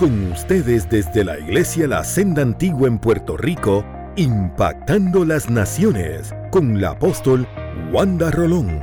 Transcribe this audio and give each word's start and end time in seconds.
Con 0.00 0.32
ustedes 0.32 0.88
desde 0.88 1.24
la 1.24 1.38
Iglesia 1.38 1.86
La 1.86 2.02
Senda 2.04 2.40
Antigua 2.40 2.88
en 2.88 2.98
Puerto 2.98 3.36
Rico, 3.36 3.84
impactando 4.16 5.26
las 5.26 5.50
naciones 5.50 6.32
con 6.50 6.80
la 6.80 6.92
apóstol 6.92 7.46
Wanda 7.92 8.30
Rolón. 8.30 8.80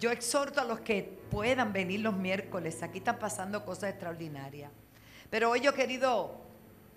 Yo 0.00 0.10
exhorto 0.10 0.60
a 0.60 0.64
los 0.64 0.80
que 0.80 1.20
puedan 1.30 1.72
venir 1.72 2.00
los 2.00 2.16
miércoles. 2.16 2.82
Aquí 2.82 2.98
están 2.98 3.20
pasando 3.20 3.64
cosas 3.64 3.90
extraordinarias. 3.90 4.72
Pero 5.30 5.48
hoy 5.50 5.60
yo 5.60 5.72
querido, 5.72 6.34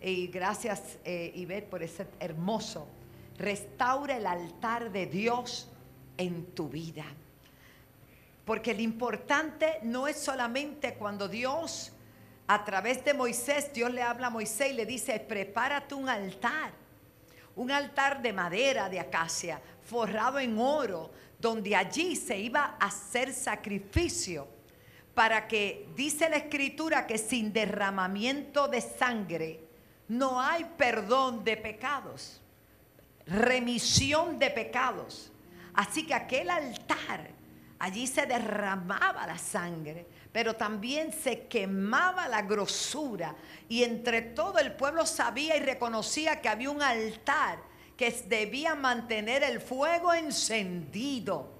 y 0.01 0.25
gracias 0.29 0.97
eh, 1.05 1.67
por 1.69 1.83
ese 1.83 2.07
hermoso, 2.19 2.87
restaura 3.37 4.17
el 4.17 4.25
altar 4.25 4.91
de 4.91 5.05
Dios 5.05 5.69
en 6.17 6.43
tu 6.55 6.69
vida. 6.69 7.05
Porque 8.45 8.73
lo 8.73 8.81
importante 8.81 9.79
no 9.81 10.07
es 10.07 10.17
solamente 10.17 10.93
cuando 10.93 11.27
Dios, 11.27 11.91
a 12.47 12.63
través 12.63 13.03
de 13.03 13.13
Moisés, 13.13 13.73
Dios 13.73 13.91
le 13.91 14.03
habla 14.03 14.27
a 14.27 14.29
Moisés 14.29 14.71
y 14.71 14.73
le 14.73 14.85
dice, 14.85 15.19
prepárate 15.19 15.95
un 15.95 16.07
altar. 16.07 16.71
Un 17.55 17.71
altar 17.71 18.21
de 18.21 18.33
madera, 18.33 18.87
de 18.89 18.99
acacia, 18.99 19.59
forrado 19.81 20.39
en 20.39 20.57
oro, 20.59 21.11
donde 21.39 21.75
allí 21.75 22.15
se 22.15 22.37
iba 22.37 22.75
a 22.79 22.85
hacer 22.85 23.33
sacrificio 23.33 24.47
para 25.15 25.47
que, 25.47 25.87
dice 25.95 26.29
la 26.29 26.35
escritura, 26.35 27.07
que 27.07 27.17
sin 27.17 27.53
derramamiento 27.53 28.67
de 28.67 28.81
sangre 28.81 29.61
no 30.07 30.39
hay 30.39 30.65
perdón 30.77 31.43
de 31.43 31.57
pecados, 31.57 32.41
remisión 33.25 34.37
de 34.37 34.51
pecados. 34.51 35.31
Así 35.73 36.05
que 36.05 36.13
aquel 36.13 36.49
altar 36.49 37.34
Allí 37.85 38.07
se 38.07 38.25
derramaba 38.25 39.27
la 39.27 39.37
sangre, 39.37 40.07
pero 40.31 40.55
también 40.55 41.13
se 41.13 41.45
quemaba 41.45 42.27
la 42.27 42.41
grosura. 42.41 43.35
Y 43.69 43.83
entre 43.83 44.23
todo 44.23 44.57
el 44.57 44.71
pueblo 44.71 45.05
sabía 45.05 45.55
y 45.55 45.59
reconocía 45.59 46.41
que 46.41 46.49
había 46.49 46.71
un 46.71 46.81
altar 46.81 47.59
que 47.95 48.09
debía 48.27 48.73
mantener 48.73 49.43
el 49.43 49.61
fuego 49.61 50.15
encendido. 50.15 51.51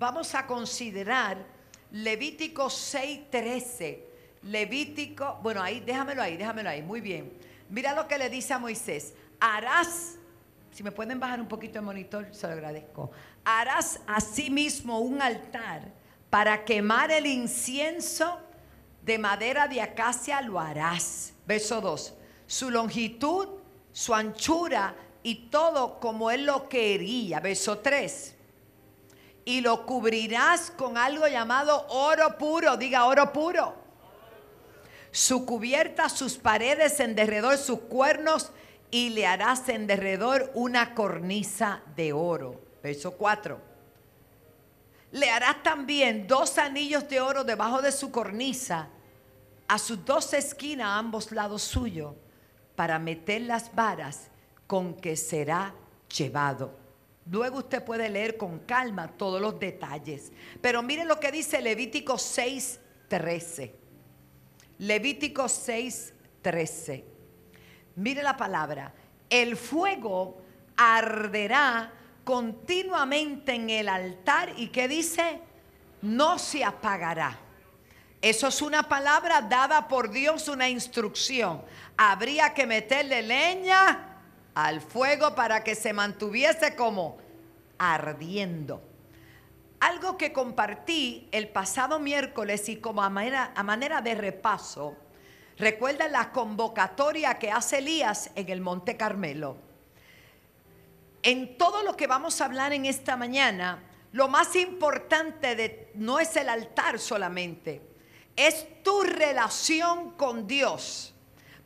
Vamos 0.00 0.34
a 0.34 0.48
considerar 0.48 1.46
Levítico 1.92 2.68
6:13. 2.68 4.00
Levítico, 4.42 5.38
bueno, 5.44 5.62
ahí, 5.62 5.78
déjamelo 5.78 6.22
ahí, 6.22 6.36
déjamelo 6.36 6.70
ahí, 6.70 6.82
muy 6.82 7.00
bien. 7.00 7.32
Mira 7.70 7.94
lo 7.94 8.08
que 8.08 8.18
le 8.18 8.28
dice 8.28 8.52
a 8.52 8.58
Moisés. 8.58 9.14
Harás, 9.38 10.16
si 10.72 10.82
me 10.82 10.90
pueden 10.90 11.20
bajar 11.20 11.40
un 11.40 11.46
poquito 11.46 11.78
el 11.78 11.84
monitor, 11.84 12.26
se 12.32 12.48
lo 12.48 12.54
agradezco 12.54 13.12
harás 13.48 14.00
asimismo 14.06 15.00
un 15.00 15.22
altar 15.22 15.90
para 16.28 16.66
quemar 16.66 17.10
el 17.10 17.26
incienso 17.26 18.38
de 19.02 19.18
madera 19.18 19.66
de 19.66 19.80
acacia, 19.80 20.42
lo 20.42 20.60
harás. 20.60 21.32
Verso 21.46 21.80
2. 21.80 22.14
Su 22.46 22.70
longitud, 22.70 23.48
su 23.90 24.14
anchura 24.14 24.94
y 25.22 25.46
todo 25.46 25.98
como 25.98 26.30
él 26.30 26.44
lo 26.44 26.68
quería. 26.68 27.40
Verso 27.40 27.78
3. 27.78 28.34
Y 29.46 29.62
lo 29.62 29.86
cubrirás 29.86 30.70
con 30.70 30.98
algo 30.98 31.26
llamado 31.26 31.86
oro 31.88 32.36
puro. 32.36 32.76
Diga 32.76 33.06
oro 33.06 33.32
puro. 33.32 33.74
Su 35.10 35.46
cubierta, 35.46 36.10
sus 36.10 36.36
paredes 36.36 37.00
en 37.00 37.14
derredor, 37.14 37.56
sus 37.56 37.80
cuernos 37.80 38.52
y 38.90 39.08
le 39.10 39.26
harás 39.26 39.70
en 39.70 39.86
derredor 39.86 40.50
una 40.52 40.94
cornisa 40.94 41.80
de 41.96 42.12
oro. 42.12 42.67
Verso 42.82 43.12
4. 43.12 43.60
Le 45.12 45.30
harás 45.30 45.62
también 45.62 46.26
dos 46.26 46.58
anillos 46.58 47.08
de 47.08 47.20
oro 47.20 47.44
debajo 47.44 47.80
de 47.80 47.92
su 47.92 48.10
cornisa, 48.10 48.88
a 49.66 49.78
sus 49.78 50.04
dos 50.04 50.32
esquinas, 50.34 50.86
a 50.86 50.98
ambos 50.98 51.32
lados 51.32 51.62
suyo, 51.62 52.14
para 52.76 52.98
meter 52.98 53.42
las 53.42 53.74
varas 53.74 54.28
con 54.66 54.94
que 54.94 55.16
será 55.16 55.74
llevado. 56.14 56.76
Luego 57.30 57.58
usted 57.58 57.84
puede 57.84 58.08
leer 58.08 58.36
con 58.36 58.60
calma 58.60 59.08
todos 59.08 59.40
los 59.40 59.58
detalles. 59.58 60.32
Pero 60.60 60.82
mire 60.82 61.04
lo 61.04 61.20
que 61.20 61.30
dice 61.30 61.60
Levítico 61.60 62.14
6:13. 62.14 63.74
Levítico 64.78 65.44
6:13. 65.44 67.04
Mire 67.96 68.22
la 68.22 68.36
palabra. 68.36 68.94
El 69.28 69.56
fuego 69.56 70.40
arderá 70.76 71.92
continuamente 72.28 73.54
en 73.54 73.70
el 73.70 73.88
altar 73.88 74.52
y 74.58 74.68
que 74.68 74.86
dice, 74.86 75.40
no 76.02 76.38
se 76.38 76.62
apagará. 76.62 77.38
Eso 78.20 78.48
es 78.48 78.60
una 78.60 78.82
palabra 78.82 79.40
dada 79.40 79.88
por 79.88 80.10
Dios, 80.10 80.46
una 80.46 80.68
instrucción. 80.68 81.62
Habría 81.96 82.52
que 82.52 82.66
meterle 82.66 83.22
leña 83.22 84.20
al 84.54 84.82
fuego 84.82 85.34
para 85.34 85.64
que 85.64 85.74
se 85.74 85.94
mantuviese 85.94 86.76
como 86.76 87.16
ardiendo. 87.78 88.82
Algo 89.80 90.18
que 90.18 90.30
compartí 90.30 91.30
el 91.32 91.48
pasado 91.48 91.98
miércoles 91.98 92.68
y 92.68 92.76
como 92.76 93.02
a 93.02 93.08
manera, 93.08 93.52
a 93.56 93.62
manera 93.62 94.02
de 94.02 94.14
repaso, 94.14 94.98
recuerda 95.56 96.08
la 96.08 96.30
convocatoria 96.30 97.38
que 97.38 97.50
hace 97.50 97.78
Elías 97.78 98.30
en 98.34 98.50
el 98.50 98.60
Monte 98.60 98.98
Carmelo 98.98 99.67
en 101.22 101.58
todo 101.58 101.82
lo 101.82 101.96
que 101.96 102.06
vamos 102.06 102.40
a 102.40 102.44
hablar 102.44 102.72
en 102.72 102.86
esta 102.86 103.16
mañana, 103.16 103.82
lo 104.12 104.28
más 104.28 104.56
importante 104.56 105.54
de, 105.54 105.90
no 105.94 106.18
es 106.18 106.36
el 106.36 106.48
altar 106.48 106.98
solamente, 106.98 107.82
es 108.36 108.82
tu 108.82 109.02
relación 109.02 110.12
con 110.12 110.46
Dios. 110.46 111.14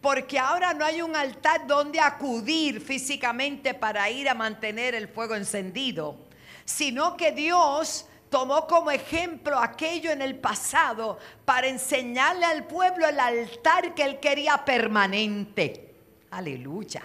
Porque 0.01 0.39
ahora 0.39 0.75
no 0.75 0.85
hay 0.85 1.01
un 1.01 1.15
altar 1.15 1.67
donde 1.67 2.01
acudir 2.01 2.81
físicamente 2.81 3.73
para 3.73 4.11
ir 4.11 4.29
a 4.29 4.35
mantener 4.35 4.97
el 4.97 5.07
fuego 5.07 5.37
encendido, 5.37 6.17
sino 6.65 7.17
que 7.17 7.31
Dios 7.31 8.07
tomó 8.29 8.67
como 8.67 8.91
ejemplo 8.91 9.57
aquello 9.59 10.11
en 10.11 10.23
el 10.23 10.37
pasado 10.41 11.19
para 11.45 11.69
enseñarle 11.69 12.47
al 12.47 12.67
pueblo 12.67 13.07
el 13.07 13.21
altar 13.21 13.95
que 13.95 14.03
él 14.03 14.19
quería 14.19 14.65
permanente. 14.65 15.95
Aleluya. 16.31 17.03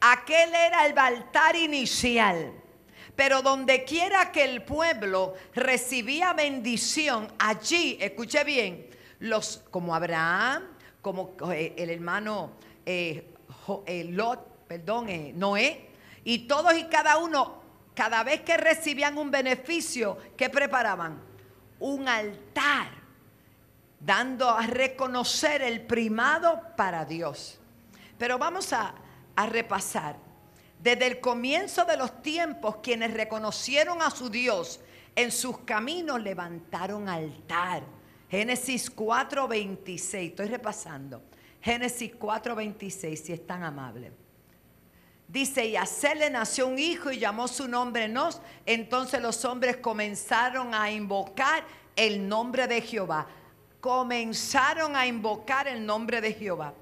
Aquel 0.00 0.54
era 0.54 0.86
el 0.86 0.96
altar 0.98 1.56
inicial. 1.56 2.52
Pero 3.16 3.42
donde 3.42 3.84
quiera 3.84 4.30
que 4.30 4.44
el 4.44 4.62
pueblo 4.62 5.34
recibía 5.52 6.32
bendición, 6.34 7.26
allí, 7.38 7.98
escuche 8.00 8.44
bien, 8.44 8.88
los 9.18 9.64
como 9.70 9.92
Abraham, 9.92 10.62
como 11.02 11.34
eh, 11.52 11.74
el 11.76 11.90
hermano 11.90 12.52
eh, 12.86 13.34
eh, 13.86 14.04
Lot, 14.04 14.66
perdón, 14.68 15.08
Noé, 15.34 15.90
y 16.22 16.46
todos 16.46 16.74
y 16.74 16.84
cada 16.84 17.18
uno, 17.18 17.60
cada 17.94 18.22
vez 18.22 18.42
que 18.42 18.56
recibían 18.56 19.18
un 19.18 19.32
beneficio, 19.32 20.18
¿qué 20.36 20.48
preparaban? 20.48 21.20
Un 21.80 22.06
altar, 22.06 22.88
dando 23.98 24.48
a 24.48 24.64
reconocer 24.64 25.62
el 25.62 25.80
primado 25.80 26.62
para 26.76 27.04
Dios. 27.04 27.58
Pero 28.16 28.38
vamos 28.38 28.72
a 28.72 28.94
a 29.38 29.46
repasar. 29.46 30.16
Desde 30.80 31.06
el 31.06 31.20
comienzo 31.20 31.84
de 31.84 31.96
los 31.96 32.22
tiempos, 32.22 32.78
quienes 32.82 33.14
reconocieron 33.14 34.02
a 34.02 34.10
su 34.10 34.28
Dios 34.28 34.80
en 35.14 35.30
sus 35.30 35.58
caminos 35.58 36.20
levantaron 36.20 37.08
altar. 37.08 37.84
Génesis 38.28 38.90
4:26, 38.90 40.30
estoy 40.30 40.48
repasando. 40.48 41.22
Génesis 41.60 42.10
4:26, 42.18 43.14
si 43.14 43.32
es 43.32 43.46
tan 43.46 43.62
amable. 43.62 44.10
Dice, 45.28 45.66
y 45.66 45.76
a 45.76 45.84
le 46.16 46.30
nació 46.30 46.66
un 46.66 46.78
hijo 46.78 47.12
y 47.12 47.20
llamó 47.20 47.46
su 47.46 47.68
nombre 47.68 48.08
Nos. 48.08 48.40
Entonces 48.66 49.22
los 49.22 49.44
hombres 49.44 49.76
comenzaron 49.76 50.74
a 50.74 50.90
invocar 50.90 51.62
el 51.94 52.26
nombre 52.26 52.66
de 52.66 52.80
Jehová. 52.80 53.28
Comenzaron 53.78 54.96
a 54.96 55.06
invocar 55.06 55.68
el 55.68 55.86
nombre 55.86 56.20
de 56.20 56.32
Jehová 56.32 56.74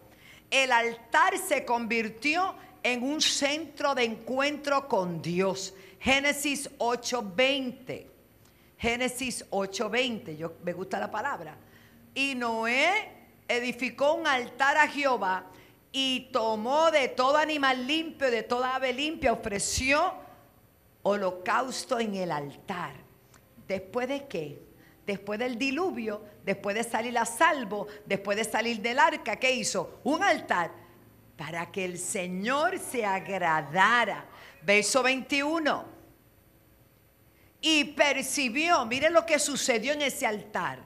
el 0.51 0.73
altar 0.73 1.39
se 1.39 1.65
convirtió 1.65 2.55
en 2.83 3.03
un 3.03 3.21
centro 3.21 3.95
de 3.95 4.05
encuentro 4.05 4.87
con 4.89 5.21
Dios. 5.21 5.75
Génesis 5.99 6.71
8:20. 6.79 8.07
Génesis 8.79 9.45
8:20, 9.51 10.37
yo 10.37 10.53
me 10.63 10.73
gusta 10.73 10.99
la 10.99 11.11
palabra. 11.11 11.57
Y 12.15 12.35
Noé 12.35 13.13
edificó 13.49 14.15
un 14.15 14.27
altar 14.27 14.77
a 14.77 14.89
Jehová 14.89 15.47
y 15.93 16.29
tomó 16.33 16.91
de 16.91 17.09
todo 17.09 17.39
animal 17.39 17.87
limpio, 17.87 18.31
de 18.31 18.43
toda 18.43 18.77
ave 18.77 18.93
limpia, 18.93 19.33
ofreció 19.33 20.15
holocausto 21.03 21.99
en 21.99 22.15
el 22.17 22.33
altar. 22.33 22.95
¿Después 23.67 24.09
de 24.09 24.27
qué? 24.27 24.66
Después 25.07 25.39
del 25.39 25.57
diluvio, 25.57 26.21
después 26.45 26.75
de 26.75 26.83
salir 26.83 27.17
a 27.17 27.25
salvo, 27.25 27.87
después 28.05 28.37
de 28.37 28.45
salir 28.45 28.81
del 28.81 28.99
arca, 28.99 29.37
¿qué 29.37 29.53
hizo? 29.53 30.01
Un 30.05 30.23
altar 30.23 30.73
para 31.37 31.71
que 31.71 31.85
el 31.85 31.99
Señor 31.99 32.79
se 32.79 33.05
agradara. 33.05 34.27
Verso 34.63 35.03
21. 35.03 35.85
Y 37.61 37.85
percibió, 37.85 38.85
mire 38.85 39.11
lo 39.11 39.25
que 39.25 39.39
sucedió 39.39 39.93
en 39.93 40.03
ese 40.03 40.27
altar. 40.27 40.81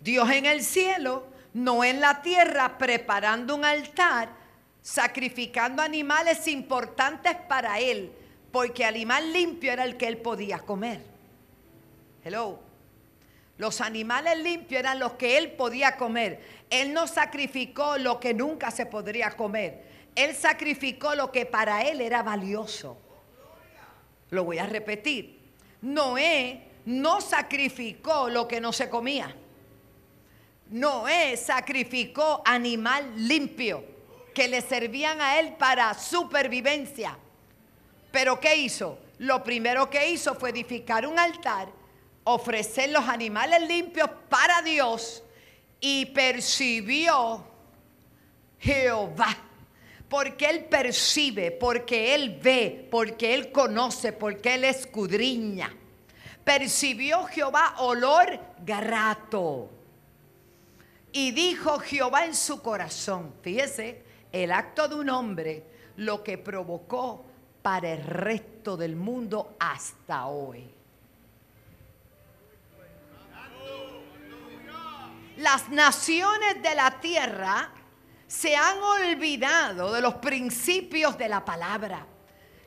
Dios 0.00 0.30
en 0.30 0.46
el 0.46 0.62
cielo, 0.62 1.26
no 1.52 1.84
en 1.84 2.00
la 2.00 2.22
tierra, 2.22 2.78
preparando 2.78 3.54
un 3.54 3.66
altar, 3.66 4.30
sacrificando 4.80 5.82
animales 5.82 6.48
importantes 6.48 7.36
para 7.48 7.78
él, 7.80 8.12
porque 8.50 8.84
animal 8.84 9.30
limpio 9.32 9.72
era 9.72 9.84
el 9.84 9.98
que 9.98 10.06
él 10.06 10.16
podía 10.18 10.58
comer. 10.58 11.02
Hello. 12.24 12.69
Los 13.60 13.82
animales 13.82 14.38
limpios 14.38 14.78
eran 14.80 14.98
los 14.98 15.12
que 15.12 15.36
él 15.36 15.50
podía 15.50 15.98
comer. 15.98 16.40
Él 16.70 16.94
no 16.94 17.06
sacrificó 17.06 17.98
lo 17.98 18.18
que 18.18 18.32
nunca 18.32 18.70
se 18.70 18.86
podría 18.86 19.32
comer. 19.32 19.84
Él 20.16 20.34
sacrificó 20.34 21.14
lo 21.14 21.30
que 21.30 21.44
para 21.44 21.82
él 21.82 22.00
era 22.00 22.22
valioso. 22.22 22.96
Lo 24.30 24.44
voy 24.44 24.56
a 24.56 24.64
repetir. 24.64 25.38
Noé 25.82 26.68
no 26.86 27.20
sacrificó 27.20 28.30
lo 28.30 28.48
que 28.48 28.62
no 28.62 28.72
se 28.72 28.88
comía. 28.88 29.36
Noé 30.70 31.36
sacrificó 31.36 32.40
animal 32.46 33.12
limpio 33.14 33.84
que 34.32 34.48
le 34.48 34.62
servían 34.62 35.20
a 35.20 35.38
él 35.38 35.52
para 35.58 35.92
supervivencia. 35.92 37.18
Pero 38.10 38.40
¿qué 38.40 38.56
hizo? 38.56 38.98
Lo 39.18 39.44
primero 39.44 39.90
que 39.90 40.08
hizo 40.08 40.34
fue 40.34 40.48
edificar 40.48 41.06
un 41.06 41.18
altar 41.18 41.78
ofrecer 42.34 42.90
los 42.90 43.08
animales 43.08 43.62
limpios 43.68 44.08
para 44.28 44.62
Dios 44.62 45.22
y 45.80 46.06
percibió 46.06 47.44
Jehová. 48.58 49.36
Porque 50.08 50.46
Él 50.46 50.64
percibe, 50.64 51.52
porque 51.52 52.14
Él 52.14 52.38
ve, 52.42 52.88
porque 52.90 53.32
Él 53.34 53.52
conoce, 53.52 54.12
porque 54.12 54.54
Él 54.54 54.64
escudriña. 54.64 55.74
Percibió 56.42 57.24
Jehová 57.24 57.76
olor 57.78 58.40
grato. 58.64 59.70
Y 61.12 61.30
dijo 61.30 61.78
Jehová 61.78 62.24
en 62.24 62.34
su 62.34 62.60
corazón, 62.60 63.34
fíjese, 63.42 64.02
el 64.32 64.52
acto 64.52 64.88
de 64.88 64.96
un 64.96 65.10
hombre, 65.10 65.64
lo 65.96 66.22
que 66.22 66.38
provocó 66.38 67.24
para 67.62 67.92
el 67.92 68.02
resto 68.02 68.76
del 68.76 68.96
mundo 68.96 69.54
hasta 69.58 70.26
hoy. 70.26 70.79
Las 75.40 75.70
naciones 75.70 76.62
de 76.62 76.74
la 76.74 77.00
tierra 77.00 77.70
se 78.26 78.54
han 78.54 78.78
olvidado 78.78 79.92
de 79.92 80.00
los 80.02 80.14
principios 80.16 81.16
de 81.16 81.28
la 81.28 81.44
palabra. 81.44 82.06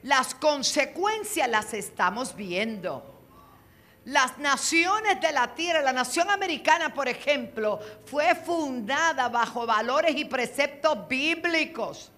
Las 0.01 0.33
consecuencias 0.35 1.47
las 1.47 1.73
estamos 1.73 2.35
viendo. 2.35 3.11
Las 4.05 4.37
naciones 4.39 5.21
de 5.21 5.31
la 5.31 5.53
tierra, 5.53 5.81
la 5.81 5.93
nación 5.93 6.29
americana, 6.29 6.93
por 6.93 7.07
ejemplo, 7.07 7.79
fue 8.05 8.35
fundada 8.35 9.29
bajo 9.29 9.65
valores 9.65 10.15
y 10.17 10.25
preceptos 10.25 11.07
bíblicos 11.07 12.11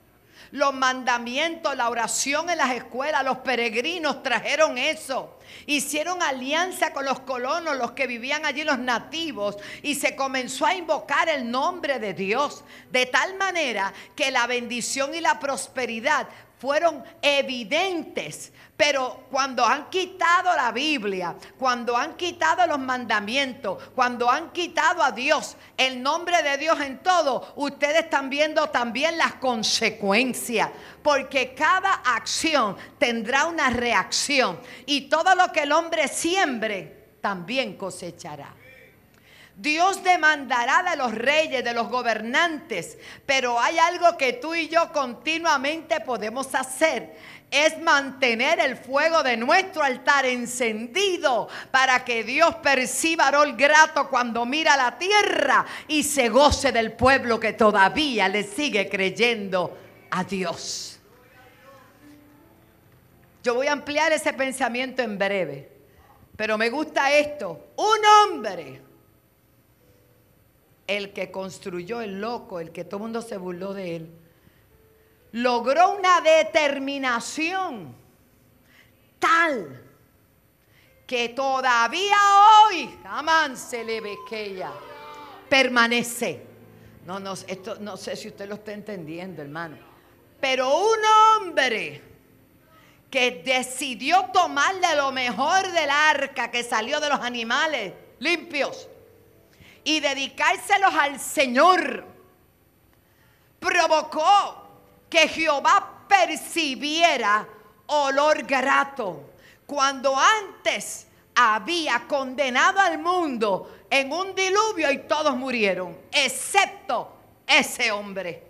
los 0.51 0.73
mandamientos, 0.73 1.75
la 1.75 1.89
oración 1.89 2.49
en 2.49 2.57
las 2.57 2.73
escuelas, 2.73 3.23
los 3.23 3.39
peregrinos 3.39 4.23
trajeron 4.23 4.77
eso. 4.77 5.39
Hicieron 5.65 6.21
alianza 6.21 6.91
con 6.93 7.05
los 7.05 7.19
colonos, 7.21 7.77
los 7.77 7.91
que 7.91 8.07
vivían 8.07 8.45
allí, 8.45 8.63
los 8.63 8.79
nativos, 8.79 9.57
y 9.83 9.95
se 9.95 10.15
comenzó 10.15 10.65
a 10.65 10.75
invocar 10.75 11.29
el 11.29 11.49
nombre 11.49 11.99
de 11.99 12.13
Dios, 12.13 12.63
de 12.91 13.05
tal 13.05 13.35
manera 13.35 13.93
que 14.15 14.31
la 14.31 14.47
bendición 14.47 15.13
y 15.13 15.21
la 15.21 15.39
prosperidad 15.39 16.27
fueron 16.59 17.03
evidentes. 17.21 18.51
Pero 18.77 19.27
cuando 19.31 19.65
han 19.65 19.89
quitado 19.89 20.53
la 20.53 20.71
Biblia, 20.73 21.35
cuando 21.57 21.95
han 21.95 22.15
quitado 22.15 22.67
los 22.67 22.79
mandamientos, 22.79 23.81
cuando 23.95 24.29
han 24.29 24.51
quitado 24.51 25.01
a 25.01 25.11
Dios, 25.11 25.55
el 25.77 26.03
nombre 26.03 26.43
de 26.43 26.57
Dios 26.57 26.81
en 26.81 26.99
todo, 26.99 27.53
ustedes 27.55 28.03
están 28.03 28.29
viendo 28.29 28.69
también 28.69 29.17
las 29.17 29.35
consecuencias. 29.35 30.69
Porque 31.01 31.53
cada 31.53 31.93
acción 31.93 32.75
tendrá 32.97 33.45
una 33.45 33.69
reacción. 33.69 34.59
Y 34.85 35.01
todo 35.01 35.35
lo 35.35 35.53
que 35.53 35.63
el 35.63 35.71
hombre 35.71 36.09
siembre, 36.09 37.05
también 37.21 37.77
cosechará. 37.77 38.53
Dios 39.57 40.03
demandará 40.03 40.83
de 40.83 40.97
los 40.97 41.15
reyes, 41.15 41.63
de 41.63 41.73
los 41.73 41.87
gobernantes, 41.87 42.97
pero 43.25 43.57
hay 43.59 43.79
algo 43.79 44.17
que 44.17 44.33
tú 44.33 44.53
y 44.53 44.67
yo 44.67 44.91
continuamente 44.91 46.01
podemos 46.01 46.53
hacer. 46.53 47.15
Es 47.57 47.81
mantener 47.81 48.59
el 48.59 48.75
fuego 48.75 49.23
de 49.23 49.37
nuestro 49.37 49.81
altar 49.81 50.25
encendido 50.25 51.47
para 51.71 52.03
que 52.03 52.25
Dios 52.25 52.55
perciba 52.55 53.31
rol 53.31 53.53
grato 53.53 54.09
cuando 54.09 54.45
mira 54.45 54.75
la 54.75 54.97
tierra 54.97 55.65
y 55.87 56.03
se 56.03 56.27
goce 56.27 56.73
del 56.73 56.91
pueblo 56.91 57.39
que 57.39 57.53
todavía 57.53 58.27
le 58.27 58.43
sigue 58.43 58.89
creyendo 58.89 59.77
a 60.11 60.25
Dios. 60.25 60.99
Yo 63.41 63.53
voy 63.53 63.67
a 63.67 63.71
ampliar 63.71 64.11
ese 64.11 64.33
pensamiento 64.33 65.01
en 65.01 65.17
breve, 65.17 65.71
pero 66.35 66.57
me 66.57 66.69
gusta 66.69 67.09
esto. 67.13 67.67
Un 67.77 68.33
hombre 68.33 68.81
el 70.87 71.13
que 71.13 71.31
construyó 71.31 72.01
el 72.01 72.19
loco, 72.19 72.59
el 72.59 72.73
que 72.73 72.83
todo 72.83 72.97
el 72.97 73.03
mundo 73.03 73.21
se 73.21 73.37
burló 73.37 73.73
de 73.73 73.95
él, 73.95 74.09
logró 75.35 75.97
una 75.97 76.21
determinación 76.21 77.93
tal 79.19 79.83
que 81.05 81.29
todavía 81.29 82.17
hoy, 82.63 82.97
amán 83.03 83.57
se 83.57 83.83
le 83.83 83.99
ve 83.99 84.15
que 84.29 84.43
ella 84.43 84.71
permanece. 85.49 86.41
No, 87.05 87.19
no, 87.19 87.33
esto 87.33 87.75
no 87.81 87.97
sé 87.97 88.15
si 88.15 88.29
usted 88.29 88.47
lo 88.47 88.55
está 88.55 88.71
entendiendo, 88.71 89.41
hermano. 89.41 89.77
Pero 90.39 90.73
un 90.73 90.99
hombre 91.05 92.01
que 93.11 93.43
decidió 93.43 94.29
tomarle 94.31 94.95
lo 94.95 95.11
mejor 95.11 95.69
del 95.69 95.89
arca 95.89 96.49
que 96.49 96.63
salió 96.63 97.01
de 97.01 97.09
los 97.09 97.19
animales 97.19 97.93
limpios 98.19 98.87
y 99.83 99.99
dedicárselos 99.99 100.93
al 100.93 101.19
Señor, 101.19 102.05
provocó 103.59 104.64
que 105.15 105.29
Jehová 105.29 106.03
percibiera 106.09 107.47
olor 107.85 108.43
grato. 108.43 109.29
Cuando 109.65 110.13
antes 110.13 111.07
había 111.33 112.05
condenado 112.05 112.81
al 112.81 112.97
mundo 112.97 113.85
en 113.89 114.11
un 114.11 114.35
diluvio 114.35 114.91
y 114.91 114.97
todos 115.07 115.33
murieron, 115.37 115.97
excepto 116.11 117.15
ese 117.47 117.93
hombre. 117.93 118.43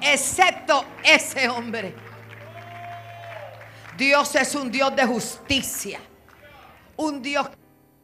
Excepto 0.00 0.86
ese 1.04 1.50
hombre. 1.50 1.94
Dios 3.94 4.34
es 4.36 4.54
un 4.54 4.70
Dios 4.70 4.96
de 4.96 5.04
justicia. 5.04 6.00
Un 6.96 7.20
Dios 7.20 7.46
que 7.50 7.56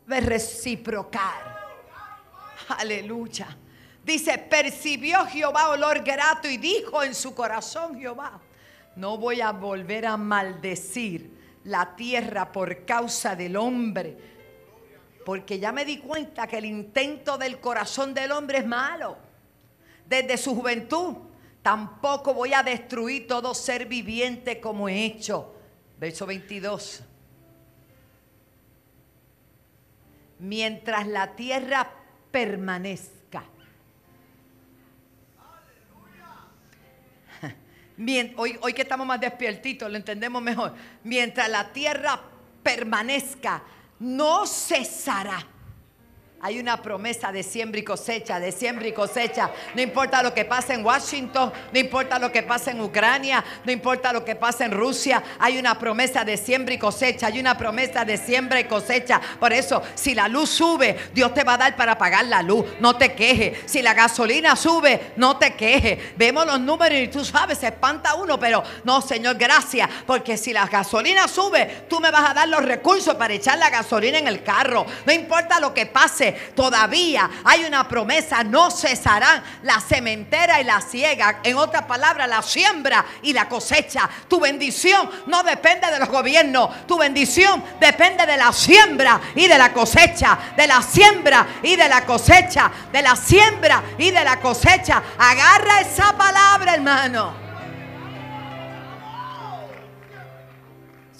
debe. 0.06 1.53
Aleluya. 2.78 3.56
Dice, 4.04 4.36
percibió 4.38 5.24
Jehová 5.26 5.70
olor 5.70 6.02
grato 6.02 6.48
y 6.48 6.58
dijo 6.58 7.02
en 7.02 7.14
su 7.14 7.34
corazón 7.34 7.98
Jehová, 7.98 8.40
no 8.96 9.16
voy 9.16 9.40
a 9.40 9.52
volver 9.52 10.06
a 10.06 10.16
maldecir 10.16 11.30
la 11.64 11.96
tierra 11.96 12.52
por 12.52 12.84
causa 12.84 13.34
del 13.34 13.56
hombre, 13.56 14.16
porque 15.24 15.58
ya 15.58 15.72
me 15.72 15.86
di 15.86 15.98
cuenta 15.98 16.46
que 16.46 16.58
el 16.58 16.66
intento 16.66 17.38
del 17.38 17.60
corazón 17.60 18.12
del 18.12 18.32
hombre 18.32 18.58
es 18.58 18.66
malo. 18.66 19.16
Desde 20.06 20.36
su 20.36 20.54
juventud, 20.54 21.16
tampoco 21.62 22.34
voy 22.34 22.52
a 22.52 22.62
destruir 22.62 23.26
todo 23.26 23.54
ser 23.54 23.86
viviente 23.86 24.60
como 24.60 24.88
he 24.88 25.06
hecho 25.06 25.54
Verso 25.98 26.26
22. 26.26 27.02
Mientras 30.40 31.06
la 31.06 31.34
tierra 31.36 31.90
permanezca. 32.34 33.44
Hoy, 38.36 38.58
hoy 38.60 38.72
que 38.72 38.82
estamos 38.82 39.06
más 39.06 39.20
despiertitos, 39.20 39.88
lo 39.88 39.96
entendemos 39.96 40.42
mejor. 40.42 40.74
Mientras 41.04 41.48
la 41.48 41.72
tierra 41.72 42.20
permanezca, 42.60 43.62
no 44.00 44.44
cesará. 44.46 45.46
Hay 46.44 46.60
una 46.60 46.76
promesa 46.82 47.32
de 47.32 47.42
siembra 47.42 47.80
y 47.80 47.84
cosecha, 47.84 48.38
de 48.38 48.52
siembra 48.52 48.86
y 48.86 48.92
cosecha. 48.92 49.50
No 49.74 49.80
importa 49.80 50.22
lo 50.22 50.34
que 50.34 50.44
pase 50.44 50.74
en 50.74 50.84
Washington, 50.84 51.50
no 51.72 51.78
importa 51.78 52.18
lo 52.18 52.30
que 52.30 52.42
pase 52.42 52.72
en 52.72 52.82
Ucrania, 52.82 53.42
no 53.64 53.72
importa 53.72 54.12
lo 54.12 54.26
que 54.26 54.36
pase 54.36 54.64
en 54.64 54.72
Rusia. 54.72 55.22
Hay 55.38 55.56
una 55.56 55.78
promesa 55.78 56.22
de 56.22 56.36
siembra 56.36 56.74
y 56.74 56.78
cosecha. 56.78 57.28
Hay 57.28 57.40
una 57.40 57.56
promesa 57.56 58.04
de 58.04 58.18
siembra 58.18 58.60
y 58.60 58.64
cosecha. 58.64 59.22
Por 59.40 59.54
eso, 59.54 59.82
si 59.94 60.14
la 60.14 60.28
luz 60.28 60.50
sube, 60.50 60.94
Dios 61.14 61.32
te 61.32 61.44
va 61.44 61.54
a 61.54 61.56
dar 61.56 61.76
para 61.76 61.96
pagar 61.96 62.26
la 62.26 62.42
luz. 62.42 62.66
No 62.78 62.94
te 62.94 63.14
quejes. 63.14 63.60
Si 63.64 63.80
la 63.80 63.94
gasolina 63.94 64.54
sube, 64.54 65.14
no 65.16 65.38
te 65.38 65.54
quejes. 65.54 66.14
Vemos 66.14 66.44
los 66.44 66.60
números 66.60 66.98
y 66.98 67.08
tú 67.08 67.24
sabes, 67.24 67.56
se 67.56 67.68
espanta 67.68 68.16
uno, 68.16 68.38
pero 68.38 68.62
no, 68.84 69.00
Señor, 69.00 69.36
gracias. 69.36 69.88
Porque 70.06 70.36
si 70.36 70.52
la 70.52 70.66
gasolina 70.66 71.26
sube, 71.26 71.86
tú 71.88 72.00
me 72.00 72.10
vas 72.10 72.28
a 72.28 72.34
dar 72.34 72.48
los 72.50 72.62
recursos 72.62 73.14
para 73.14 73.32
echar 73.32 73.56
la 73.56 73.70
gasolina 73.70 74.18
en 74.18 74.28
el 74.28 74.42
carro. 74.42 74.84
No 75.06 75.12
importa 75.14 75.58
lo 75.58 75.72
que 75.72 75.86
pase, 75.86 76.33
todavía 76.54 77.30
hay 77.44 77.64
una 77.64 77.86
promesa, 77.88 78.44
no 78.44 78.70
cesarán 78.70 79.42
la 79.62 79.80
cementera 79.80 80.60
y 80.60 80.64
la 80.64 80.80
ciega. 80.80 81.40
En 81.42 81.56
otras 81.56 81.84
palabras, 81.84 82.28
la 82.28 82.42
siembra 82.42 83.04
y 83.22 83.32
la 83.32 83.48
cosecha. 83.48 84.08
Tu 84.28 84.40
bendición 84.40 85.10
no 85.26 85.42
depende 85.42 85.90
de 85.90 85.98
los 85.98 86.08
gobiernos, 86.08 86.86
tu 86.86 86.98
bendición 86.98 87.62
depende 87.80 88.26
de 88.26 88.36
la 88.36 88.52
siembra 88.52 89.20
y 89.34 89.46
de 89.46 89.58
la 89.58 89.72
cosecha, 89.72 90.38
de 90.56 90.66
la 90.66 90.82
siembra 90.82 91.46
y 91.62 91.76
de 91.76 91.88
la 91.88 92.04
cosecha, 92.04 92.70
de 92.92 93.02
la 93.02 93.16
siembra 93.16 93.82
y 93.98 94.10
de 94.10 94.24
la 94.24 94.40
cosecha. 94.40 95.02
Agarra 95.18 95.80
esa 95.80 96.16
palabra, 96.16 96.74
hermano. 96.74 97.44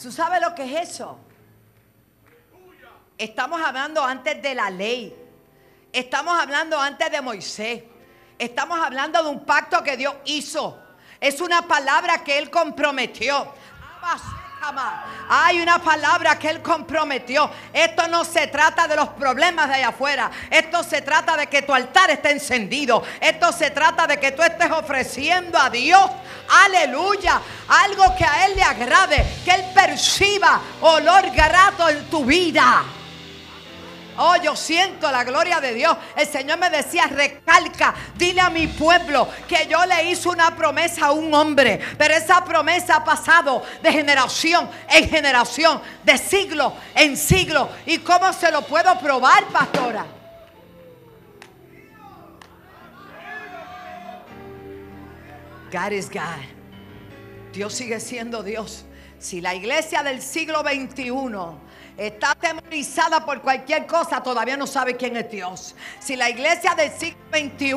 ¿Tú 0.00 0.12
sabes 0.12 0.38
lo 0.42 0.54
que 0.54 0.64
es 0.64 0.90
eso? 0.90 1.18
Estamos 3.16 3.60
hablando 3.62 4.02
antes 4.02 4.42
de 4.42 4.54
la 4.54 4.70
ley. 4.70 5.14
Estamos 5.92 6.36
hablando 6.40 6.80
antes 6.80 7.10
de 7.10 7.20
Moisés. 7.20 7.82
Estamos 8.38 8.78
hablando 8.80 9.22
de 9.22 9.28
un 9.28 9.44
pacto 9.44 9.82
que 9.84 9.96
Dios 9.96 10.14
hizo. 10.24 10.76
Es 11.20 11.40
una 11.40 11.62
palabra 11.62 12.24
que 12.24 12.36
Él 12.36 12.50
comprometió. 12.50 13.54
Hay 15.28 15.60
una 15.60 15.78
palabra 15.78 16.36
que 16.36 16.50
Él 16.50 16.60
comprometió. 16.60 17.48
Esto 17.72 18.08
no 18.08 18.24
se 18.24 18.48
trata 18.48 18.88
de 18.88 18.96
los 18.96 19.10
problemas 19.10 19.68
de 19.68 19.74
allá 19.74 19.88
afuera. 19.88 20.30
Esto 20.50 20.82
se 20.82 21.00
trata 21.00 21.36
de 21.36 21.46
que 21.46 21.62
tu 21.62 21.72
altar 21.72 22.10
esté 22.10 22.32
encendido. 22.32 23.04
Esto 23.20 23.52
se 23.52 23.70
trata 23.70 24.08
de 24.08 24.18
que 24.18 24.32
tú 24.32 24.42
estés 24.42 24.72
ofreciendo 24.72 25.56
a 25.56 25.70
Dios, 25.70 26.10
aleluya, 26.64 27.40
algo 27.68 28.16
que 28.16 28.24
a 28.24 28.46
Él 28.46 28.56
le 28.56 28.62
agrade, 28.64 29.24
que 29.44 29.52
Él 29.52 29.64
perciba 29.72 30.60
olor 30.80 31.30
grato 31.30 31.88
en 31.88 32.10
tu 32.10 32.24
vida. 32.24 32.82
Oh, 34.16 34.36
yo 34.36 34.54
siento 34.54 35.10
la 35.10 35.24
gloria 35.24 35.60
de 35.60 35.74
Dios. 35.74 35.96
El 36.16 36.26
Señor 36.26 36.58
me 36.58 36.70
decía, 36.70 37.06
recalca, 37.06 37.94
dile 38.16 38.40
a 38.40 38.50
mi 38.50 38.66
pueblo 38.66 39.28
que 39.48 39.66
yo 39.68 39.84
le 39.86 40.10
hice 40.10 40.28
una 40.28 40.54
promesa 40.54 41.06
a 41.06 41.12
un 41.12 41.32
hombre. 41.34 41.80
Pero 41.98 42.14
esa 42.14 42.44
promesa 42.44 42.96
ha 42.96 43.04
pasado 43.04 43.62
de 43.82 43.92
generación 43.92 44.68
en 44.88 45.08
generación, 45.08 45.80
de 46.04 46.16
siglo 46.18 46.74
en 46.94 47.16
siglo. 47.16 47.68
¿Y 47.86 47.98
cómo 47.98 48.32
se 48.32 48.50
lo 48.50 48.62
puedo 48.62 48.98
probar, 48.98 49.44
pastora? 49.46 50.06
God 55.72 55.90
is 55.90 56.08
God. 56.08 56.20
Dios 57.52 57.74
sigue 57.74 57.98
siendo 57.98 58.42
Dios. 58.44 58.84
Si 59.18 59.40
la 59.40 59.54
iglesia 59.54 60.02
del 60.02 60.22
siglo 60.22 60.60
XXI 60.60 61.10
está 61.96 62.32
atemorizada 62.32 63.24
por 63.24 63.40
cualquier 63.40 63.86
cosa, 63.86 64.22
todavía 64.22 64.56
no 64.56 64.66
sabe 64.66 64.96
quién 64.96 65.16
es 65.16 65.30
Dios. 65.30 65.74
Si 66.00 66.16
la 66.16 66.28
iglesia 66.28 66.74
del 66.74 66.90
siglo 66.90 67.18
XXI 67.30 67.74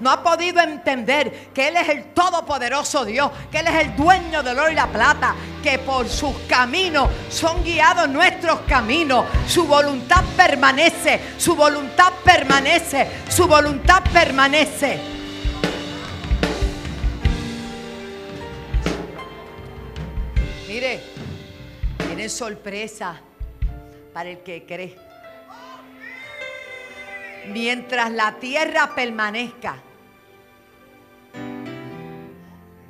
no 0.00 0.10
ha 0.10 0.22
podido 0.22 0.60
entender 0.60 1.50
que 1.52 1.68
Él 1.68 1.76
es 1.76 1.88
el 1.88 2.04
todopoderoso 2.14 3.04
Dios, 3.04 3.30
que 3.50 3.58
Él 3.58 3.66
es 3.68 3.86
el 3.86 3.96
dueño 3.96 4.42
del 4.42 4.58
oro 4.58 4.70
y 4.70 4.74
la 4.74 4.86
plata, 4.86 5.34
que 5.62 5.78
por 5.78 6.08
sus 6.08 6.34
caminos 6.48 7.08
son 7.28 7.62
guiados 7.62 8.08
nuestros 8.08 8.60
caminos, 8.60 9.26
su 9.46 9.66
voluntad 9.66 10.24
permanece, 10.36 11.20
su 11.36 11.54
voluntad 11.54 12.12
permanece, 12.24 13.06
su 13.28 13.46
voluntad 13.46 14.02
permanece. 14.12 15.00
Mire, 20.66 21.02
tiene 21.98 22.28
sorpresa 22.28 23.20
el 24.26 24.42
que 24.42 24.64
cree. 24.66 24.96
Mientras 27.48 28.10
la 28.12 28.36
tierra 28.38 28.94
permanezca. 28.94 29.76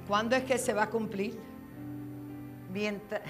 ¿Cuándo 0.08 0.36
es 0.36 0.42
que 0.44 0.58
se 0.58 0.72
va 0.72 0.84
a 0.84 0.90
cumplir? 0.90 1.38
Mientras. 2.72 3.22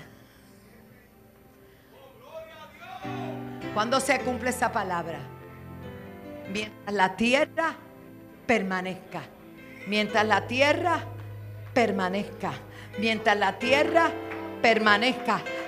¿Cuándo 3.75 4.00
se 4.00 4.19
cumple 4.21 4.50
esa 4.50 4.73
palabra? 4.73 5.21
Mientras 6.52 6.95
la 6.95 7.16
tierra 7.16 7.75
permanezca. 8.47 9.23
Mientras 9.87 10.26
la 10.26 10.47
tierra 10.47 11.04
permanezca. 11.75 12.52
Mientras 12.99 13.37
la 13.38 13.59
tierra 13.59 14.09
permanezca. 14.09 14.29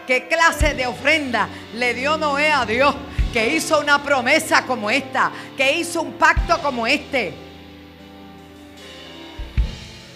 ¿Qué 0.07 0.29
clase 0.29 0.75
de 0.75 0.87
ofrenda 0.87 1.49
le 1.75 1.95
dio 1.95 2.17
Noé 2.17 2.53
a 2.53 2.67
Dios? 2.67 2.95
Que 3.33 3.55
hizo 3.55 3.81
una 3.81 4.03
promesa 4.03 4.67
como 4.67 4.91
esta, 4.91 5.33
que 5.57 5.79
hizo 5.79 6.03
un 6.03 6.13
pacto 6.15 6.61
como 6.61 6.87
este. 6.87 7.33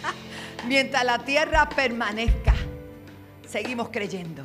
Mientras 0.67 1.05
la 1.05 1.19
tierra 1.21 1.69
permanezca, 1.69 2.55
seguimos 3.49 3.89
creyendo, 3.89 4.43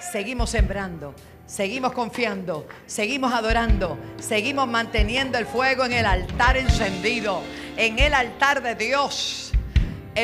seguimos 0.00 0.50
sembrando, 0.50 1.14
seguimos 1.46 1.92
confiando, 1.92 2.66
seguimos 2.86 3.32
adorando, 3.32 3.96
seguimos 4.18 4.66
manteniendo 4.66 5.38
el 5.38 5.46
fuego 5.46 5.84
en 5.84 5.92
el 5.92 6.06
altar 6.06 6.56
encendido, 6.56 7.42
en 7.76 8.00
el 8.00 8.14
altar 8.14 8.62
de 8.62 8.74
Dios 8.74 9.47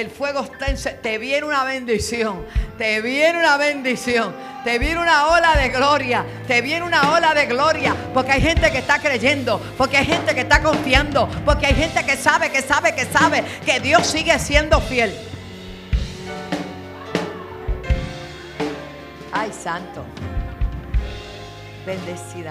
el 0.01 0.11
fuego 0.11 0.41
está 0.41 0.67
en... 0.67 0.77
Te 1.01 1.19
viene 1.19 1.47
una 1.47 1.65
bendición, 1.65 2.45
te 2.77 3.01
viene 3.01 3.39
una 3.39 3.57
bendición, 3.57 4.35
te 4.65 4.79
viene 4.79 4.99
una 5.01 5.29
ola 5.29 5.57
de 5.57 5.69
gloria, 5.69 6.25
te 6.47 6.61
viene 6.63 6.85
una 6.85 7.13
ola 7.13 7.33
de 7.35 7.47
gloria, 7.47 7.95
porque 8.13 8.33
hay 8.33 8.41
gente 8.41 8.73
que 8.73 8.79
está 8.79 8.99
creyendo, 8.99 9.61
porque 9.79 9.97
hay 9.97 10.07
gente 10.07 10.35
que 10.35 10.41
está 10.41 10.63
confiando, 10.63 11.29
porque 11.45 11.67
hay 11.67 11.75
gente 11.75 12.05
que 12.05 12.17
sabe, 12.17 12.51
que 12.51 12.63
sabe, 12.63 12.95
que 12.95 13.05
sabe 13.05 13.45
que 13.65 13.79
Dios 13.81 14.07
sigue 14.07 14.37
siendo 14.39 14.81
fiel. 14.81 15.15
Ay, 19.33 19.53
santo. 19.53 20.05
Bendecida. 21.87 22.51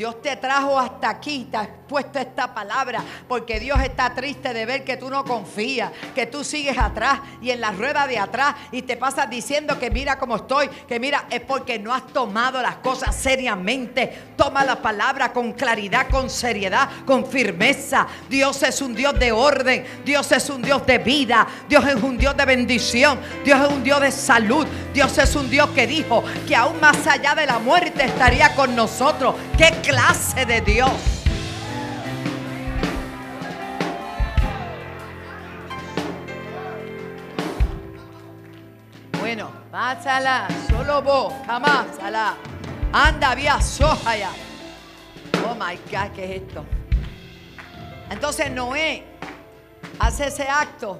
Dios 0.00 0.22
te 0.22 0.34
trajo 0.36 0.78
hasta 0.78 1.10
aquí, 1.10 1.46
te 1.50 1.58
ha 1.58 1.68
puesto 1.86 2.18
esta 2.18 2.54
palabra, 2.54 3.02
porque 3.28 3.60
Dios 3.60 3.78
está 3.80 4.14
triste 4.14 4.54
de 4.54 4.64
ver 4.64 4.82
que 4.84 4.96
tú 4.96 5.10
no 5.10 5.24
confías, 5.24 5.90
que 6.14 6.24
tú 6.24 6.42
sigues 6.42 6.78
atrás 6.78 7.20
y 7.42 7.50
en 7.50 7.60
la 7.60 7.72
rueda 7.72 8.06
de 8.06 8.16
atrás 8.16 8.54
y 8.72 8.80
te 8.82 8.96
pasas 8.96 9.28
diciendo 9.28 9.78
que 9.78 9.90
mira 9.90 10.18
cómo 10.18 10.36
estoy, 10.36 10.68
que 10.68 10.98
mira, 10.98 11.26
es 11.28 11.40
porque 11.40 11.78
no 11.78 11.92
has 11.92 12.06
tomado 12.06 12.62
las 12.62 12.76
cosas 12.76 13.14
seriamente. 13.14 14.06
Toma 14.36 14.64
la 14.64 14.80
palabra 14.80 15.34
con 15.34 15.52
claridad, 15.52 16.08
con 16.08 16.30
seriedad, 16.30 16.88
con 17.04 17.26
firmeza. 17.26 18.06
Dios 18.30 18.62
es 18.62 18.80
un 18.80 18.94
Dios 18.94 19.18
de 19.18 19.32
orden, 19.32 19.84
Dios 20.04 20.32
es 20.32 20.48
un 20.48 20.62
Dios 20.62 20.86
de 20.86 20.96
vida, 20.96 21.46
Dios 21.68 21.84
es 21.86 21.96
un 21.96 22.16
Dios 22.16 22.34
de 22.36 22.44
bendición, 22.46 23.18
Dios 23.44 23.60
es 23.60 23.68
un 23.68 23.82
Dios 23.82 24.00
de 24.00 24.12
salud, 24.12 24.66
Dios 24.94 25.18
es 25.18 25.34
un 25.34 25.50
Dios 25.50 25.68
que 25.70 25.86
dijo 25.86 26.24
que 26.46 26.56
aún 26.56 26.80
más 26.80 27.06
allá 27.06 27.34
de 27.34 27.44
la 27.44 27.58
muerte 27.58 28.04
estaría 28.04 28.54
con 28.54 28.74
nosotros. 28.76 29.34
¿Qué 29.58 29.89
clase 29.90 30.46
de 30.46 30.60
Dios. 30.60 30.92
Bueno, 39.18 39.50
pásala, 39.72 40.46
solo 40.68 41.02
vos, 41.02 41.34
jamás, 41.44 41.96
sala. 41.96 42.36
Anda, 42.92 43.34
vía 43.34 43.60
soja 43.60 44.12
Oh 45.44 45.54
my 45.54 45.76
God, 45.90 46.14
¿qué 46.14 46.36
es 46.36 46.42
esto? 46.42 46.64
Entonces 48.10 48.50
Noé 48.52 49.04
hace 49.98 50.28
ese 50.28 50.48
acto 50.48 50.98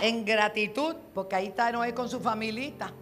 en 0.00 0.26
gratitud, 0.26 0.96
porque 1.14 1.36
ahí 1.36 1.46
está 1.46 1.72
Noé 1.72 1.94
con 1.94 2.10
su 2.10 2.20
familita. 2.20 2.92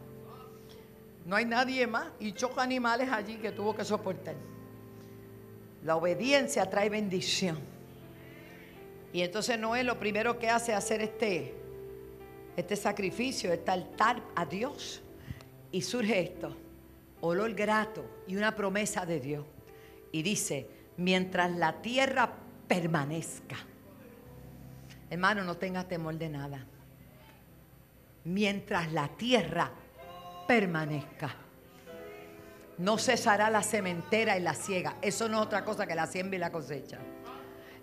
No 1.24 1.34
hay 1.34 1.44
nadie 1.44 1.88
más 1.88 2.06
y 2.20 2.32
choca 2.32 2.62
animales 2.62 3.10
allí 3.10 3.36
que 3.38 3.50
tuvo 3.50 3.74
que 3.74 3.84
soportar. 3.84 4.36
La 5.84 5.96
obediencia 5.96 6.68
trae 6.68 6.88
bendición. 6.88 7.58
Y 9.12 9.22
entonces 9.22 9.58
Noé 9.58 9.84
lo 9.84 9.98
primero 9.98 10.38
que 10.38 10.50
hace 10.50 10.72
es 10.72 10.78
hacer 10.78 11.00
este, 11.00 11.54
este 12.56 12.76
sacrificio, 12.76 13.52
este 13.52 13.70
altar 13.70 14.22
a 14.34 14.44
Dios. 14.44 15.02
Y 15.72 15.82
surge 15.82 16.20
esto, 16.20 16.56
olor 17.20 17.54
grato 17.54 18.04
y 18.26 18.36
una 18.36 18.54
promesa 18.54 19.06
de 19.06 19.20
Dios. 19.20 19.44
Y 20.12 20.22
dice, 20.22 20.68
mientras 20.96 21.50
la 21.52 21.80
tierra 21.80 22.32
permanezca. 22.68 23.56
Hermano, 25.08 25.44
no 25.44 25.56
tengas 25.56 25.86
temor 25.88 26.16
de 26.16 26.28
nada. 26.28 26.66
Mientras 28.24 28.92
la 28.92 29.08
tierra 29.08 29.70
permanezca. 30.46 31.45
No 32.78 32.98
cesará 32.98 33.50
la 33.50 33.62
cementera 33.62 34.36
y 34.36 34.40
la 34.40 34.54
ciega. 34.54 34.96
Eso 35.00 35.28
no 35.28 35.40
es 35.40 35.46
otra 35.46 35.64
cosa 35.64 35.86
que 35.86 35.94
la 35.94 36.06
siembra 36.06 36.36
y 36.36 36.40
la 36.40 36.52
cosecha. 36.52 36.98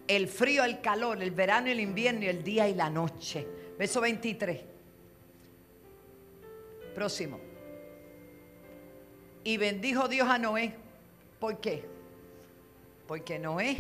El 0.08 0.28
frío, 0.28 0.64
el 0.64 0.82
calor, 0.82 1.22
el 1.22 1.32
verano 1.32 1.70
y 1.70 1.72
el 1.72 1.80
invierno 1.80 2.24
y 2.24 2.28
el 2.28 2.44
día 2.44 2.68
y 2.68 2.76
la 2.76 2.90
noche. 2.90 3.48
Verso 3.78 4.02
23. 4.02 4.62
Próximo. 6.94 7.40
Y 9.44 9.58
bendijo 9.58 10.08
Dios 10.08 10.28
a 10.30 10.38
Noé. 10.38 10.76
¿Por 11.40 11.60
qué? 11.60 11.86
Porque 13.08 13.40
Noé 13.40 13.78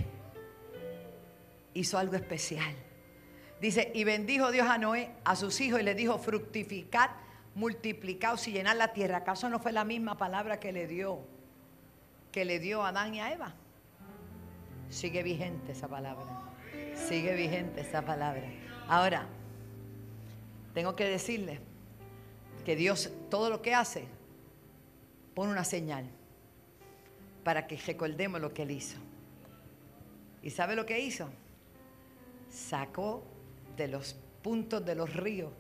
hizo 1.73 1.97
algo 1.97 2.15
especial. 2.15 2.73
Dice, 3.61 3.91
y 3.93 4.03
bendijo 4.03 4.51
Dios 4.51 4.67
a 4.67 4.77
Noé, 4.77 5.11
a 5.23 5.35
sus 5.35 5.61
hijos, 5.61 5.79
y 5.79 5.83
le 5.83 5.95
dijo, 5.95 6.17
fructificad, 6.19 7.11
multiplicaos 7.55 8.47
y 8.47 8.51
llenad 8.51 8.77
la 8.77 8.93
tierra. 8.93 9.17
¿Acaso 9.17 9.49
no 9.49 9.59
fue 9.59 9.71
la 9.71 9.83
misma 9.83 10.17
palabra 10.17 10.59
que 10.59 10.71
le 10.71 10.87
dio, 10.87 11.19
que 12.31 12.45
le 12.45 12.59
dio 12.59 12.83
a 12.83 12.89
Adán 12.89 13.13
y 13.13 13.21
a 13.21 13.31
Eva? 13.31 13.53
Sigue 14.89 15.23
vigente 15.23 15.71
esa 15.71 15.87
palabra. 15.87 16.25
Sigue 16.95 17.35
vigente 17.35 17.81
esa 17.81 18.03
palabra. 18.03 18.43
Ahora, 18.87 19.27
tengo 20.73 20.95
que 20.95 21.05
decirle 21.05 21.59
que 22.65 22.75
Dios 22.75 23.11
todo 23.29 23.49
lo 23.49 23.61
que 23.61 23.73
hace 23.73 24.07
pone 25.33 25.51
una 25.51 25.63
señal 25.63 26.05
para 27.43 27.67
que 27.67 27.77
recordemos 27.77 28.39
lo 28.39 28.53
que 28.53 28.63
Él 28.63 28.71
hizo. 28.71 28.97
¿Y 30.41 30.49
sabe 30.49 30.75
lo 30.75 30.85
que 30.85 30.99
hizo? 30.99 31.29
Sacó 32.49 33.23
de 33.75 33.87
los 33.87 34.15
puntos 34.41 34.85
de 34.85 34.95
los 34.95 35.13
ríos 35.13 35.51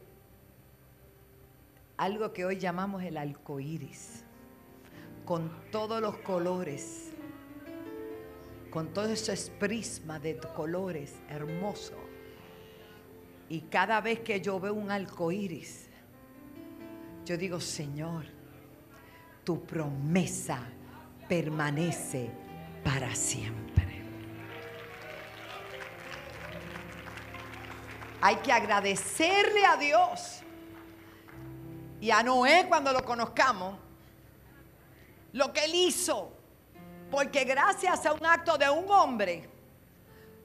algo 1.97 2.33
que 2.33 2.45
hoy 2.45 2.57
llamamos 2.57 3.03
el 3.03 3.17
arco 3.17 3.59
iris, 3.59 4.23
con 5.25 5.51
todos 5.71 6.01
los 6.01 6.17
colores, 6.17 7.11
con 8.69 8.93
todo 8.93 9.05
ese 9.05 9.51
prisma 9.51 10.19
de 10.19 10.37
colores 10.55 11.15
hermoso. 11.29 11.95
Y 13.49 13.61
cada 13.61 14.01
vez 14.01 14.21
que 14.21 14.41
yo 14.41 14.59
veo 14.59 14.73
un 14.73 14.89
arco 14.89 15.31
iris, 15.31 15.89
yo 17.25 17.37
digo, 17.37 17.59
Señor, 17.59 18.25
tu 19.43 19.63
promesa 19.63 20.59
permanece 21.27 22.31
para 22.83 23.13
siempre. 23.15 24.01
Hay 28.21 28.37
que 28.37 28.51
agradecerle 28.51 29.65
a 29.65 29.75
Dios 29.77 30.42
y 32.03 32.11
a 32.11 32.21
Noé 32.21 32.65
cuando 32.67 32.91
lo 32.91 33.05
conozcamos 33.05 33.77
lo 35.31 35.53
que 35.53 35.63
él 35.63 35.73
hizo. 35.73 36.33
Porque 37.09 37.45
gracias 37.45 38.05
a 38.05 38.11
un 38.11 38.25
acto 38.25 38.57
de 38.57 38.69
un 38.69 38.91
hombre 38.91 39.49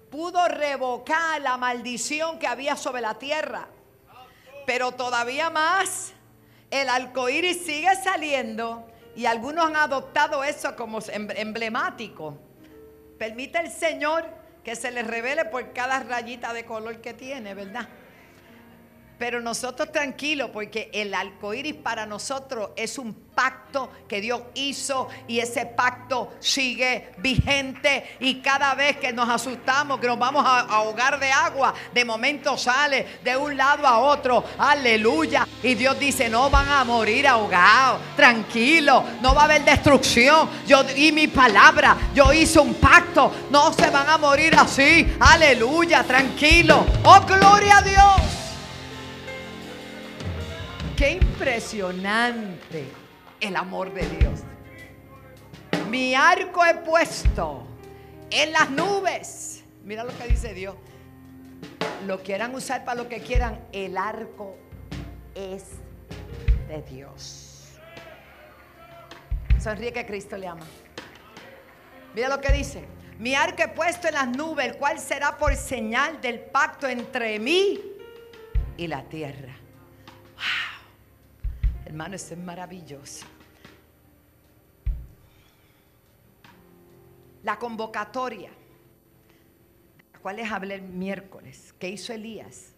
pudo 0.08 0.46
revocar 0.46 1.40
la 1.40 1.56
maldición 1.56 2.38
que 2.38 2.46
había 2.46 2.76
sobre 2.76 3.00
la 3.00 3.14
tierra. 3.14 3.66
Pero 4.66 4.92
todavía 4.92 5.50
más, 5.50 6.12
el 6.70 6.88
arcoíris 6.88 7.64
sigue 7.66 7.92
saliendo 8.04 8.86
y 9.16 9.26
algunos 9.26 9.66
han 9.66 9.74
adoptado 9.74 10.44
eso 10.44 10.76
como 10.76 11.00
em-, 11.08 11.28
emblemático. 11.34 12.38
Permite 13.18 13.58
el 13.58 13.72
Señor 13.72 14.24
que 14.62 14.76
se 14.76 14.92
les 14.92 15.04
revele 15.04 15.46
por 15.46 15.72
cada 15.72 15.98
rayita 15.98 16.52
de 16.52 16.64
color 16.64 17.00
que 17.00 17.14
tiene, 17.14 17.54
¿verdad? 17.54 17.88
Pero 19.18 19.40
nosotros 19.40 19.90
tranquilos, 19.90 20.50
porque 20.52 20.90
el 20.92 21.12
arco 21.12 21.52
iris 21.52 21.74
para 21.74 22.06
nosotros 22.06 22.70
es 22.76 22.98
un 22.98 23.12
pacto 23.34 23.90
que 24.08 24.20
Dios 24.20 24.42
hizo 24.54 25.08
y 25.26 25.40
ese 25.40 25.66
pacto 25.66 26.34
sigue 26.38 27.10
vigente. 27.18 28.16
Y 28.20 28.40
cada 28.40 28.74
vez 28.74 28.96
que 28.98 29.12
nos 29.12 29.28
asustamos, 29.28 29.98
que 29.98 30.06
nos 30.06 30.18
vamos 30.18 30.44
a 30.46 30.60
ahogar 30.60 31.18
de 31.18 31.32
agua, 31.32 31.74
de 31.92 32.04
momento 32.04 32.56
sale 32.56 33.18
de 33.24 33.36
un 33.36 33.56
lado 33.56 33.86
a 33.88 33.98
otro. 33.98 34.44
Aleluya. 34.56 35.46
Y 35.64 35.74
Dios 35.74 35.98
dice: 35.98 36.28
No 36.28 36.48
van 36.48 36.68
a 36.68 36.84
morir 36.84 37.26
ahogados, 37.26 38.00
tranquilo, 38.14 39.02
no 39.20 39.34
va 39.34 39.42
a 39.42 39.44
haber 39.46 39.64
destrucción. 39.64 40.48
Yo 40.64 40.84
y 40.94 41.10
mi 41.10 41.26
palabra, 41.26 41.96
yo 42.14 42.32
hice 42.32 42.60
un 42.60 42.74
pacto, 42.74 43.32
no 43.50 43.72
se 43.72 43.90
van 43.90 44.08
a 44.08 44.16
morir 44.16 44.54
así. 44.56 45.12
Aleluya, 45.18 46.04
tranquilo. 46.04 46.86
Oh, 47.04 47.20
gloria 47.26 47.78
a 47.78 47.82
Dios. 47.82 48.37
Qué 50.98 51.12
impresionante 51.12 52.84
el 53.38 53.54
amor 53.54 53.94
de 53.94 54.02
Dios. 54.18 54.40
Mi 55.88 56.16
arco 56.16 56.64
he 56.66 56.74
puesto 56.74 57.64
en 58.30 58.50
las 58.50 58.68
nubes. 58.68 59.62
Mira 59.84 60.02
lo 60.02 60.10
que 60.18 60.26
dice 60.26 60.52
Dios. 60.54 60.74
Lo 62.04 62.20
quieran 62.24 62.52
usar 62.52 62.84
para 62.84 63.00
lo 63.00 63.08
que 63.08 63.20
quieran. 63.20 63.60
El 63.70 63.96
arco 63.96 64.56
es 65.36 65.66
de 66.66 66.82
Dios. 66.82 67.68
Sonríe 69.60 69.92
que 69.92 70.04
Cristo 70.04 70.36
le 70.36 70.48
ama. 70.48 70.66
Mira 72.12 72.28
lo 72.28 72.40
que 72.40 72.52
dice. 72.52 72.84
Mi 73.20 73.36
arco 73.36 73.62
he 73.62 73.68
puesto 73.68 74.08
en 74.08 74.14
las 74.14 74.26
nubes, 74.26 74.66
el 74.66 74.76
cual 74.76 74.98
será 74.98 75.36
por 75.36 75.54
señal 75.54 76.20
del 76.20 76.40
pacto 76.40 76.88
entre 76.88 77.38
mí 77.38 77.80
y 78.76 78.88
la 78.88 79.04
tierra. 79.04 79.54
Hermano, 81.88 82.16
eso 82.16 82.34
es 82.34 82.40
maravilloso. 82.40 83.24
La 87.42 87.58
convocatoria, 87.58 88.50
la 90.12 90.18
cual 90.18 90.36
les 90.36 90.52
hablé 90.52 90.74
el 90.74 90.82
miércoles, 90.82 91.74
que 91.78 91.88
hizo 91.88 92.12
Elías, 92.12 92.72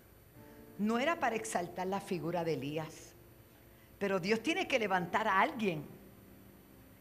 no 0.79 1.01
era 1.01 1.19
para 1.19 1.35
exaltar 1.35 1.89
la 1.89 2.01
figura 2.01 2.45
de 2.45 2.53
Elías, 2.53 3.17
pero 3.99 4.21
Dios 4.21 4.45
tiene 4.45 4.69
que 4.69 4.79
levantar 4.79 5.27
a 5.27 5.41
alguien. 5.41 5.85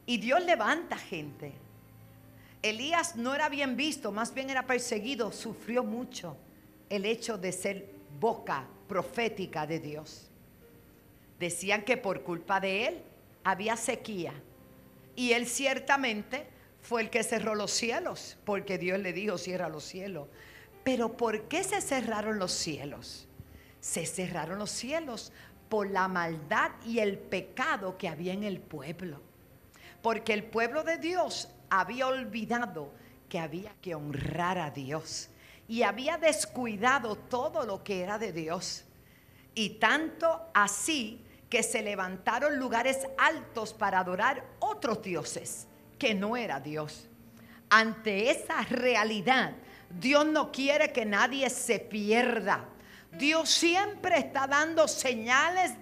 Y 0.08 0.18
Dios 0.18 0.44
levanta 0.44 0.98
gente. 0.98 1.54
Elías 2.64 3.18
no 3.18 3.36
era 3.36 3.50
bien 3.50 3.78
visto, 3.78 4.12
más 4.12 4.34
bien 4.34 4.50
era 4.50 4.66
perseguido, 4.66 5.32
sufrió 5.32 5.84
mucho 5.84 6.36
el 6.90 7.06
hecho 7.06 7.38
de 7.38 7.52
ser 7.52 7.94
boca 8.20 8.66
profética 8.88 9.68
de 9.68 9.80
Dios. 9.80 10.29
Decían 11.40 11.84
que 11.84 11.98
por 11.98 12.24
culpa 12.24 12.60
de 12.60 12.88
él 12.88 13.04
había 13.44 13.78
sequía. 13.78 14.34
Y 15.16 15.34
él 15.34 15.48
ciertamente 15.48 16.48
fue 16.82 17.02
el 17.02 17.10
que 17.10 17.24
cerró 17.24 17.56
los 17.56 17.72
cielos, 17.72 18.38
porque 18.46 18.78
Dios 18.78 19.00
le 19.00 19.14
dijo, 19.14 19.38
cierra 19.38 19.70
los 19.70 19.84
cielos. 19.84 20.28
Pero 20.84 21.16
¿por 21.18 21.48
qué 21.48 21.64
se 21.64 21.82
cerraron 21.82 22.40
los 22.40 22.52
cielos? 22.52 23.28
Se 23.82 24.06
cerraron 24.06 24.60
los 24.60 24.72
cielos 24.72 25.32
por 25.70 25.90
la 25.90 26.08
maldad 26.08 26.72
y 26.86 27.00
el 27.00 27.18
pecado 27.18 27.98
que 27.98 28.08
había 28.08 28.34
en 28.34 28.44
el 28.44 28.60
pueblo. 28.60 29.22
Porque 30.02 30.34
el 30.34 30.44
pueblo 30.44 30.84
de 30.84 30.98
Dios 30.98 31.50
había 31.70 32.08
olvidado 32.08 32.92
que 33.28 33.40
había 33.40 33.74
que 33.82 33.96
honrar 33.96 34.58
a 34.58 34.72
Dios 34.72 35.30
y 35.68 35.84
había 35.84 36.18
descuidado 36.18 37.16
todo 37.16 37.66
lo 37.66 37.84
que 37.84 38.02
era 38.02 38.18
de 38.18 38.34
Dios. 38.34 38.86
Y 39.54 39.72
tanto 39.72 40.50
así 40.54 41.24
que 41.50 41.64
se 41.64 41.82
levantaron 41.82 42.58
lugares 42.58 43.08
altos 43.18 43.74
para 43.74 44.00
adorar 44.00 44.46
otros 44.60 45.02
dioses, 45.02 45.68
que 45.98 46.14
no 46.14 46.38
era 46.38 46.60
Dios. 46.60 47.08
Ante 47.70 48.30
esa 48.30 48.62
realidad, 48.64 49.54
Dios 49.90 50.26
no 50.26 50.52
quiere 50.52 50.92
que 50.92 51.06
nadie 51.06 51.50
se 51.50 51.80
pierda. 51.80 52.66
Dios 53.12 53.50
siempre 53.50 54.20
está 54.20 54.46
dando 54.46 54.88
señales 54.88 55.74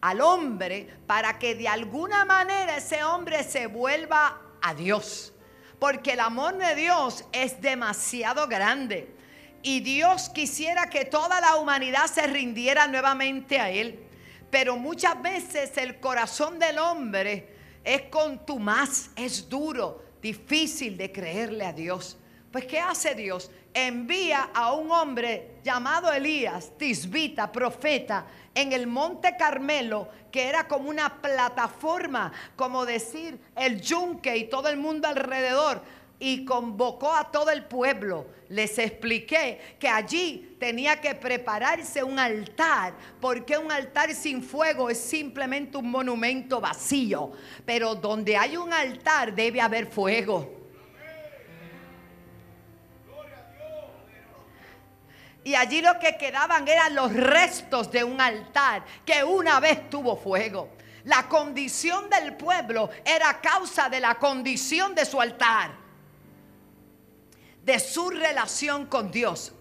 al 0.00 0.20
hombre 0.20 0.88
para 1.06 1.38
que 1.38 1.54
de 1.54 1.68
alguna 1.68 2.24
manera 2.24 2.76
ese 2.76 3.04
hombre 3.04 3.44
se 3.44 3.66
vuelva 3.66 4.40
a 4.62 4.74
Dios. 4.74 5.32
Porque 5.78 6.12
el 6.12 6.20
amor 6.20 6.56
de 6.56 6.74
Dios 6.74 7.24
es 7.32 7.60
demasiado 7.60 8.46
grande. 8.48 9.14
Y 9.62 9.80
Dios 9.80 10.30
quisiera 10.30 10.88
que 10.88 11.04
toda 11.04 11.40
la 11.40 11.56
humanidad 11.56 12.06
se 12.06 12.26
rindiera 12.26 12.86
nuevamente 12.86 13.58
a 13.58 13.70
Él. 13.70 14.05
Pero 14.50 14.76
muchas 14.76 15.20
veces 15.20 15.76
el 15.76 15.98
corazón 16.00 16.58
del 16.58 16.78
hombre 16.78 17.54
es 17.84 18.02
contumaz, 18.02 19.10
es 19.16 19.48
duro, 19.48 20.02
difícil 20.20 20.96
de 20.96 21.12
creerle 21.12 21.64
a 21.64 21.72
Dios. 21.72 22.16
Pues 22.50 22.64
¿qué 22.64 22.80
hace 22.80 23.14
Dios? 23.14 23.50
Envía 23.74 24.50
a 24.54 24.72
un 24.72 24.90
hombre 24.90 25.58
llamado 25.62 26.10
Elías, 26.12 26.72
tisbita, 26.78 27.52
profeta, 27.52 28.26
en 28.54 28.72
el 28.72 28.86
monte 28.86 29.36
Carmelo, 29.36 30.08
que 30.32 30.48
era 30.48 30.66
como 30.66 30.88
una 30.88 31.20
plataforma, 31.20 32.32
como 32.56 32.86
decir 32.86 33.38
el 33.54 33.82
yunque 33.82 34.36
y 34.38 34.44
todo 34.48 34.68
el 34.68 34.78
mundo 34.78 35.06
alrededor, 35.06 35.82
y 36.18 36.44
convocó 36.44 37.14
a 37.14 37.30
todo 37.30 37.50
el 37.50 37.64
pueblo. 37.64 38.26
Les 38.48 38.78
expliqué 38.78 39.76
que 39.78 39.88
allí 39.88 40.56
tenía 40.58 41.00
que 41.00 41.14
prepararse 41.14 42.02
un 42.02 42.18
altar, 42.18 42.94
porque 43.20 43.58
un 43.58 43.70
altar 43.70 44.14
sin 44.14 44.42
fuego 44.42 44.88
es 44.88 44.98
simplemente 44.98 45.76
un 45.76 45.90
monumento 45.90 46.60
vacío, 46.60 47.32
pero 47.64 47.94
donde 47.94 48.36
hay 48.36 48.56
un 48.56 48.72
altar 48.72 49.34
debe 49.34 49.60
haber 49.60 49.86
fuego. 49.86 50.54
Y 55.46 55.54
allí 55.54 55.80
lo 55.80 55.96
que 56.00 56.16
quedaban 56.16 56.66
eran 56.66 56.94
los 56.94 57.12
restos 57.12 57.92
de 57.92 58.02
un 58.02 58.20
altar 58.20 58.84
que 59.04 59.22
una 59.22 59.60
vez 59.60 59.88
tuvo 59.88 60.16
fuego. 60.16 60.70
La 61.04 61.28
condición 61.28 62.10
del 62.10 62.34
pueblo 62.34 62.90
era 63.04 63.40
causa 63.40 63.88
de 63.88 64.00
la 64.00 64.16
condición 64.16 64.92
de 64.92 65.04
su 65.04 65.20
altar, 65.20 65.85
de 67.66 67.80
su 67.80 68.10
relación 68.10 68.86
con 68.86 69.10
Dios. 69.10 69.52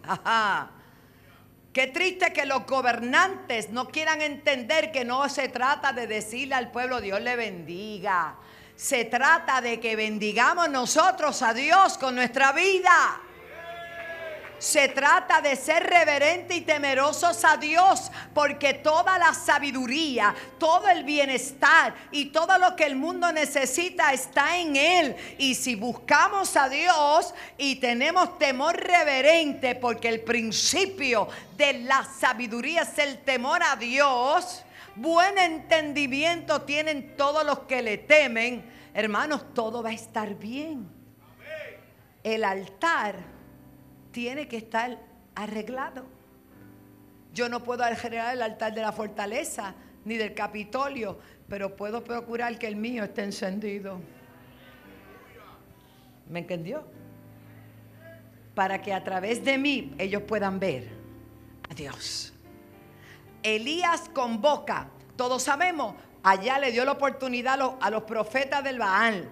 Qué 1.74 1.88
triste 1.88 2.32
que 2.32 2.46
los 2.46 2.66
gobernantes 2.68 3.72
no 3.72 3.88
quieran 3.90 4.22
entender 4.22 4.92
que 4.92 5.04
no 5.04 5.28
se 5.28 5.50
trata 5.50 5.92
de 5.92 6.06
decirle 6.06 6.54
al 6.54 6.72
pueblo 6.72 7.02
Dios 7.02 7.20
le 7.20 7.36
bendiga. 7.36 8.36
Se 8.76 9.06
trata 9.06 9.60
de 9.60 9.80
que 9.80 9.96
bendigamos 9.96 10.70
nosotros 10.70 11.42
a 11.42 11.54
Dios 11.54 11.98
con 11.98 12.14
nuestra 12.14 12.52
vida. 12.52 13.20
Se 14.60 14.88
trata 14.88 15.42
de 15.42 15.56
ser 15.56 15.84
reverente 15.84 16.56
y 16.56 16.62
temerosos 16.62 17.44
a 17.44 17.58
Dios, 17.58 18.12
porque 18.34 18.74
toda 18.74 19.18
la 19.18 19.34
sabiduría, 19.34 20.34
todo 20.58 20.88
el 20.90 21.04
bienestar 21.04 21.94
y 22.12 22.26
todo 22.28 22.58
lo 22.58 22.76
que 22.76 22.86
el 22.86 22.96
mundo 22.96 23.32
necesita 23.32 24.14
está 24.14 24.58
en 24.58 24.76
Él. 24.76 25.16
Y 25.38 25.56
si 25.56 25.76
buscamos 25.76 26.56
a 26.56 26.70
Dios 26.70 27.34
y 27.58 27.76
tenemos 27.76 28.38
temor 28.38 28.78
reverente, 28.78 29.76
porque 29.76 30.08
el 30.08 30.22
principio 30.22 31.28
de 31.58 31.80
la 31.80 32.04
sabiduría 32.04 32.84
es 32.84 32.98
el 32.98 33.20
temor 33.20 33.62
a 33.62 33.76
Dios, 33.76 34.64
buen 34.96 35.38
entendimiento 35.38 36.62
tienen 36.62 37.16
todos 37.18 37.46
los 37.46 37.60
que 37.60 37.82
le 37.82 37.98
temen, 37.98 38.66
hermanos, 38.94 39.54
todo 39.54 39.84
va 39.84 39.90
a 39.90 39.94
estar 39.94 40.36
bien. 40.36 40.90
El 42.24 42.44
altar 42.44 43.35
tiene 44.16 44.48
que 44.48 44.56
estar 44.56 44.98
arreglado. 45.36 46.06
Yo 47.34 47.50
no 47.50 47.62
puedo 47.62 47.84
arreglar 47.84 48.34
el 48.34 48.42
altar 48.42 48.74
de 48.74 48.80
la 48.80 48.94
fortaleza 48.94 49.76
ni 50.06 50.16
del 50.16 50.34
Capitolio, 50.34 51.20
pero 51.50 51.76
puedo 51.76 52.02
procurar 52.02 52.58
que 52.58 52.66
el 52.66 52.78
mío 52.78 53.04
esté 53.04 53.24
encendido. 53.24 54.00
¿Me 56.30 56.40
entendió? 56.40 56.86
Para 58.54 58.82
que 58.82 58.94
a 58.94 59.04
través 59.04 59.44
de 59.44 59.58
mí 59.58 59.94
ellos 59.98 60.22
puedan 60.22 60.62
ver 60.62 60.88
a 61.70 61.74
Dios. 61.74 62.34
Elías 63.44 64.10
convoca, 64.14 64.88
todos 65.18 65.44
sabemos, 65.44 65.94
allá 66.24 66.58
le 66.58 66.72
dio 66.72 66.86
la 66.86 66.94
oportunidad 66.94 67.56
a 67.56 67.58
los, 67.58 67.74
a 67.82 67.90
los 67.90 68.04
profetas 68.04 68.64
del 68.64 68.80
Baal 68.80 69.30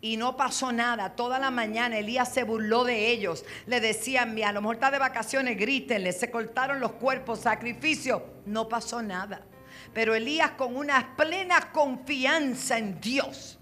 y 0.00 0.16
no 0.16 0.36
pasó 0.36 0.72
nada. 0.72 1.14
Toda 1.14 1.38
la 1.38 1.50
mañana 1.50 1.98
Elías 1.98 2.32
se 2.32 2.44
burló 2.44 2.84
de 2.84 3.10
ellos. 3.10 3.44
Le 3.66 3.80
decían, 3.80 4.40
a 4.42 4.52
lo 4.52 4.62
mejor 4.62 4.76
está 4.76 4.90
de 4.90 4.98
vacaciones, 4.98 5.58
grítenle. 5.58 6.12
Se 6.12 6.30
cortaron 6.30 6.80
los 6.80 6.92
cuerpos, 6.92 7.40
sacrificio. 7.40 8.24
No 8.46 8.68
pasó 8.68 9.02
nada. 9.02 9.44
Pero 9.92 10.14
Elías 10.14 10.52
con 10.52 10.76
una 10.76 11.16
plena 11.16 11.72
confianza 11.72 12.78
en 12.78 13.00
Dios, 13.00 13.58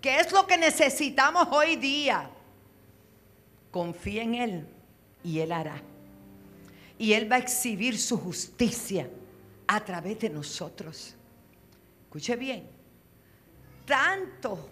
que 0.00 0.20
es 0.20 0.30
lo 0.32 0.46
que 0.46 0.56
necesitamos 0.56 1.48
hoy 1.50 1.76
día. 1.76 2.30
Confía 3.70 4.22
en 4.22 4.34
Él 4.34 4.68
y 5.24 5.40
Él 5.40 5.52
hará. 5.52 5.82
Y 6.98 7.12
Él 7.12 7.30
va 7.30 7.36
a 7.36 7.40
exhibir 7.40 7.98
su 7.98 8.18
justicia 8.18 9.08
a 9.66 9.84
través 9.84 10.20
de 10.20 10.30
nosotros. 10.30 11.14
Escuche 12.04 12.36
bien. 12.36 12.68
Tanto 13.84 14.70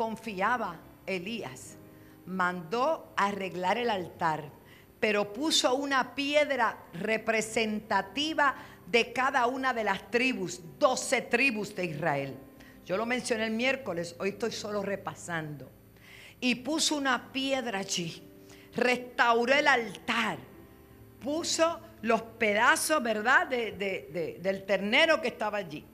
confiaba 0.00 0.78
Elías, 1.04 1.76
mandó 2.24 3.12
arreglar 3.18 3.76
el 3.76 3.90
altar, 3.90 4.50
pero 4.98 5.30
puso 5.30 5.74
una 5.74 6.14
piedra 6.14 6.78
representativa 6.94 8.54
de 8.86 9.12
cada 9.12 9.46
una 9.46 9.74
de 9.74 9.84
las 9.84 10.10
tribus, 10.10 10.62
doce 10.78 11.20
tribus 11.20 11.76
de 11.76 11.84
Israel. 11.84 12.34
Yo 12.86 12.96
lo 12.96 13.04
mencioné 13.04 13.44
el 13.44 13.50
miércoles, 13.50 14.16
hoy 14.18 14.30
estoy 14.30 14.52
solo 14.52 14.80
repasando. 14.82 15.70
Y 16.40 16.54
puso 16.54 16.96
una 16.96 17.30
piedra 17.30 17.80
allí, 17.80 18.26
restauró 18.74 19.52
el 19.52 19.68
altar, 19.68 20.38
puso 21.22 21.78
los 22.00 22.22
pedazos, 22.22 23.02
¿verdad?, 23.02 23.48
del 23.48 24.64
ternero 24.64 25.20
que 25.20 25.28
estaba 25.28 25.58
allí. 25.58 25.84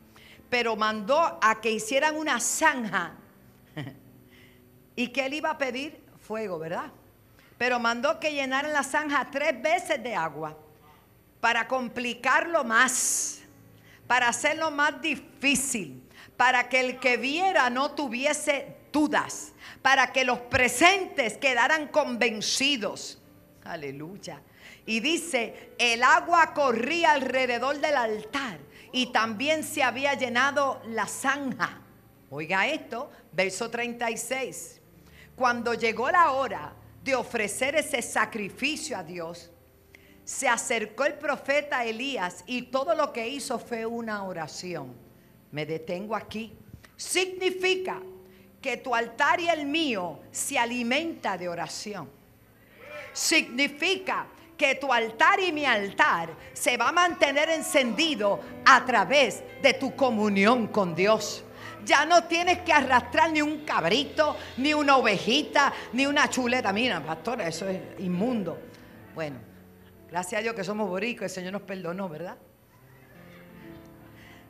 Pero 0.48 0.76
mandó 0.76 1.40
a 1.42 1.60
que 1.60 1.72
hicieran 1.72 2.14
una 2.14 2.38
zanja 2.38 3.16
y 4.96 5.08
que 5.08 5.26
él 5.26 5.34
iba 5.34 5.50
a 5.50 5.58
pedir 5.58 6.04
fuego, 6.20 6.58
¿verdad? 6.58 6.90
Pero 7.58 7.78
mandó 7.78 8.18
que 8.20 8.32
llenaran 8.32 8.72
la 8.72 8.82
zanja 8.82 9.28
tres 9.30 9.60
veces 9.60 10.02
de 10.02 10.14
agua 10.14 10.56
para 11.40 11.68
complicarlo 11.68 12.64
más, 12.64 13.40
para 14.06 14.28
hacerlo 14.28 14.70
más 14.70 15.00
difícil, 15.00 16.02
para 16.36 16.68
que 16.68 16.80
el 16.80 16.98
que 16.98 17.16
viera 17.16 17.70
no 17.70 17.92
tuviese 17.92 18.76
dudas, 18.92 19.52
para 19.82 20.12
que 20.12 20.24
los 20.24 20.38
presentes 20.40 21.38
quedaran 21.38 21.88
convencidos. 21.88 23.18
Aleluya. 23.64 24.42
Y 24.84 25.00
dice, 25.00 25.72
el 25.78 26.02
agua 26.02 26.54
corría 26.54 27.12
alrededor 27.12 27.80
del 27.80 27.96
altar 27.96 28.58
y 28.92 29.06
también 29.06 29.64
se 29.64 29.82
había 29.82 30.14
llenado 30.14 30.80
la 30.86 31.06
zanja. 31.06 31.80
Oiga 32.30 32.66
esto, 32.66 33.10
verso 33.36 33.70
36. 33.70 34.80
Cuando 35.36 35.74
llegó 35.74 36.10
la 36.10 36.32
hora 36.32 36.72
de 37.04 37.14
ofrecer 37.14 37.76
ese 37.76 38.00
sacrificio 38.00 38.96
a 38.96 39.04
Dios, 39.04 39.50
se 40.24 40.48
acercó 40.48 41.04
el 41.04 41.14
profeta 41.14 41.84
Elías 41.84 42.42
y 42.46 42.62
todo 42.62 42.94
lo 42.94 43.12
que 43.12 43.28
hizo 43.28 43.58
fue 43.58 43.84
una 43.84 44.24
oración. 44.24 44.92
Me 45.52 45.66
detengo 45.66 46.16
aquí. 46.16 46.56
Significa 46.96 48.00
que 48.60 48.78
tu 48.78 48.94
altar 48.94 49.38
y 49.38 49.48
el 49.48 49.66
mío 49.66 50.18
se 50.32 50.58
alimenta 50.58 51.36
de 51.36 51.48
oración. 51.48 52.10
Significa 53.12 54.26
que 54.56 54.74
tu 54.76 54.92
altar 54.92 55.38
y 55.40 55.52
mi 55.52 55.66
altar 55.66 56.30
se 56.54 56.76
va 56.78 56.88
a 56.88 56.92
mantener 56.92 57.50
encendido 57.50 58.40
a 58.64 58.84
través 58.84 59.42
de 59.62 59.74
tu 59.74 59.94
comunión 59.94 60.66
con 60.66 60.94
Dios. 60.94 61.45
Ya 61.84 62.04
no 62.04 62.24
tienes 62.24 62.58
que 62.60 62.72
arrastrar 62.72 63.30
ni 63.30 63.42
un 63.42 63.64
cabrito, 63.64 64.36
ni 64.56 64.74
una 64.74 64.96
ovejita, 64.96 65.72
ni 65.92 66.06
una 66.06 66.28
chuleta. 66.28 66.72
Mira, 66.72 67.00
pastora, 67.00 67.46
eso 67.46 67.68
es 67.68 67.80
inmundo. 67.98 68.58
Bueno, 69.14 69.38
gracias 70.10 70.40
a 70.40 70.42
Dios 70.42 70.54
que 70.54 70.64
somos 70.64 70.88
boricos, 70.88 71.24
el 71.24 71.30
Señor 71.30 71.52
nos 71.52 71.62
perdonó, 71.62 72.08
¿verdad? 72.08 72.36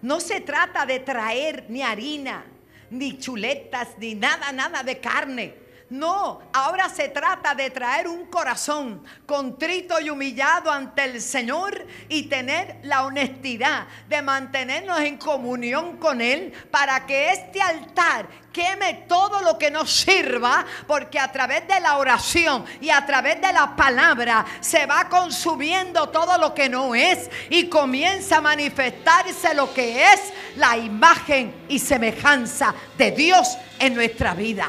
No 0.02 0.20
se 0.20 0.40
trata 0.40 0.86
de 0.86 1.00
traer 1.00 1.66
ni 1.68 1.82
harina, 1.82 2.44
ni 2.90 3.18
chuletas, 3.18 3.98
ni 3.98 4.14
nada, 4.14 4.52
nada 4.52 4.82
de 4.82 4.98
carne. 4.98 5.65
No, 5.88 6.40
ahora 6.52 6.88
se 6.88 7.10
trata 7.10 7.54
de 7.54 7.70
traer 7.70 8.08
un 8.08 8.26
corazón 8.26 9.04
contrito 9.24 10.00
y 10.00 10.10
humillado 10.10 10.68
ante 10.68 11.04
el 11.04 11.22
Señor 11.22 11.86
y 12.08 12.24
tener 12.24 12.78
la 12.82 13.04
honestidad 13.04 13.86
de 14.08 14.20
mantenernos 14.20 14.98
en 14.98 15.16
comunión 15.16 15.96
con 15.98 16.20
Él 16.20 16.52
para 16.72 17.06
que 17.06 17.30
este 17.30 17.62
altar 17.62 18.26
queme 18.52 19.04
todo 19.06 19.42
lo 19.42 19.56
que 19.58 19.70
nos 19.70 19.92
sirva, 19.92 20.66
porque 20.88 21.20
a 21.20 21.30
través 21.30 21.68
de 21.68 21.78
la 21.78 21.98
oración 21.98 22.64
y 22.80 22.90
a 22.90 23.06
través 23.06 23.40
de 23.40 23.52
la 23.52 23.76
palabra 23.76 24.44
se 24.58 24.86
va 24.86 25.08
consumiendo 25.08 26.08
todo 26.08 26.36
lo 26.36 26.52
que 26.52 26.68
no 26.68 26.96
es 26.96 27.30
y 27.48 27.68
comienza 27.68 28.38
a 28.38 28.40
manifestarse 28.40 29.54
lo 29.54 29.72
que 29.72 30.02
es 30.02 30.32
la 30.56 30.76
imagen 30.76 31.54
y 31.68 31.78
semejanza 31.78 32.74
de 32.98 33.12
Dios 33.12 33.56
en 33.78 33.94
nuestra 33.94 34.34
vida. 34.34 34.68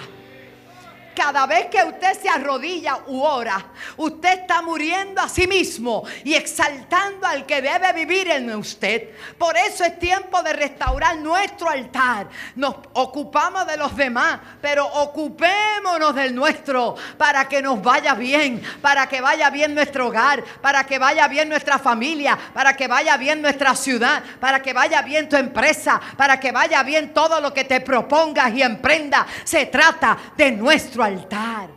Cada 1.17 1.47
vez 1.47 1.65
que 1.65 1.83
usted 1.83 2.21
se 2.21 2.29
arrodilla 2.29 2.99
u 3.07 3.23
ora, 3.23 3.71
usted 3.95 4.41
está 4.41 4.61
muriendo 4.61 5.19
a 5.19 5.27
sí 5.27 5.47
mismo 5.47 6.03
y 6.23 6.35
exaltando 6.35 7.25
al 7.25 7.43
que 7.43 7.59
debe 7.59 7.91
vivir 7.91 8.29
en 8.29 8.53
usted. 8.55 9.15
Por 9.35 9.57
eso 9.57 9.83
es 9.83 9.97
tiempo 9.97 10.43
de 10.43 10.53
restaurar 10.53 11.17
nuestro 11.17 11.69
altar. 11.69 12.27
Nos 12.53 12.75
ocupamos 12.93 13.65
de 13.65 13.77
los 13.77 13.95
demás, 13.95 14.39
pero 14.61 14.85
ocupémonos 14.85 16.13
del 16.13 16.35
nuestro 16.35 16.93
para 17.17 17.49
que 17.49 17.63
nos 17.63 17.81
vaya 17.81 18.13
bien, 18.13 18.61
para 18.79 19.09
que 19.09 19.19
vaya 19.19 19.49
bien 19.49 19.73
nuestro 19.73 20.09
hogar, 20.09 20.43
para 20.61 20.85
que 20.85 20.99
vaya 20.99 21.27
bien 21.27 21.49
nuestra 21.49 21.79
familia, 21.79 22.37
para 22.53 22.77
que 22.77 22.87
vaya 22.87 23.17
bien 23.17 23.41
nuestra 23.41 23.75
ciudad, 23.75 24.21
para 24.39 24.61
que 24.61 24.71
vaya 24.71 25.01
bien 25.01 25.27
tu 25.27 25.35
empresa, 25.35 25.99
para 26.15 26.39
que 26.39 26.51
vaya 26.51 26.83
bien 26.83 27.11
todo 27.11 27.41
lo 27.41 27.51
que 27.51 27.63
te 27.63 27.81
propongas 27.81 28.53
y 28.53 28.61
emprenda. 28.61 29.25
Se 29.43 29.65
trata 29.65 30.15
de 30.37 30.51
nuestro 30.51 31.06
altar. 31.07 31.69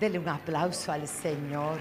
Dele 0.00 0.18
un 0.18 0.28
aplauso 0.28 0.90
al 0.90 1.06
Señor. 1.06 1.80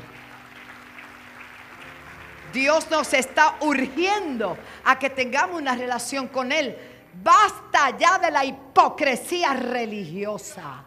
Dios 2.53 2.89
nos 2.91 3.13
está 3.13 3.55
urgiendo 3.61 4.57
a 4.83 4.99
que 4.99 5.09
tengamos 5.09 5.59
una 5.59 5.75
relación 5.75 6.27
con 6.27 6.51
Él. 6.51 6.77
Basta 7.23 7.97
ya 7.97 8.19
de 8.19 8.31
la 8.31 8.45
hipocresía 8.45 9.53
religiosa. 9.53 10.83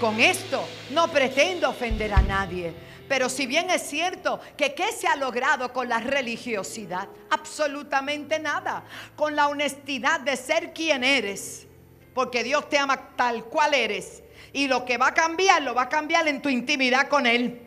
Con 0.00 0.20
esto 0.20 0.66
no 0.90 1.08
pretendo 1.08 1.70
ofender 1.70 2.12
a 2.12 2.20
nadie, 2.20 2.74
pero 3.08 3.28
si 3.28 3.46
bien 3.46 3.70
es 3.70 3.82
cierto 3.82 4.40
que 4.56 4.74
qué 4.74 4.92
se 4.92 5.06
ha 5.06 5.16
logrado 5.16 5.72
con 5.72 5.88
la 5.88 5.98
religiosidad, 5.98 7.08
absolutamente 7.30 8.38
nada. 8.38 8.84
Con 9.14 9.36
la 9.36 9.48
honestidad 9.48 10.20
de 10.20 10.36
ser 10.36 10.72
quien 10.72 11.04
eres, 11.04 11.66
porque 12.14 12.42
Dios 12.42 12.68
te 12.68 12.78
ama 12.78 13.14
tal 13.16 13.44
cual 13.44 13.74
eres. 13.74 14.22
Y 14.52 14.68
lo 14.68 14.84
que 14.84 14.96
va 14.96 15.08
a 15.08 15.14
cambiar, 15.14 15.62
lo 15.62 15.74
va 15.74 15.82
a 15.82 15.88
cambiar 15.88 16.26
en 16.28 16.40
tu 16.40 16.48
intimidad 16.48 17.08
con 17.08 17.26
Él. 17.26 17.65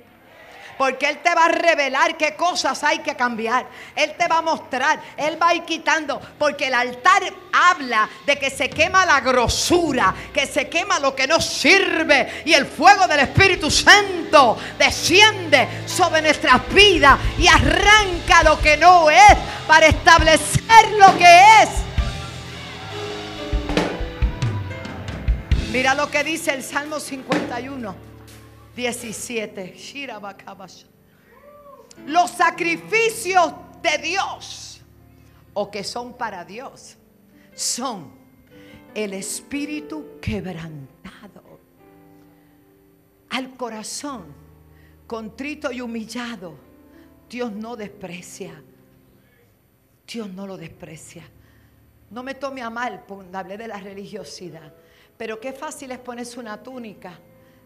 Porque 0.79 1.09
Él 1.09 1.17
te 1.21 1.35
va 1.35 1.43
a 1.43 1.49
revelar 1.49 2.15
qué 2.15 2.37
cosas 2.37 2.81
hay 2.85 2.99
que 2.99 3.13
cambiar. 3.13 3.67
Él 3.93 4.15
te 4.17 4.29
va 4.29 4.37
a 4.37 4.41
mostrar. 4.41 4.97
Él 5.17 5.37
va 5.37 5.49
a 5.49 5.55
ir 5.55 5.63
quitando. 5.63 6.21
Porque 6.39 6.67
el 6.67 6.73
altar 6.73 7.21
habla 7.51 8.07
de 8.25 8.39
que 8.39 8.49
se 8.49 8.69
quema 8.69 9.05
la 9.05 9.19
grosura. 9.19 10.15
Que 10.33 10.47
se 10.47 10.69
quema 10.69 10.97
lo 10.99 11.13
que 11.13 11.27
no 11.27 11.41
sirve. 11.41 12.43
Y 12.45 12.53
el 12.53 12.65
fuego 12.65 13.07
del 13.07 13.19
Espíritu 13.19 13.69
Santo 13.69 14.57
desciende 14.77 15.67
sobre 15.85 16.21
nuestras 16.21 16.61
vidas. 16.73 17.19
Y 17.37 17.49
arranca 17.49 18.43
lo 18.43 18.57
que 18.61 18.77
no 18.77 19.09
es. 19.09 19.35
Para 19.67 19.87
establecer 19.87 20.91
lo 20.97 21.17
que 21.17 21.61
es. 21.61 21.69
Mira 25.73 25.93
lo 25.93 26.09
que 26.09 26.23
dice 26.23 26.53
el 26.53 26.63
Salmo 26.63 27.01
51. 27.01 28.08
17. 28.79 29.75
Los 32.05 32.31
sacrificios 32.31 33.53
de 33.81 33.97
Dios 34.01 34.81
o 35.53 35.69
que 35.69 35.83
son 35.83 36.13
para 36.13 36.45
Dios 36.45 36.95
son 37.53 38.13
el 38.95 39.13
espíritu 39.13 40.19
quebrantado 40.21 41.59
al 43.31 43.57
corazón 43.57 44.33
contrito 45.05 45.73
y 45.73 45.81
humillado. 45.81 46.55
Dios 47.29 47.51
no 47.51 47.75
desprecia. 47.75 48.63
Dios 50.07 50.29
no 50.29 50.47
lo 50.47 50.55
desprecia. 50.55 51.23
No 52.09 52.23
me 52.23 52.33
tome 52.33 52.61
a 52.61 52.69
mal 52.69 53.03
hablé 53.33 53.57
de 53.57 53.67
la 53.67 53.77
religiosidad. 53.77 54.73
Pero 55.17 55.37
qué 55.37 55.51
fácil 55.51 55.91
es 55.91 55.99
ponerse 55.99 56.39
una 56.39 56.63
túnica 56.63 57.19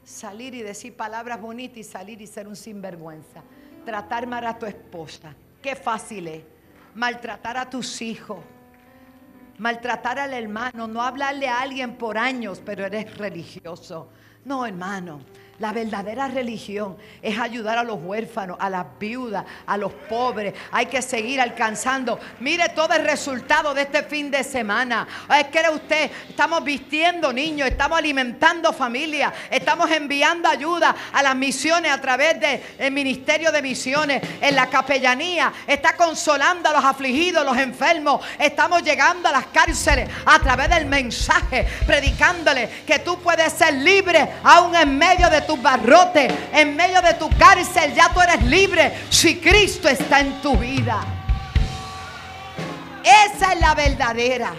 salir 0.03 0.53
y 0.53 0.61
decir 0.61 0.95
palabras 0.95 1.39
bonitas 1.39 1.77
y 1.77 1.83
salir 1.83 2.21
y 2.21 2.27
ser 2.27 2.47
un 2.47 2.55
sinvergüenza. 2.55 3.43
Tratar 3.85 4.27
mal 4.27 4.45
a 4.45 4.57
tu 4.57 4.65
esposa. 4.65 5.35
Qué 5.61 5.75
fácil 5.75 6.27
es. 6.27 6.43
Maltratar 6.95 7.57
a 7.57 7.69
tus 7.69 8.01
hijos. 8.01 8.39
Maltratar 9.57 10.19
al 10.19 10.33
hermano. 10.33 10.87
No 10.87 11.01
hablarle 11.01 11.47
a 11.47 11.61
alguien 11.61 11.97
por 11.97 12.17
años, 12.17 12.61
pero 12.65 12.85
eres 12.85 13.17
religioso. 13.17 14.09
No, 14.45 14.65
hermano. 14.65 15.21
La 15.59 15.71
verdadera 15.71 16.27
religión 16.27 16.97
es 17.21 17.37
ayudar 17.37 17.77
a 17.77 17.83
los 17.83 17.99
huérfanos, 18.01 18.57
a 18.59 18.71
las 18.71 18.87
viudas, 18.99 19.45
a 19.67 19.77
los 19.77 19.93
pobres. 19.93 20.55
Hay 20.71 20.87
que 20.87 20.99
seguir 21.03 21.39
alcanzando. 21.39 22.19
Mire 22.39 22.69
todo 22.69 22.95
el 22.95 23.05
resultado 23.05 23.71
de 23.75 23.83
este 23.83 24.01
fin 24.01 24.31
de 24.31 24.43
semana. 24.43 25.07
Es 25.29 25.47
que 25.47 25.63
usted, 25.69 26.09
estamos 26.27 26.63
vistiendo 26.63 27.31
niños, 27.31 27.67
estamos 27.67 27.99
alimentando 27.99 28.73
familias, 28.73 29.31
estamos 29.51 29.91
enviando 29.91 30.49
ayuda 30.49 30.95
a 31.13 31.21
las 31.21 31.35
misiones 31.35 31.91
a 31.91 32.01
través 32.01 32.39
del 32.39 32.91
Ministerio 32.91 33.51
de 33.51 33.61
Misiones, 33.61 34.23
en 34.41 34.55
la 34.55 34.67
capellanía. 34.67 35.53
Está 35.67 35.95
consolando 35.95 36.69
a 36.69 36.73
los 36.73 36.83
afligidos, 36.83 37.45
los 37.45 37.57
enfermos. 37.57 38.25
Estamos 38.39 38.81
llegando 38.81 39.29
a 39.29 39.31
las 39.31 39.45
cárceles 39.47 40.09
a 40.25 40.39
través 40.39 40.69
del 40.69 40.87
mensaje, 40.87 41.67
predicándole 41.85 42.83
que 42.87 42.99
tú 42.99 43.19
puedes 43.19 43.53
ser 43.53 43.75
libre 43.75 44.27
aún 44.43 44.75
en 44.75 44.97
medio 44.97 45.29
de 45.29 45.42
tu 45.45 45.57
barrote, 45.57 46.27
en 46.53 46.75
medio 46.75 47.01
de 47.01 47.13
tu 47.15 47.29
cárcel, 47.37 47.93
ya 47.93 48.11
tú 48.13 48.21
eres 48.21 48.43
libre 48.45 48.93
si 49.09 49.37
Cristo 49.39 49.87
está 49.87 50.19
en 50.19 50.41
tu 50.41 50.55
vida. 50.57 51.03
Esa 53.03 53.53
es 53.53 53.59
la 53.59 53.75
verdadera. 53.75 54.53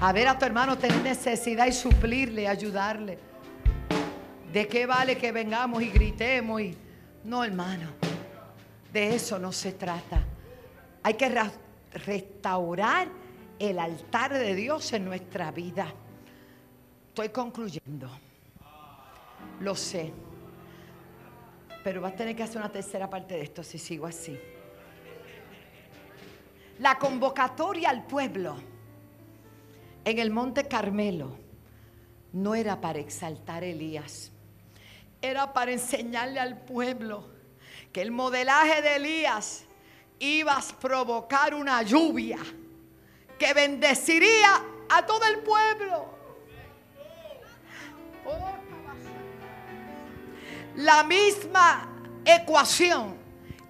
A 0.00 0.12
ver 0.12 0.28
a 0.28 0.38
tu 0.38 0.44
hermano 0.44 0.76
tener 0.76 1.00
necesidad 1.02 1.66
y 1.66 1.72
suplirle, 1.72 2.46
ayudarle. 2.46 3.18
¿De 4.52 4.68
qué 4.68 4.86
vale 4.86 5.16
que 5.16 5.32
vengamos 5.32 5.82
y 5.82 5.88
gritemos? 5.88 6.60
Y... 6.60 6.76
No, 7.24 7.42
hermano. 7.42 7.88
De 8.92 9.14
eso 9.14 9.38
no 9.38 9.50
se 9.50 9.72
trata. 9.72 10.22
Hay 11.02 11.14
que 11.14 11.34
restaurar 11.92 13.08
el 13.58 13.78
altar 13.78 14.34
de 14.34 14.54
Dios 14.54 14.92
en 14.92 15.06
nuestra 15.06 15.50
vida. 15.50 15.86
Estoy 17.14 17.28
concluyendo. 17.28 18.10
Lo 19.60 19.76
sé. 19.76 20.12
Pero 21.84 22.00
vas 22.00 22.14
a 22.14 22.16
tener 22.16 22.34
que 22.34 22.42
hacer 22.42 22.56
una 22.56 22.72
tercera 22.72 23.08
parte 23.08 23.34
de 23.34 23.42
esto 23.42 23.62
si 23.62 23.78
sigo 23.78 24.04
así. 24.04 24.36
La 26.80 26.98
convocatoria 26.98 27.90
al 27.90 28.04
pueblo 28.04 28.56
en 30.04 30.18
el 30.18 30.32
monte 30.32 30.66
Carmelo 30.66 31.38
no 32.32 32.56
era 32.56 32.80
para 32.80 32.98
exaltar 32.98 33.62
a 33.62 33.66
Elías. 33.66 34.32
Era 35.22 35.52
para 35.52 35.70
enseñarle 35.70 36.40
al 36.40 36.62
pueblo 36.62 37.28
que 37.92 38.02
el 38.02 38.10
modelaje 38.10 38.82
de 38.82 38.96
Elías 38.96 39.66
iba 40.18 40.54
a 40.54 40.62
provocar 40.80 41.54
una 41.54 41.80
lluvia 41.82 42.38
que 43.38 43.54
bendeciría 43.54 44.64
a 44.90 45.06
todo 45.06 45.24
el 45.26 45.38
pueblo. 45.44 46.23
La 50.76 51.04
misma 51.04 51.88
ecuación 52.24 53.16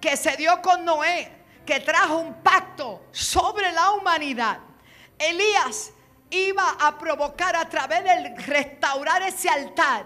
que 0.01 0.17
se 0.17 0.35
dio 0.37 0.61
con 0.61 0.83
Noé, 0.83 1.31
que 1.65 1.79
trajo 1.79 2.17
un 2.17 2.35
pacto 2.41 3.05
sobre 3.11 3.71
la 3.71 3.91
humanidad. 3.91 4.59
Elías 5.17 5.91
iba 6.29 6.77
a 6.79 6.97
provocar 6.97 7.55
a 7.55 7.67
través 7.69 8.03
del 8.03 8.35
restaurar 8.37 9.21
ese 9.21 9.49
altar 9.49 10.05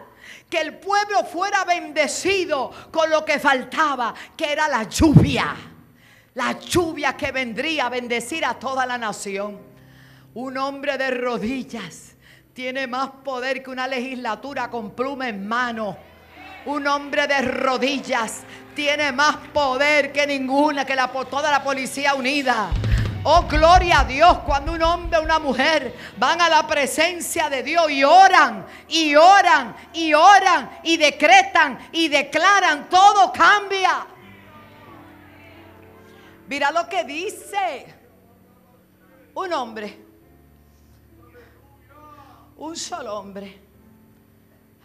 que 0.49 0.59
el 0.59 0.77
pueblo 0.77 1.23
fuera 1.23 1.63
bendecido 1.63 2.71
con 2.91 3.09
lo 3.09 3.23
que 3.23 3.39
faltaba, 3.39 4.13
que 4.35 4.51
era 4.51 4.67
la 4.67 4.83
lluvia. 4.83 5.55
La 6.35 6.53
lluvia 6.53 7.17
que 7.17 7.31
vendría 7.31 7.87
a 7.87 7.89
bendecir 7.89 8.45
a 8.45 8.53
toda 8.53 8.85
la 8.85 8.97
nación. 8.97 9.59
Un 10.33 10.57
hombre 10.57 10.97
de 10.97 11.11
rodillas 11.11 12.08
tiene 12.59 12.87
más 12.87 13.09
poder 13.23 13.63
que 13.63 13.69
una 13.69 13.87
legislatura 13.87 14.69
con 14.69 14.91
pluma 14.91 15.29
en 15.29 15.47
mano. 15.47 15.95
Un 16.65 16.85
hombre 16.87 17.25
de 17.25 17.41
rodillas 17.41 18.41
tiene 18.75 19.13
más 19.13 19.37
poder 19.53 20.11
que 20.11 20.27
ninguna, 20.27 20.83
que 20.83 20.93
la, 20.93 21.07
toda 21.07 21.51
la 21.51 21.63
policía 21.63 22.15
unida. 22.15 22.69
Oh, 23.23 23.43
gloria 23.43 24.01
a 24.01 24.03
Dios, 24.03 24.39
cuando 24.39 24.73
un 24.73 24.83
hombre 24.83 25.19
o 25.19 25.23
una 25.23 25.39
mujer 25.39 25.95
van 26.17 26.41
a 26.41 26.49
la 26.49 26.67
presencia 26.67 27.49
de 27.49 27.63
Dios 27.63 27.89
y 27.91 28.03
oran, 28.03 28.65
y 28.89 29.15
oran, 29.15 29.73
y 29.93 30.13
oran, 30.13 30.69
y 30.83 30.97
decretan, 30.97 31.79
y 31.93 32.09
declaran, 32.09 32.89
todo 32.89 33.31
cambia. 33.31 34.05
Mira 36.49 36.71
lo 36.71 36.89
que 36.89 37.05
dice 37.05 37.85
un 39.33 39.53
hombre 39.53 40.08
un 42.59 42.75
solo 42.75 43.17
hombre. 43.17 43.57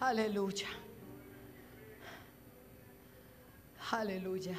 Aleluya. 0.00 0.68
Aleluya. 3.90 4.56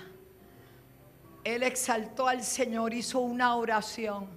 él 1.43 1.63
exaltó 1.63 2.27
al 2.27 2.43
Señor, 2.43 2.93
hizo 2.93 3.19
una 3.19 3.55
oración. 3.55 4.27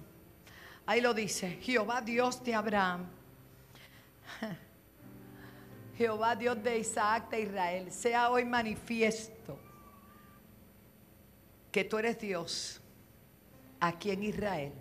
Ahí 0.85 1.01
lo 1.01 1.13
dice, 1.13 1.59
Jehová 1.61 2.01
Dios 2.01 2.43
de 2.43 2.55
Abraham, 2.55 3.07
Jehová 5.97 6.35
Dios 6.35 6.61
de 6.63 6.79
Isaac 6.79 7.29
de 7.29 7.41
Israel, 7.41 7.91
sea 7.91 8.29
hoy 8.29 8.45
manifiesto 8.45 9.59
que 11.71 11.83
tú 11.83 11.97
eres 11.97 12.19
Dios 12.19 12.81
aquí 13.79 14.11
en 14.11 14.23
Israel, 14.23 14.73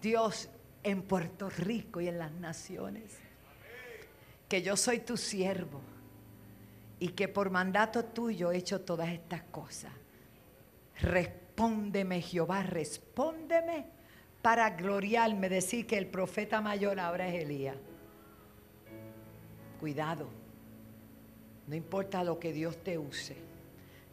Dios 0.00 0.48
en 0.86 1.02
Puerto 1.02 1.50
Rico 1.50 2.00
y 2.00 2.06
en 2.06 2.16
las 2.16 2.30
naciones, 2.30 3.18
que 4.48 4.62
yo 4.62 4.76
soy 4.76 5.00
tu 5.00 5.16
siervo 5.16 5.80
y 7.00 7.08
que 7.08 7.26
por 7.26 7.50
mandato 7.50 8.04
tuyo 8.04 8.52
he 8.52 8.58
hecho 8.58 8.82
todas 8.82 9.08
estas 9.08 9.42
cosas. 9.50 9.92
Respóndeme, 11.00 12.22
Jehová, 12.22 12.62
respóndeme 12.62 13.86
para 14.40 14.70
gloriarme, 14.70 15.48
decir 15.48 15.88
que 15.88 15.98
el 15.98 16.06
profeta 16.06 16.60
mayor 16.60 17.00
ahora 17.00 17.26
es 17.26 17.42
Elías. 17.42 17.76
Cuidado, 19.80 20.28
no 21.66 21.74
importa 21.74 22.22
lo 22.22 22.38
que 22.38 22.52
Dios 22.52 22.76
te 22.84 22.96
use, 22.96 23.36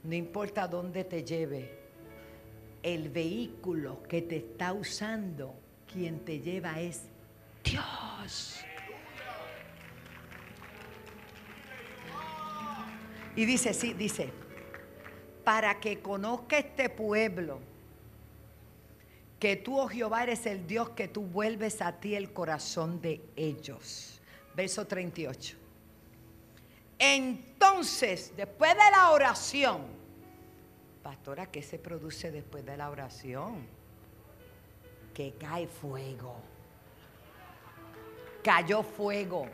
no 0.03 0.15
importa 0.15 0.67
dónde 0.67 1.03
te 1.03 1.23
lleve, 1.23 1.83
el 2.81 3.09
vehículo 3.09 4.01
que 4.01 4.23
te 4.23 4.37
está 4.37 4.73
usando, 4.73 5.62
quien 5.93 6.25
te 6.25 6.39
lleva 6.39 6.79
es 6.79 7.03
Dios. 7.63 8.59
Y 13.35 13.45
dice, 13.45 13.73
sí, 13.73 13.93
dice, 13.93 14.29
para 15.43 15.79
que 15.79 15.99
conozca 15.99 16.57
este 16.57 16.89
pueblo 16.89 17.59
que 19.39 19.55
tú, 19.55 19.79
oh 19.79 19.87
Jehová, 19.87 20.23
eres 20.23 20.45
el 20.45 20.65
Dios 20.67 20.91
que 20.91 21.07
tú 21.07 21.21
vuelves 21.21 21.81
a 21.81 21.99
ti 21.99 22.15
el 22.15 22.31
corazón 22.31 23.01
de 23.01 23.21
ellos. 23.35 24.21
Verso 24.55 24.87
38. 24.87 25.57
Entonces, 26.99 28.33
después 28.37 28.71
de 28.71 28.91
la 28.91 29.11
oración, 29.11 29.81
pastora, 31.01 31.47
¿qué 31.47 31.61
se 31.61 31.79
produce 31.79 32.31
después 32.31 32.65
de 32.65 32.77
la 32.77 32.89
oración? 32.89 33.82
Que 35.13 35.33
cae 35.33 35.67
fuego. 35.67 36.35
Cayó 38.43 38.83
fuego 38.83 39.47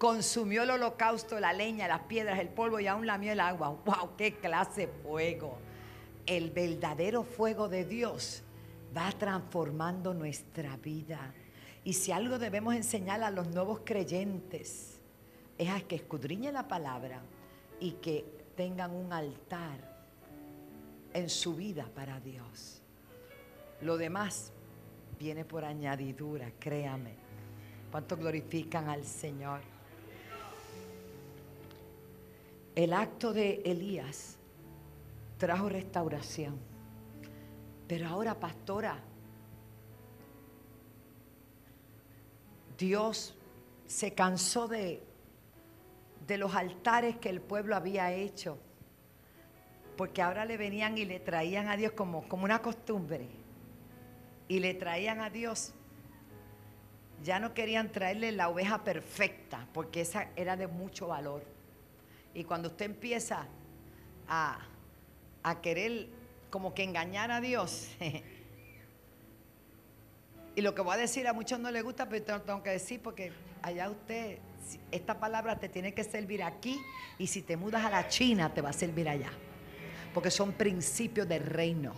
consumió 0.00 0.62
el 0.62 0.70
holocausto, 0.70 1.38
la 1.38 1.52
leña, 1.52 1.86
las 1.86 2.00
piedras, 2.00 2.38
el 2.38 2.48
polvo 2.48 2.80
y 2.80 2.86
aún 2.86 3.06
lamió 3.06 3.32
el 3.32 3.40
agua. 3.40 3.76
¡Wow! 3.84 4.16
¡Qué 4.16 4.34
clase 4.38 4.86
de 4.86 4.88
fuego! 4.88 5.58
El 6.24 6.50
verdadero 6.50 7.22
fuego 7.22 7.68
de 7.68 7.84
Dios 7.84 8.42
va 8.96 9.12
transformando 9.12 10.14
nuestra 10.14 10.78
vida. 10.78 11.34
Y 11.84 11.92
si 11.92 12.12
algo 12.12 12.38
debemos 12.38 12.74
enseñar 12.74 13.22
a 13.22 13.30
los 13.30 13.48
nuevos 13.48 13.82
creyentes 13.84 15.02
es 15.58 15.68
a 15.68 15.82
que 15.82 15.96
escudriñen 15.96 16.54
la 16.54 16.66
palabra 16.66 17.20
y 17.78 17.92
que 17.92 18.24
tengan 18.56 18.92
un 18.92 19.12
altar 19.12 20.06
en 21.12 21.28
su 21.28 21.54
vida 21.54 21.86
para 21.94 22.20
Dios. 22.20 22.80
Lo 23.82 23.98
demás 23.98 24.50
viene 25.20 25.44
por 25.44 25.66
añadidura, 25.66 26.50
créame. 26.58 27.12
¿Cuánto 27.90 28.16
glorifican 28.16 28.88
al 28.88 29.04
Señor? 29.04 29.60
El 32.74 32.94
acto 32.94 33.34
de 33.34 33.60
Elías 33.66 34.38
trajo 35.36 35.68
restauración. 35.68 36.58
Pero 37.86 38.08
ahora, 38.08 38.40
pastora, 38.40 38.98
Dios 42.78 43.34
se 43.86 44.14
cansó 44.14 44.68
de, 44.68 45.02
de 46.26 46.38
los 46.38 46.54
altares 46.54 47.18
que 47.18 47.28
el 47.28 47.42
pueblo 47.42 47.76
había 47.76 48.10
hecho, 48.10 48.56
porque 49.98 50.22
ahora 50.22 50.46
le 50.46 50.56
venían 50.56 50.96
y 50.96 51.04
le 51.04 51.20
traían 51.20 51.68
a 51.68 51.76
Dios 51.76 51.92
como, 51.92 52.26
como 52.26 52.44
una 52.44 52.62
costumbre, 52.62 53.39
y 54.50 54.58
le 54.58 54.74
traían 54.74 55.20
a 55.20 55.30
Dios, 55.30 55.72
ya 57.22 57.38
no 57.38 57.54
querían 57.54 57.92
traerle 57.92 58.32
la 58.32 58.48
oveja 58.48 58.82
perfecta, 58.82 59.68
porque 59.72 60.00
esa 60.00 60.26
era 60.34 60.56
de 60.56 60.66
mucho 60.66 61.06
valor 61.06 61.44
y 62.34 62.42
cuando 62.42 62.66
usted 62.66 62.86
empieza 62.86 63.46
a, 64.26 64.58
querer 65.62 66.08
como 66.50 66.74
que 66.74 66.82
engañar 66.82 67.30
a 67.30 67.40
Dios, 67.40 67.92
y 70.56 70.60
lo 70.62 70.74
que 70.74 70.82
voy 70.82 70.94
a 70.94 70.98
decir 70.98 71.28
a 71.28 71.32
muchos 71.32 71.60
no 71.60 71.70
les 71.70 71.84
gusta, 71.84 72.08
pero 72.08 72.42
tengo 72.42 72.64
que 72.64 72.70
decir 72.70 73.00
porque 73.00 73.32
allá 73.62 73.88
usted, 73.88 74.40
esta 74.90 75.20
palabra 75.20 75.60
te 75.60 75.68
tiene 75.68 75.94
que 75.94 76.02
servir 76.02 76.42
aquí 76.42 76.76
y 77.18 77.28
si 77.28 77.42
te 77.42 77.56
mudas 77.56 77.84
a 77.84 77.90
la 77.90 78.08
China 78.08 78.52
te 78.52 78.62
va 78.62 78.70
a 78.70 78.72
servir 78.72 79.08
allá, 79.08 79.30
porque 80.12 80.32
son 80.32 80.54
principios 80.54 81.28
del 81.28 81.44
reino. 81.44 81.94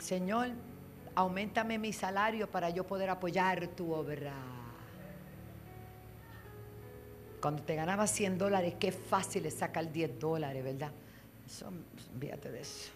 Señor, 0.00 0.48
aumentame 1.14 1.78
mi 1.78 1.92
salario 1.92 2.50
para 2.50 2.70
yo 2.70 2.86
poder 2.86 3.10
apoyar 3.10 3.66
tu 3.68 3.92
obra. 3.92 4.32
Cuando 7.40 7.62
te 7.62 7.74
ganabas 7.74 8.10
100 8.10 8.38
dólares, 8.38 8.74
qué 8.78 8.92
fácil 8.92 9.46
es 9.46 9.54
sacar 9.54 9.90
10 9.92 10.18
dólares, 10.18 10.64
¿verdad? 10.64 10.90
Eso, 11.46 11.70
olvídate 12.14 12.50
de 12.50 12.60
eso. 12.60 12.90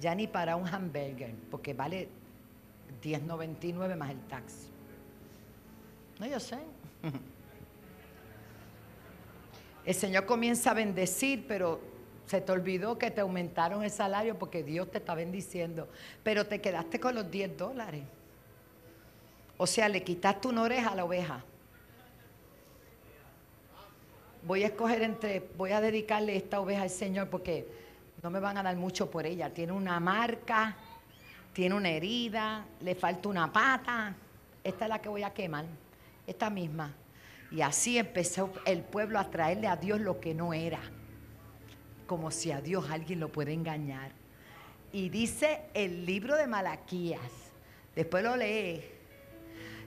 Ya 0.00 0.14
ni 0.14 0.26
para 0.26 0.56
un 0.56 0.66
hamburger, 0.66 1.34
porque 1.50 1.74
vale 1.74 2.08
10.99 3.02 3.96
más 3.96 4.10
el 4.10 4.20
tax. 4.22 4.68
No, 6.20 6.26
yo 6.26 6.40
sé. 6.40 6.58
El 9.84 9.94
Señor 9.94 10.26
comienza 10.26 10.72
a 10.72 10.74
bendecir, 10.74 11.46
pero 11.48 11.80
se 12.28 12.40
te 12.40 12.52
olvidó 12.52 12.98
que 12.98 13.10
te 13.10 13.20
aumentaron 13.20 13.82
el 13.82 13.90
salario 13.90 14.38
porque 14.38 14.62
Dios 14.62 14.90
te 14.90 14.98
está 14.98 15.14
bendiciendo. 15.14 15.88
Pero 16.22 16.46
te 16.46 16.60
quedaste 16.60 17.00
con 17.00 17.14
los 17.14 17.30
10 17.30 17.56
dólares. 17.56 18.02
O 19.56 19.66
sea, 19.66 19.88
le 19.88 20.02
quitaste 20.04 20.46
una 20.46 20.62
oreja 20.62 20.90
a 20.90 20.94
la 20.94 21.04
oveja 21.04 21.44
voy 24.48 24.64
a 24.64 24.68
escoger 24.68 25.02
entre, 25.02 25.46
voy 25.56 25.72
a 25.72 25.80
dedicarle 25.80 26.34
esta 26.34 26.60
oveja 26.60 26.82
al 26.82 26.90
Señor 26.90 27.28
porque 27.28 27.66
no 28.22 28.30
me 28.30 28.40
van 28.40 28.56
a 28.58 28.62
dar 28.62 28.76
mucho 28.76 29.10
por 29.10 29.26
ella. 29.26 29.50
Tiene 29.50 29.72
una 29.72 30.00
marca, 30.00 30.74
tiene 31.52 31.74
una 31.74 31.90
herida, 31.90 32.64
le 32.80 32.94
falta 32.94 33.28
una 33.28 33.52
pata. 33.52 34.14
Esta 34.64 34.84
es 34.84 34.88
la 34.88 35.00
que 35.00 35.08
voy 35.08 35.22
a 35.22 35.34
quemar, 35.34 35.66
esta 36.26 36.50
misma. 36.50 36.94
Y 37.50 37.60
así 37.60 37.98
empezó 37.98 38.52
el 38.64 38.82
pueblo 38.82 39.18
a 39.18 39.30
traerle 39.30 39.68
a 39.68 39.76
Dios 39.76 40.00
lo 40.00 40.18
que 40.18 40.34
no 40.34 40.52
era. 40.52 40.80
Como 42.08 42.32
si 42.32 42.50
a 42.50 42.60
Dios 42.60 42.90
alguien 42.90 43.20
lo 43.20 43.30
puede 43.30 43.52
engañar. 43.52 44.10
Y 44.92 45.10
dice 45.10 45.66
el 45.74 46.06
libro 46.06 46.34
de 46.34 46.46
Malaquías, 46.46 47.20
después 47.94 48.24
lo 48.24 48.34
lee, 48.34 48.82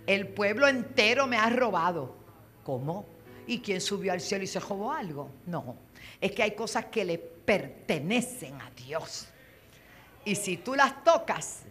el 0.05 0.27
pueblo 0.27 0.67
entero 0.67 1.25
me 1.25 1.36
ha 1.38 1.49
robado. 1.49 2.15
¿Cómo? 2.63 3.07
¿Y 3.47 3.60
quién 3.60 3.81
subió 3.81 4.13
al 4.13 4.21
cielo 4.21 4.43
y 4.43 4.47
se 4.47 4.60
robó 4.60 4.93
algo? 4.93 5.31
No. 5.47 5.75
Es 6.21 6.31
que 6.31 6.43
hay 6.43 6.51
cosas 6.51 6.86
que 6.86 7.03
le 7.03 7.17
pertenecen 7.17 8.62
a 8.62 8.69
Dios. 8.69 9.27
Y 10.23 10.36
si 10.36 10.57
tú 10.57 10.75
las 10.75 11.03
tocas, 11.03 11.63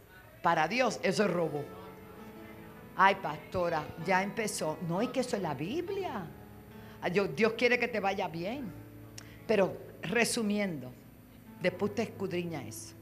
para 0.42 0.66
Dios 0.66 0.98
eso 1.04 1.24
es 1.24 1.30
robo. 1.30 1.64
Ay, 2.96 3.14
pastora, 3.22 3.84
ya 4.04 4.20
empezó. 4.20 4.78
No, 4.88 5.00
es 5.00 5.10
que 5.10 5.20
eso 5.20 5.36
es 5.36 5.42
la 5.42 5.54
Biblia. 5.54 6.26
Dios 7.36 7.52
quiere 7.52 7.78
que 7.78 7.86
te 7.86 8.00
vaya 8.00 8.26
bien. 8.26 8.72
Pero 9.46 9.89
resumiendo, 10.02 10.92
después 11.60 11.94
te 11.94 12.02
escudriña 12.02 12.62
eso. 12.62 12.94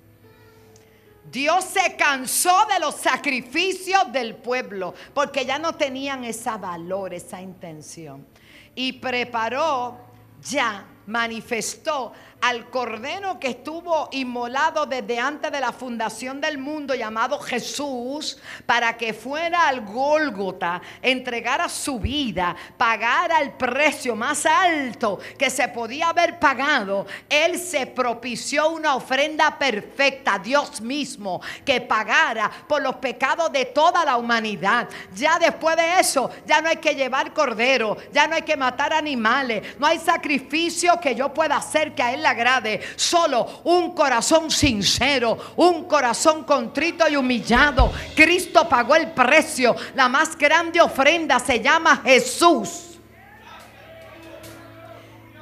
Dios 1.30 1.64
se 1.64 1.94
cansó 1.96 2.66
de 2.72 2.80
los 2.80 2.94
sacrificios 2.94 4.10
del 4.12 4.36
pueblo 4.36 4.94
porque 5.12 5.44
ya 5.44 5.58
no 5.58 5.74
tenían 5.74 6.24
ese 6.24 6.50
valor, 6.56 7.12
esa 7.12 7.40
intención 7.40 8.26
y 8.74 8.94
preparó 8.94 9.98
ya, 10.42 10.86
manifestó 11.06 12.12
al 12.40 12.70
cordero 12.70 13.40
que 13.40 13.48
estuvo 13.48 14.08
inmolado 14.12 14.86
desde 14.86 15.18
antes 15.18 15.50
de 15.50 15.60
la 15.60 15.72
fundación 15.72 16.40
del 16.40 16.58
mundo 16.58 16.94
llamado 16.94 17.38
Jesús 17.40 18.38
para 18.64 18.96
que 18.96 19.12
fuera 19.12 19.68
al 19.68 19.84
Gólgota, 19.84 20.80
entregara 21.02 21.68
su 21.68 21.98
vida, 21.98 22.54
pagara 22.76 23.40
el 23.40 23.52
precio 23.52 24.14
más 24.14 24.46
alto 24.46 25.18
que 25.36 25.50
se 25.50 25.68
podía 25.68 26.10
haber 26.10 26.38
pagado. 26.38 27.06
Él 27.28 27.58
se 27.58 27.86
propició 27.86 28.70
una 28.70 28.94
ofrenda 28.94 29.58
perfecta, 29.58 30.38
Dios 30.38 30.80
mismo, 30.80 31.40
que 31.64 31.80
pagara 31.80 32.50
por 32.68 32.82
los 32.82 32.96
pecados 32.96 33.50
de 33.52 33.66
toda 33.66 34.04
la 34.04 34.16
humanidad. 34.16 34.88
Ya 35.14 35.38
después 35.38 35.76
de 35.76 36.00
eso, 36.00 36.30
ya 36.46 36.60
no 36.60 36.68
hay 36.68 36.76
que 36.76 36.94
llevar 36.94 37.32
cordero, 37.32 37.96
ya 38.12 38.26
no 38.28 38.36
hay 38.36 38.42
que 38.42 38.56
matar 38.56 38.92
animales, 38.92 39.76
no 39.78 39.86
hay 39.86 39.98
sacrificio 39.98 41.00
que 41.00 41.14
yo 41.14 41.34
pueda 41.34 41.56
hacer 41.56 41.94
que 41.94 42.02
a 42.02 42.12
Él 42.12 42.27
agrade. 42.30 42.80
Solo 42.96 43.62
un 43.64 43.94
corazón 43.94 44.50
sincero, 44.50 45.38
un 45.56 45.84
corazón 45.84 46.44
contrito 46.44 47.08
y 47.08 47.16
humillado. 47.16 47.92
Cristo 48.14 48.68
pagó 48.68 48.94
el 48.96 49.12
precio. 49.12 49.74
La 49.94 50.08
más 50.08 50.36
grande 50.36 50.80
ofrenda 50.80 51.38
se 51.38 51.60
llama 51.60 51.96
Jesús. 52.04 52.98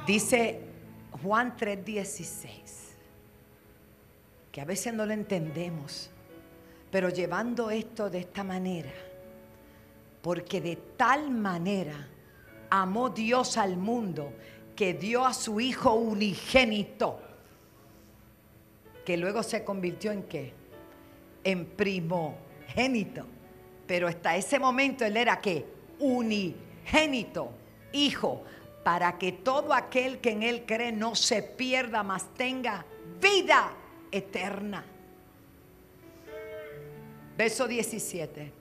Dice 0.05 0.61
Juan 1.21 1.55
3:16, 1.57 2.95
que 4.51 4.61
a 4.61 4.65
veces 4.65 4.93
no 4.93 5.05
lo 5.05 5.13
entendemos, 5.13 6.09
pero 6.89 7.09
llevando 7.09 7.69
esto 7.69 8.09
de 8.09 8.19
esta 8.19 8.43
manera, 8.43 8.93
porque 10.21 10.61
de 10.61 10.77
tal 10.95 11.29
manera 11.29 12.07
amó 12.69 13.09
Dios 13.09 13.57
al 13.57 13.75
mundo 13.75 14.33
que 14.77 14.93
dio 14.93 15.25
a 15.25 15.33
su 15.33 15.59
Hijo 15.59 15.93
unigénito, 15.95 17.19
que 19.03 19.17
luego 19.17 19.41
se 19.43 19.63
convirtió 19.65 20.11
en 20.11 20.23
qué? 20.23 20.53
En 21.43 21.65
primogénito. 21.65 23.25
Pero 23.87 24.07
hasta 24.07 24.37
ese 24.37 24.59
momento 24.59 25.03
él 25.03 25.17
era 25.17 25.41
qué? 25.41 25.65
Unigénito, 25.99 27.49
hijo, 27.91 28.43
para 28.83 29.17
que 29.17 29.31
todo 29.31 29.73
aquel 29.73 30.19
que 30.19 30.31
en 30.31 30.43
él 30.43 30.63
cree 30.65 30.91
no 30.91 31.15
se 31.15 31.41
pierda, 31.41 32.03
mas 32.03 32.33
tenga 32.35 32.85
vida 33.19 33.73
eterna. 34.11 34.85
Verso 37.35 37.67
17 37.67 38.57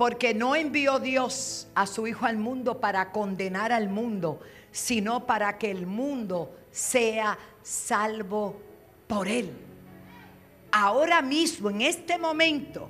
porque 0.00 0.32
no 0.32 0.56
envió 0.56 0.98
Dios 0.98 1.68
a 1.74 1.86
su 1.86 2.06
Hijo 2.06 2.24
al 2.24 2.38
mundo 2.38 2.80
para 2.80 3.12
condenar 3.12 3.70
al 3.70 3.90
mundo, 3.90 4.40
sino 4.70 5.26
para 5.26 5.58
que 5.58 5.70
el 5.70 5.86
mundo 5.86 6.56
sea 6.70 7.38
salvo 7.62 8.60
por 9.06 9.28
él. 9.28 9.50
Ahora 10.72 11.20
mismo, 11.20 11.70
en 11.70 11.82
este 11.82 12.16
momento, 12.16 12.88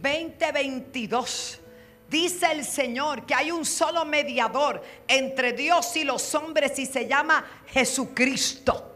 2022, 0.00 1.60
dice 2.08 2.52
el 2.52 2.64
Señor 2.64 3.26
que 3.26 3.34
hay 3.34 3.50
un 3.50 3.64
solo 3.64 4.04
mediador 4.04 4.82
entre 5.08 5.52
Dios 5.52 5.96
y 5.96 6.04
los 6.04 6.34
hombres 6.34 6.78
y 6.78 6.86
se 6.86 7.08
llama 7.08 7.44
Jesucristo 7.66 8.93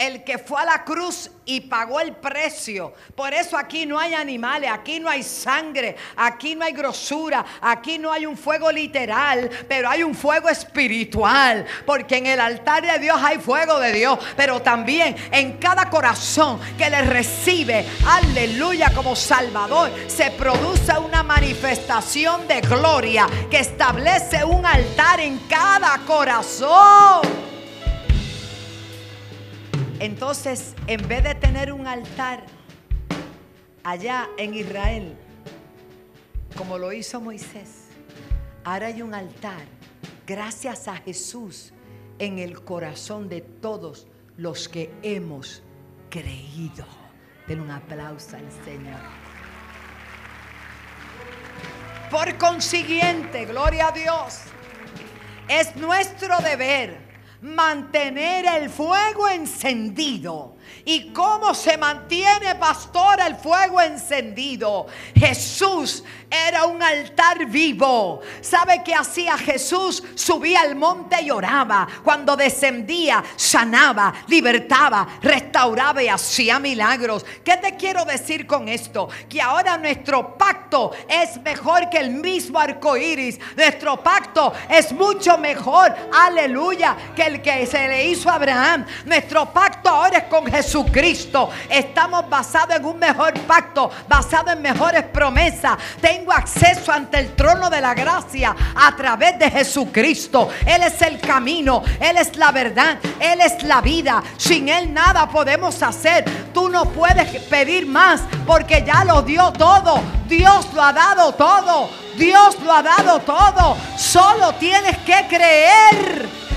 el 0.00 0.24
que 0.24 0.38
fue 0.38 0.62
a 0.62 0.64
la 0.64 0.82
cruz 0.82 1.30
y 1.44 1.60
pagó 1.60 2.00
el 2.00 2.16
precio. 2.16 2.94
Por 3.14 3.34
eso 3.34 3.54
aquí 3.54 3.84
no 3.84 3.98
hay 3.98 4.14
animales, 4.14 4.70
aquí 4.72 4.98
no 4.98 5.10
hay 5.10 5.22
sangre, 5.22 5.94
aquí 6.16 6.56
no 6.56 6.64
hay 6.64 6.72
grosura, 6.72 7.44
aquí 7.60 7.98
no 7.98 8.10
hay 8.10 8.24
un 8.24 8.34
fuego 8.34 8.72
literal, 8.72 9.50
pero 9.68 9.90
hay 9.90 10.02
un 10.02 10.14
fuego 10.14 10.48
espiritual. 10.48 11.66
Porque 11.84 12.16
en 12.16 12.26
el 12.26 12.40
altar 12.40 12.82
de 12.82 12.98
Dios 12.98 13.20
hay 13.22 13.36
fuego 13.38 13.78
de 13.78 13.92
Dios, 13.92 14.18
pero 14.36 14.62
también 14.62 15.14
en 15.30 15.58
cada 15.58 15.90
corazón 15.90 16.58
que 16.78 16.88
le 16.88 17.02
recibe, 17.02 17.84
aleluya, 18.06 18.94
como 18.94 19.14
Salvador, 19.14 19.90
se 20.06 20.30
produce 20.30 20.98
una 20.98 21.22
manifestación 21.22 22.48
de 22.48 22.62
gloria 22.62 23.26
que 23.50 23.58
establece 23.58 24.42
un 24.46 24.64
altar 24.64 25.20
en 25.20 25.38
cada 25.40 25.98
corazón. 26.06 27.50
Entonces, 30.00 30.74
en 30.86 31.06
vez 31.08 31.22
de 31.22 31.34
tener 31.34 31.70
un 31.70 31.86
altar 31.86 32.46
allá 33.84 34.30
en 34.38 34.54
Israel, 34.54 35.14
como 36.56 36.78
lo 36.78 36.90
hizo 36.90 37.20
Moisés, 37.20 37.88
ahora 38.64 38.86
hay 38.86 39.02
un 39.02 39.12
altar, 39.12 39.60
gracias 40.26 40.88
a 40.88 40.96
Jesús, 40.96 41.74
en 42.18 42.38
el 42.38 42.64
corazón 42.64 43.28
de 43.28 43.42
todos 43.42 44.06
los 44.38 44.70
que 44.70 44.90
hemos 45.02 45.62
creído. 46.08 46.86
Den 47.46 47.60
un 47.60 47.70
aplauso 47.70 48.38
al 48.38 48.50
Señor. 48.64 49.00
Por 52.10 52.38
consiguiente, 52.38 53.44
gloria 53.44 53.88
a 53.88 53.92
Dios, 53.92 54.40
es 55.46 55.76
nuestro 55.76 56.38
deber 56.38 57.09
mantener 57.42 58.44
el 58.62 58.70
fuego 58.70 59.28
encendido. 59.28 60.56
¿Y 60.84 61.12
cómo 61.12 61.54
se 61.54 61.76
mantiene, 61.76 62.54
pastor, 62.56 63.20
el 63.20 63.36
fuego 63.36 63.80
encendido? 63.80 64.86
Jesús 65.14 66.04
era 66.30 66.64
un 66.64 66.80
altar 66.82 67.46
vivo. 67.46 68.20
¿Sabe 68.40 68.82
qué 68.84 68.94
hacía 68.94 69.36
Jesús? 69.36 70.02
Subía 70.14 70.60
al 70.60 70.76
monte 70.76 71.20
y 71.22 71.30
oraba. 71.30 71.88
Cuando 72.04 72.36
descendía, 72.36 73.22
sanaba, 73.36 74.14
libertaba, 74.28 75.06
restauraba 75.20 76.02
y 76.02 76.08
hacía 76.08 76.60
milagros. 76.60 77.26
¿Qué 77.44 77.56
te 77.56 77.76
quiero 77.76 78.04
decir 78.04 78.46
con 78.46 78.68
esto? 78.68 79.08
Que 79.28 79.42
ahora 79.42 79.76
nuestro 79.76 80.38
pacto 80.38 80.92
es 81.08 81.40
mejor 81.42 81.90
que 81.90 81.98
el 81.98 82.10
mismo 82.10 82.60
arco 82.60 82.96
iris. 82.96 83.38
Nuestro 83.56 84.00
pacto 84.02 84.52
es 84.68 84.92
mucho 84.92 85.36
mejor, 85.36 85.94
aleluya, 86.12 86.96
que 87.16 87.22
el 87.22 87.42
que 87.42 87.66
se 87.66 87.88
le 87.88 88.06
hizo 88.06 88.30
a 88.30 88.34
Abraham. 88.34 88.86
Nuestro 89.04 89.52
pacto 89.52 89.88
ahora 89.88 90.18
es 90.18 90.24
con 90.24 90.46
Jesucristo. 90.70 91.50
Estamos 91.68 92.28
basados 92.28 92.76
en 92.76 92.84
un 92.84 92.96
mejor 92.96 93.34
pacto, 93.40 93.90
basado 94.06 94.52
en 94.52 94.62
mejores 94.62 95.02
promesas. 95.02 95.76
Tengo 96.00 96.30
acceso 96.30 96.92
ante 96.92 97.18
el 97.18 97.34
trono 97.34 97.68
de 97.68 97.80
la 97.80 97.92
gracia 97.92 98.54
a 98.76 98.94
través 98.94 99.36
de 99.36 99.50
Jesucristo. 99.50 100.48
Él 100.64 100.84
es 100.84 101.02
el 101.02 101.18
camino, 101.18 101.82
Él 101.98 102.16
es 102.16 102.36
la 102.36 102.52
verdad, 102.52 102.98
Él 103.18 103.40
es 103.40 103.64
la 103.64 103.80
vida. 103.80 104.22
Sin 104.36 104.68
Él 104.68 104.94
nada 104.94 105.28
podemos 105.28 105.82
hacer. 105.82 106.24
Tú 106.54 106.68
no 106.68 106.84
puedes 106.84 107.42
pedir 107.46 107.84
más 107.86 108.20
porque 108.46 108.84
ya 108.86 109.02
lo 109.04 109.22
dio 109.22 109.52
todo. 109.52 110.00
Dios 110.28 110.72
lo 110.72 110.84
ha 110.84 110.92
dado 110.92 111.32
todo. 111.34 111.90
Dios 112.16 112.56
lo 112.62 112.72
ha 112.72 112.82
dado 112.84 113.18
todo. 113.18 113.76
Solo 113.96 114.52
tienes 114.52 114.96
que 114.98 115.26
creer. 115.28 116.49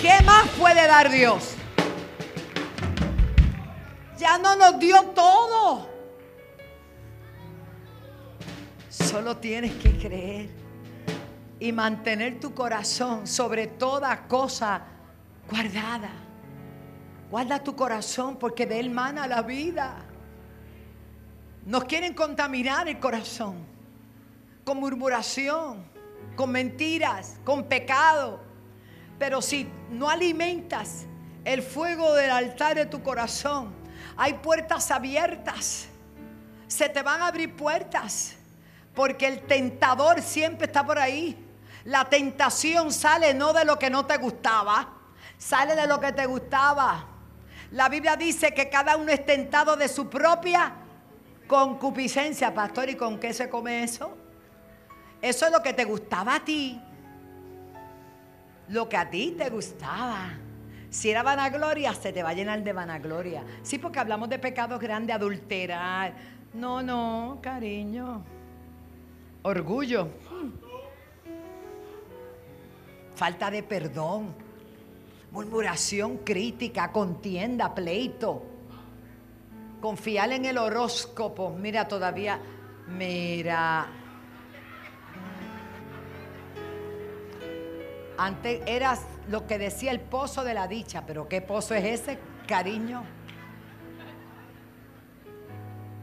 ¿Qué 0.00 0.22
más 0.24 0.48
puede 0.58 0.86
dar 0.86 1.10
Dios? 1.10 1.56
Ya 4.16 4.38
no 4.38 4.56
nos 4.56 4.78
dio 4.78 5.02
todo. 5.08 5.90
Solo 8.88 9.36
tienes 9.36 9.72
que 9.74 9.98
creer 9.98 10.48
y 11.58 11.70
mantener 11.70 12.40
tu 12.40 12.54
corazón 12.54 13.26
sobre 13.26 13.66
toda 13.66 14.26
cosa 14.26 14.84
guardada. 15.50 16.12
Guarda 17.30 17.62
tu 17.62 17.76
corazón 17.76 18.36
porque 18.38 18.64
de 18.64 18.80
él 18.80 18.88
mana 18.88 19.26
la 19.26 19.42
vida. 19.42 19.98
Nos 21.66 21.84
quieren 21.84 22.14
contaminar 22.14 22.88
el 22.88 22.98
corazón 22.98 23.66
con 24.64 24.78
murmuración, 24.78 25.84
con 26.36 26.50
mentiras, 26.52 27.38
con 27.44 27.64
pecado 27.64 28.49
pero 29.20 29.42
si 29.42 29.70
no 29.90 30.08
alimentas 30.08 31.04
el 31.44 31.62
fuego 31.62 32.14
del 32.14 32.30
altar 32.30 32.74
de 32.74 32.86
tu 32.86 33.02
corazón, 33.02 33.70
hay 34.16 34.32
puertas 34.32 34.90
abiertas. 34.90 35.88
Se 36.66 36.88
te 36.88 37.02
van 37.02 37.20
a 37.20 37.26
abrir 37.26 37.54
puertas. 37.54 38.36
Porque 38.94 39.26
el 39.26 39.42
tentador 39.42 40.22
siempre 40.22 40.66
está 40.66 40.86
por 40.86 40.98
ahí. 40.98 41.36
La 41.84 42.06
tentación 42.06 42.94
sale 42.94 43.34
no 43.34 43.52
de 43.52 43.66
lo 43.66 43.78
que 43.78 43.90
no 43.90 44.06
te 44.06 44.16
gustaba, 44.16 44.88
sale 45.36 45.76
de 45.76 45.86
lo 45.86 46.00
que 46.00 46.12
te 46.12 46.24
gustaba. 46.24 47.04
La 47.72 47.90
Biblia 47.90 48.16
dice 48.16 48.54
que 48.54 48.70
cada 48.70 48.96
uno 48.96 49.12
es 49.12 49.26
tentado 49.26 49.76
de 49.76 49.88
su 49.88 50.08
propia 50.08 50.72
concupiscencia, 51.46 52.54
pastor. 52.54 52.88
¿Y 52.88 52.94
con 52.96 53.20
qué 53.20 53.34
se 53.34 53.50
come 53.50 53.82
eso? 53.82 54.16
Eso 55.20 55.44
es 55.44 55.52
lo 55.52 55.62
que 55.62 55.74
te 55.74 55.84
gustaba 55.84 56.36
a 56.36 56.40
ti 56.44 56.80
lo 58.70 58.88
que 58.88 58.96
a 58.96 59.10
ti 59.10 59.34
te 59.36 59.50
gustaba. 59.50 60.30
Si 60.88 61.10
era 61.10 61.22
vanagloria, 61.22 61.94
se 61.94 62.12
te 62.12 62.22
va 62.22 62.30
a 62.30 62.34
llenar 62.34 62.62
de 62.64 62.72
vanagloria. 62.72 63.44
Sí, 63.62 63.78
porque 63.78 63.98
hablamos 63.98 64.28
de 64.28 64.38
pecados 64.38 64.80
grandes, 64.80 65.14
adulterar. 65.14 66.14
No, 66.54 66.82
no, 66.82 67.38
cariño. 67.40 68.24
Orgullo. 69.42 70.08
falta 73.14 73.50
de 73.50 73.62
perdón, 73.62 74.34
murmuración 75.30 76.18
crítica, 76.24 76.90
contienda, 76.90 77.74
pleito. 77.74 78.42
Confiar 79.78 80.32
en 80.32 80.46
el 80.46 80.56
horóscopo. 80.56 81.50
Mira, 81.50 81.86
todavía, 81.86 82.40
mira. 82.88 83.99
Antes 88.22 88.60
eras 88.66 89.00
lo 89.30 89.46
que 89.46 89.56
decía 89.56 89.90
el 89.92 89.98
pozo 89.98 90.44
de 90.44 90.52
la 90.52 90.68
dicha, 90.68 91.04
pero 91.06 91.26
¿qué 91.26 91.40
pozo 91.40 91.74
es 91.74 92.02
ese, 92.02 92.18
cariño? 92.46 93.02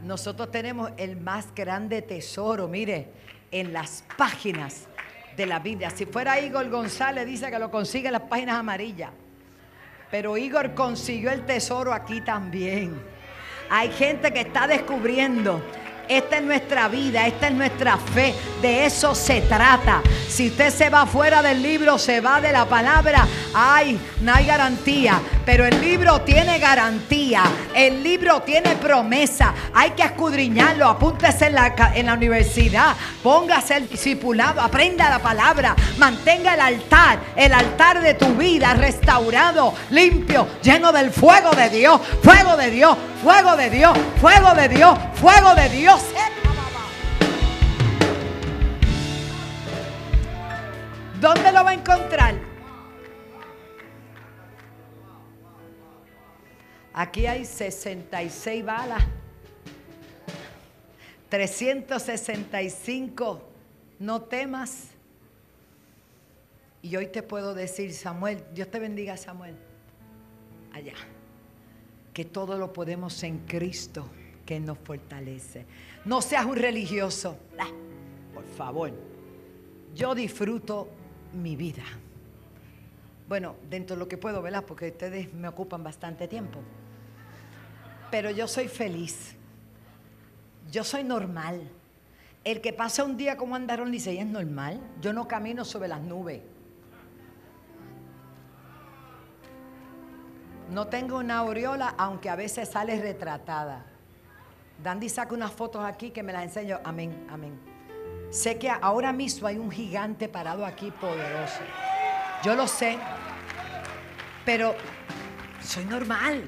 Nosotros 0.02 0.50
tenemos 0.50 0.90
el 0.96 1.14
más 1.14 1.54
grande 1.54 2.02
tesoro, 2.02 2.66
mire, 2.66 3.12
en 3.52 3.72
las 3.72 4.02
páginas 4.16 4.88
de 5.36 5.46
la 5.46 5.60
Biblia. 5.60 5.90
Si 5.90 6.06
fuera 6.06 6.40
Igor 6.40 6.68
González, 6.70 7.24
dice 7.24 7.52
que 7.52 7.58
lo 7.60 7.70
consigue 7.70 8.08
en 8.08 8.14
las 8.14 8.22
páginas 8.22 8.56
amarillas. 8.56 9.12
Pero 10.10 10.36
Igor 10.36 10.74
consiguió 10.74 11.30
el 11.30 11.46
tesoro 11.46 11.92
aquí 11.94 12.20
también. 12.20 13.00
Hay 13.70 13.92
gente 13.92 14.32
que 14.32 14.40
está 14.40 14.66
descubriendo 14.66 15.62
esta 16.08 16.38
es 16.38 16.42
nuestra 16.42 16.88
vida, 16.88 17.26
esta 17.26 17.48
es 17.48 17.54
nuestra 17.54 17.96
fe. 17.96 18.34
De 18.62 18.86
eso 18.86 19.14
se 19.14 19.40
trata. 19.42 20.02
Si 20.28 20.48
usted 20.48 20.70
se 20.70 20.90
va 20.90 21.06
fuera 21.06 21.42
del 21.42 21.62
libro, 21.62 21.98
se 21.98 22.20
va 22.20 22.40
de 22.40 22.52
la 22.52 22.66
palabra, 22.66 23.26
ay, 23.54 23.98
no 24.20 24.34
hay 24.34 24.46
garantía. 24.46 25.20
Pero 25.48 25.64
el 25.64 25.80
libro 25.80 26.20
tiene 26.20 26.58
garantía. 26.58 27.42
El 27.74 28.02
libro 28.02 28.42
tiene 28.42 28.76
promesa. 28.76 29.54
Hay 29.72 29.92
que 29.92 30.02
escudriñarlo. 30.02 30.86
Apúntese 30.86 31.46
en 31.46 31.54
la, 31.54 31.74
en 31.94 32.04
la 32.04 32.12
universidad. 32.12 32.94
Póngase 33.22 33.76
el 33.76 33.88
discipulado. 33.88 34.60
Aprenda 34.60 35.08
la 35.08 35.20
palabra. 35.20 35.74
Mantenga 35.96 36.52
el 36.52 36.60
altar. 36.60 37.20
El 37.34 37.54
altar 37.54 38.02
de 38.02 38.12
tu 38.12 38.26
vida 38.34 38.74
restaurado, 38.74 39.72
limpio, 39.88 40.46
lleno 40.62 40.92
del 40.92 41.10
fuego 41.10 41.52
de 41.52 41.70
Dios. 41.70 41.98
Fuego 42.22 42.54
de 42.54 42.70
Dios. 42.70 42.98
Fuego 43.22 43.56
de 43.56 43.70
Dios. 43.70 43.98
Fuego 44.20 44.54
de 44.54 44.68
Dios. 44.68 44.98
Fuego 45.14 45.54
de 45.54 45.68
Dios. 45.70 46.02
¿Dónde 51.18 51.52
lo 51.52 51.64
va 51.64 51.70
a 51.70 51.72
encontrar? 51.72 52.47
Aquí 57.00 57.26
hay 57.26 57.44
66 57.44 58.64
balas, 58.64 59.04
365, 61.28 63.40
no 64.00 64.22
temas. 64.22 64.88
Y 66.82 66.96
hoy 66.96 67.06
te 67.06 67.22
puedo 67.22 67.54
decir, 67.54 67.94
Samuel, 67.94 68.42
Dios 68.52 68.68
te 68.68 68.80
bendiga, 68.80 69.16
Samuel, 69.16 69.54
allá, 70.72 70.94
que 72.12 72.24
todo 72.24 72.58
lo 72.58 72.72
podemos 72.72 73.22
en 73.22 73.46
Cristo 73.46 74.08
que 74.44 74.58
nos 74.58 74.76
fortalece. 74.78 75.66
No 76.04 76.20
seas 76.20 76.46
un 76.46 76.56
religioso. 76.56 77.38
Por 78.34 78.44
favor. 78.56 78.90
Yo 79.94 80.16
disfruto 80.16 80.88
mi 81.32 81.54
vida. 81.54 81.84
Bueno, 83.28 83.54
dentro 83.70 83.94
de 83.94 84.00
lo 84.00 84.08
que 84.08 84.16
puedo, 84.16 84.42
¿verdad? 84.42 84.64
Porque 84.66 84.88
ustedes 84.88 85.32
me 85.32 85.46
ocupan 85.46 85.84
bastante 85.84 86.26
tiempo. 86.26 86.58
Pero 88.10 88.30
yo 88.30 88.48
soy 88.48 88.68
feliz. 88.68 89.34
Yo 90.70 90.84
soy 90.84 91.04
normal. 91.04 91.70
El 92.44 92.60
que 92.60 92.72
pasa 92.72 93.04
un 93.04 93.16
día 93.16 93.36
como 93.36 93.56
andaron 93.56 93.90
dice, 93.90 94.12
¿y 94.14 94.18
es 94.18 94.26
normal? 94.26 94.80
Yo 95.00 95.12
no 95.12 95.28
camino 95.28 95.64
sobre 95.64 95.88
las 95.88 96.00
nubes. 96.00 96.40
No 100.70 100.86
tengo 100.86 101.18
una 101.18 101.38
aureola, 101.38 101.94
aunque 101.96 102.28
a 102.28 102.36
veces 102.36 102.68
sale 102.68 103.00
retratada. 103.00 103.86
Dandy 104.82 105.08
saca 105.08 105.34
unas 105.34 105.50
fotos 105.50 105.84
aquí 105.84 106.10
que 106.10 106.22
me 106.22 106.32
las 106.32 106.44
enseño. 106.44 106.78
Amén, 106.84 107.26
amén. 107.30 107.58
Sé 108.30 108.58
que 108.58 108.70
ahora 108.70 109.12
mismo 109.12 109.48
hay 109.48 109.56
un 109.56 109.70
gigante 109.70 110.28
parado 110.28 110.64
aquí 110.64 110.90
poderoso. 110.90 111.60
Yo 112.44 112.54
lo 112.54 112.66
sé. 112.66 112.98
Pero 114.44 114.74
soy 115.60 115.84
normal. 115.86 116.44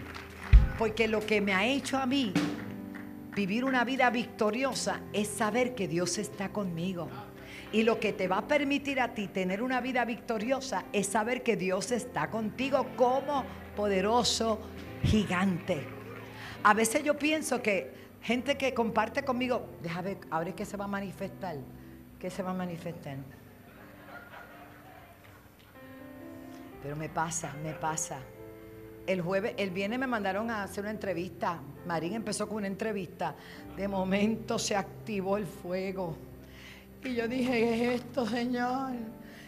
Porque 0.80 1.06
lo 1.06 1.20
que 1.24 1.40
me 1.40 1.54
ha 1.54 1.64
hecho 1.64 1.96
a 1.96 2.06
mí 2.06 2.32
vivir 3.36 3.64
una 3.64 3.84
vida 3.84 4.10
victoriosa 4.10 5.00
es 5.12 5.28
saber 5.28 5.76
que 5.76 5.86
Dios 5.86 6.18
está 6.18 6.48
conmigo. 6.48 7.08
Y 7.70 7.84
lo 7.84 8.00
que 8.00 8.12
te 8.12 8.26
va 8.26 8.38
a 8.38 8.48
permitir 8.48 9.00
a 9.00 9.14
ti 9.14 9.28
tener 9.28 9.62
una 9.62 9.80
vida 9.80 10.04
victoriosa 10.04 10.86
es 10.92 11.06
saber 11.06 11.44
que 11.44 11.56
Dios 11.56 11.92
está 11.92 12.30
contigo 12.30 12.84
como 12.96 13.44
poderoso 13.76 14.58
gigante. 15.04 15.86
A 16.64 16.74
veces 16.74 17.04
yo 17.04 17.16
pienso 17.16 17.62
que 17.62 18.00
Gente 18.22 18.58
que 18.58 18.74
comparte 18.74 19.24
conmigo, 19.24 19.66
déjame 19.82 20.14
ver, 20.14 20.26
ahora 20.30 20.54
que 20.54 20.66
se 20.66 20.76
va 20.76 20.84
a 20.84 20.88
manifestar. 20.88 21.56
¿Qué 22.18 22.28
se 22.28 22.42
va 22.42 22.50
a 22.50 22.54
manifestar? 22.54 23.16
Pero 26.82 26.96
me 26.96 27.08
pasa, 27.08 27.54
me 27.62 27.72
pasa. 27.72 28.18
El 29.10 29.22
jueves, 29.22 29.54
el 29.56 29.70
viernes 29.70 29.98
me 29.98 30.06
mandaron 30.06 30.52
a 30.52 30.62
hacer 30.62 30.84
una 30.84 30.92
entrevista. 30.92 31.60
Marín 31.84 32.14
empezó 32.14 32.46
con 32.46 32.58
una 32.58 32.68
entrevista. 32.68 33.34
De 33.76 33.88
momento 33.88 34.56
se 34.56 34.76
activó 34.76 35.36
el 35.36 35.46
fuego. 35.46 36.16
Y 37.02 37.16
yo 37.16 37.26
dije, 37.26 37.50
¿qué 37.50 37.94
es 37.94 38.02
esto, 38.02 38.24
Señor? 38.24 38.92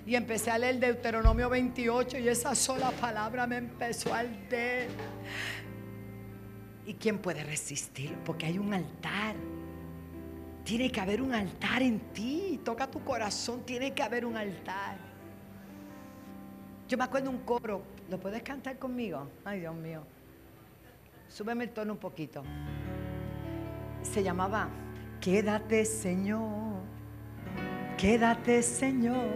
Y 0.05 0.17
empecé 0.17 0.51
a 0.51 0.59
leer 0.59 0.81
Deuteronomio 0.81 1.49
28 1.49 2.19
y 2.19 2.29
esa 2.29 2.57
sola 2.57 2.91
palabra 2.91 3.47
me 3.47 3.59
empezó 3.59 4.13
a 4.13 4.19
arder. 4.19 4.89
¿Y 6.85 6.95
quién 6.95 7.19
puede 7.19 7.45
resistir? 7.45 8.17
Porque 8.25 8.47
hay 8.47 8.59
un 8.59 8.75
altar. 8.75 9.37
Tiene 10.65 10.91
que 10.91 11.01
haber 11.01 11.23
un 11.23 11.35
altar 11.35 11.83
en 11.83 12.01
ti. 12.13 12.61
Toca 12.65 12.91
tu 12.91 13.05
corazón, 13.05 13.65
tiene 13.65 13.95
que 13.95 14.03
haber 14.03 14.27
un 14.27 14.37
altar. 14.37 14.97
Yo 16.89 16.99
me 16.99 17.05
acuerdo 17.05 17.31
un 17.31 17.39
coro. 17.45 17.92
¿Lo 18.11 18.19
puedes 18.19 18.43
cantar 18.43 18.79
conmigo? 18.79 19.29
Ay, 19.45 19.61
Dios 19.61 19.75
mío. 19.75 20.03
Súbeme 21.29 21.65
el 21.65 21.71
tono 21.71 21.95
un 21.95 21.99
poquito. 21.99 22.43
Se 24.03 24.23
llamaba 24.23 24.69
Quédate, 25.21 25.85
Señor. 25.85 26.83
Quédate, 27.97 28.63
Señor. 28.63 29.27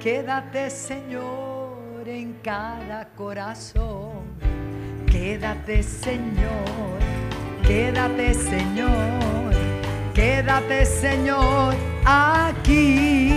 Quédate, 0.00 0.70
Señor, 0.70 2.06
en 2.06 2.34
cada 2.42 3.08
corazón 3.14 4.36
Quédate 5.16 5.82
Señor, 5.82 6.98
quédate 7.66 8.34
Señor, 8.34 9.54
quédate 10.14 10.84
Señor 10.84 11.74
aquí. 12.04 13.35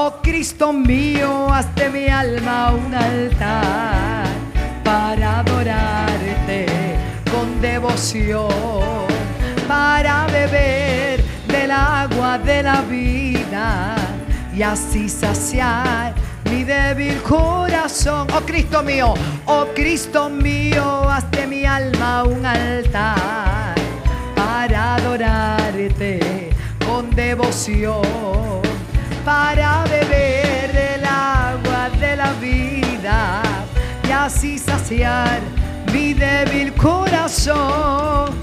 Oh 0.00 0.12
Cristo 0.22 0.72
mío, 0.72 1.52
hazte 1.52 1.90
mi 1.90 2.06
alma 2.06 2.70
un 2.70 2.94
altar 2.94 4.26
para 4.84 5.40
adorarte 5.40 6.66
con 7.32 7.60
devoción, 7.60 8.46
para 9.66 10.28
beber 10.28 11.20
del 11.48 11.72
agua 11.72 12.38
de 12.38 12.62
la 12.62 12.80
vida 12.82 13.96
y 14.54 14.62
así 14.62 15.08
saciar 15.08 16.14
mi 16.44 16.62
débil 16.62 17.20
corazón. 17.22 18.28
Oh 18.36 18.42
Cristo 18.42 18.84
mío, 18.84 19.14
oh 19.46 19.66
Cristo 19.74 20.30
mío, 20.30 21.10
hazte 21.10 21.44
mi 21.48 21.64
alma 21.64 22.22
un 22.22 22.46
altar 22.46 23.74
para 24.36 24.94
adorarte 24.94 26.50
con 26.86 27.10
devoción, 27.10 28.00
para 29.28 29.84
beber 29.84 30.72
del 30.72 31.04
agua 31.04 31.90
de 31.90 32.16
la 32.16 32.32
vida 32.40 33.42
y 34.08 34.10
así 34.10 34.58
saciar 34.58 35.38
mi 35.92 36.14
débil 36.14 36.72
corazón. 36.72 38.34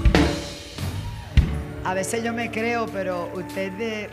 A 1.82 1.92
veces 1.92 2.22
yo 2.22 2.32
me 2.32 2.52
creo, 2.52 2.86
pero 2.86 3.32
ustedes... 3.34 4.10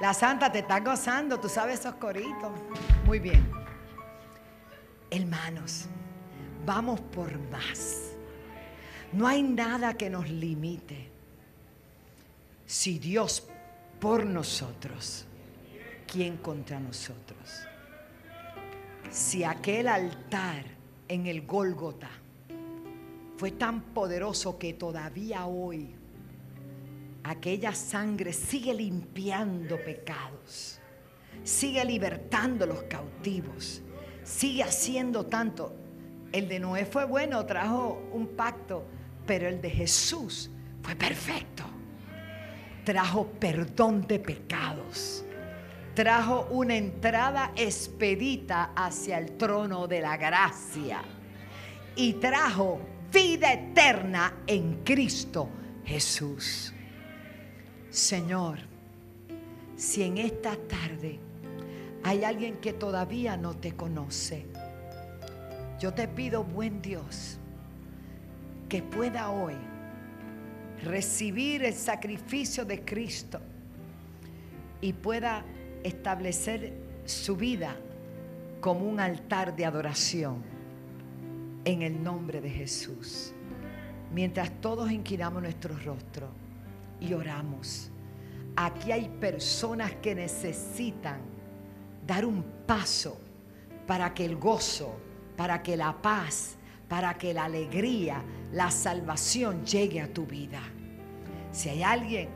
La 0.00 0.14
santa 0.14 0.50
te 0.50 0.60
está 0.60 0.80
gozando, 0.80 1.38
tú 1.38 1.50
sabes 1.50 1.80
esos 1.80 1.96
coritos. 1.96 2.50
Muy 3.04 3.18
bien. 3.18 3.46
Hermanos, 5.10 5.88
vamos 6.64 6.98
por 7.02 7.38
más. 7.50 8.12
No 9.12 9.26
hay 9.26 9.42
nada 9.42 9.92
que 9.92 10.08
nos 10.08 10.26
limite. 10.30 11.10
Si 12.64 12.98
Dios 12.98 13.51
por 14.02 14.26
nosotros, 14.26 15.26
¿quién 16.10 16.38
contra 16.38 16.80
nosotros? 16.80 17.62
Si 19.12 19.44
aquel 19.44 19.86
altar 19.86 20.64
en 21.06 21.28
el 21.28 21.46
Gólgota 21.46 22.10
fue 23.36 23.52
tan 23.52 23.80
poderoso 23.94 24.58
que 24.58 24.72
todavía 24.72 25.46
hoy 25.46 25.94
aquella 27.22 27.72
sangre 27.76 28.32
sigue 28.32 28.74
limpiando 28.74 29.76
pecados. 29.76 30.80
sigue 31.44 31.84
libertando 31.84 32.66
los 32.66 32.82
cautivos, 32.84 33.82
sigue 34.24 34.64
haciendo 34.64 35.26
tanto. 35.26 35.76
El 36.32 36.48
de 36.48 36.58
Noé 36.58 36.86
fue 36.86 37.04
bueno, 37.04 37.46
trajo 37.46 38.02
un 38.12 38.26
pacto, 38.28 38.84
pero 39.26 39.48
el 39.48 39.60
de 39.60 39.70
Jesús 39.70 40.50
fue 40.82 40.96
perfecto. 40.96 41.71
Trajo 42.84 43.26
perdón 43.38 44.06
de 44.06 44.18
pecados. 44.18 45.24
Trajo 45.94 46.48
una 46.50 46.74
entrada 46.74 47.52
expedita 47.54 48.72
hacia 48.74 49.18
el 49.18 49.36
trono 49.36 49.86
de 49.86 50.00
la 50.00 50.16
gracia. 50.16 51.02
Y 51.94 52.14
trajo 52.14 52.80
vida 53.12 53.52
eterna 53.52 54.34
en 54.46 54.82
Cristo 54.82 55.48
Jesús. 55.84 56.72
Señor, 57.90 58.58
si 59.76 60.02
en 60.02 60.18
esta 60.18 60.56
tarde 60.56 61.20
hay 62.02 62.24
alguien 62.24 62.56
que 62.56 62.72
todavía 62.72 63.36
no 63.36 63.54
te 63.54 63.76
conoce, 63.76 64.46
yo 65.78 65.92
te 65.92 66.08
pido, 66.08 66.42
buen 66.42 66.80
Dios, 66.80 67.38
que 68.68 68.82
pueda 68.82 69.30
hoy 69.30 69.56
recibir 70.84 71.64
el 71.64 71.74
sacrificio 71.74 72.64
de 72.64 72.84
Cristo 72.84 73.40
y 74.80 74.92
pueda 74.92 75.44
establecer 75.82 76.72
su 77.04 77.36
vida 77.36 77.76
como 78.60 78.88
un 78.88 79.00
altar 79.00 79.54
de 79.54 79.64
adoración 79.64 80.42
en 81.64 81.82
el 81.82 82.02
nombre 82.02 82.40
de 82.40 82.50
Jesús. 82.50 83.32
Mientras 84.12 84.50
todos 84.60 84.90
inclinamos 84.90 85.42
nuestro 85.42 85.76
rostro 85.78 86.28
y 87.00 87.14
oramos, 87.14 87.90
aquí 88.56 88.92
hay 88.92 89.08
personas 89.08 89.92
que 89.96 90.14
necesitan 90.14 91.20
dar 92.06 92.26
un 92.26 92.44
paso 92.66 93.18
para 93.86 94.12
que 94.12 94.24
el 94.24 94.36
gozo, 94.36 94.96
para 95.36 95.62
que 95.62 95.76
la 95.76 96.00
paz, 96.00 96.56
para 96.88 97.14
que 97.14 97.32
la 97.32 97.44
alegría, 97.44 98.22
la 98.52 98.70
salvación 98.70 99.64
llegue 99.64 100.00
a 100.00 100.12
tu 100.12 100.26
vida. 100.26 100.60
Si 101.52 101.70
hay 101.70 101.82
alguien, 101.82 102.28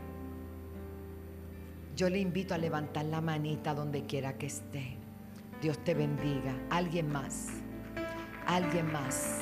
yo 1.95 2.09
le 2.09 2.19
invito 2.19 2.53
a 2.53 2.57
levantar 2.57 3.05
la 3.05 3.21
manita 3.21 3.73
donde 3.73 4.05
quiera 4.05 4.37
que 4.37 4.47
esté. 4.47 4.97
Dios 5.61 5.83
te 5.83 5.93
bendiga. 5.93 6.55
Alguien 6.69 7.11
más. 7.11 7.47
Alguien 8.45 8.91
más. 8.91 9.41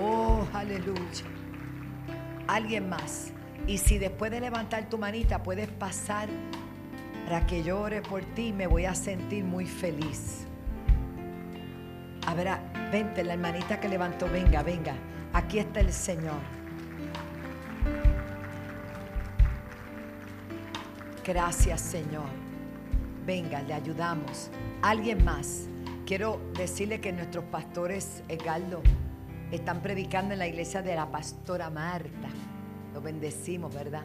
Oh, 0.00 0.46
aleluya. 0.52 1.24
Alguien 2.46 2.88
más. 2.88 3.32
Y 3.66 3.78
si 3.78 3.98
después 3.98 4.30
de 4.30 4.40
levantar 4.40 4.88
tu 4.88 4.96
manita 4.96 5.42
puedes 5.42 5.68
pasar 5.68 6.28
para 7.24 7.46
que 7.46 7.62
yo 7.62 7.80
ore 7.80 8.00
por 8.00 8.24
ti, 8.34 8.52
me 8.52 8.66
voy 8.66 8.84
a 8.84 8.94
sentir 8.94 9.44
muy 9.44 9.66
feliz. 9.66 10.48
Ver, 12.36 12.60
vente, 12.90 13.24
la 13.24 13.34
hermanita 13.34 13.80
que 13.80 13.88
levantó, 13.88 14.28
venga, 14.28 14.62
venga. 14.62 14.94
Aquí 15.32 15.58
está 15.58 15.80
el 15.80 15.92
Señor. 15.92 16.40
Gracias, 21.24 21.80
Señor. 21.80 22.28
Venga, 23.26 23.60
le 23.62 23.74
ayudamos. 23.74 24.50
Alguien 24.80 25.24
más. 25.24 25.66
Quiero 26.06 26.40
decirle 26.56 27.00
que 27.00 27.12
nuestros 27.12 27.44
pastores, 27.44 28.22
Edgardo, 28.28 28.82
están 29.50 29.82
predicando 29.82 30.32
en 30.32 30.38
la 30.38 30.46
iglesia 30.46 30.80
de 30.80 30.94
la 30.94 31.10
pastora 31.10 31.68
Marta. 31.68 32.28
Lo 32.94 33.02
bendecimos, 33.02 33.74
¿verdad? 33.74 34.04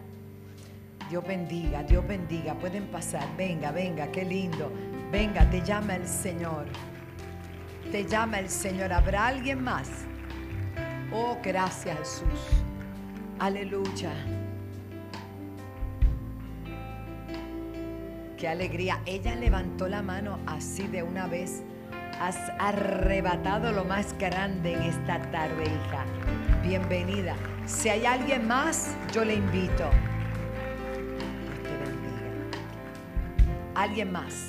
Dios 1.10 1.26
bendiga, 1.26 1.84
Dios 1.84 2.06
bendiga. 2.06 2.56
Pueden 2.56 2.88
pasar. 2.88 3.26
Venga, 3.38 3.72
venga, 3.72 4.12
qué 4.12 4.26
lindo. 4.26 4.70
Venga, 5.12 5.50
te 5.50 5.62
llama 5.62 5.96
el 5.96 6.08
Señor. 6.08 6.66
Te 7.94 8.06
llama 8.06 8.40
el 8.40 8.50
Señor. 8.50 8.92
¿Habrá 8.92 9.28
alguien 9.28 9.64
más? 9.64 9.88
Oh, 11.12 11.38
gracias 11.44 11.96
Jesús. 12.00 12.40
Aleluya. 13.38 14.12
Qué 18.36 18.48
alegría. 18.48 19.00
Ella 19.06 19.36
levantó 19.36 19.88
la 19.88 20.02
mano 20.02 20.40
así 20.48 20.88
de 20.88 21.04
una 21.04 21.28
vez. 21.28 21.62
Has 22.20 22.36
arrebatado 22.58 23.72
lo 23.72 23.86
más 23.86 24.18
grande 24.18 24.74
en 24.74 24.82
esta 24.82 25.22
tarde, 25.30 25.66
hija. 25.66 26.04
Bienvenida. 26.64 27.36
Si 27.68 27.90
hay 27.90 28.08
alguien 28.08 28.48
más, 28.48 28.96
yo 29.14 29.24
le 29.24 29.36
invito. 29.36 29.88
Te 31.62 31.78
bendiga. 31.78 32.58
Alguien 33.76 34.12
más 34.12 34.48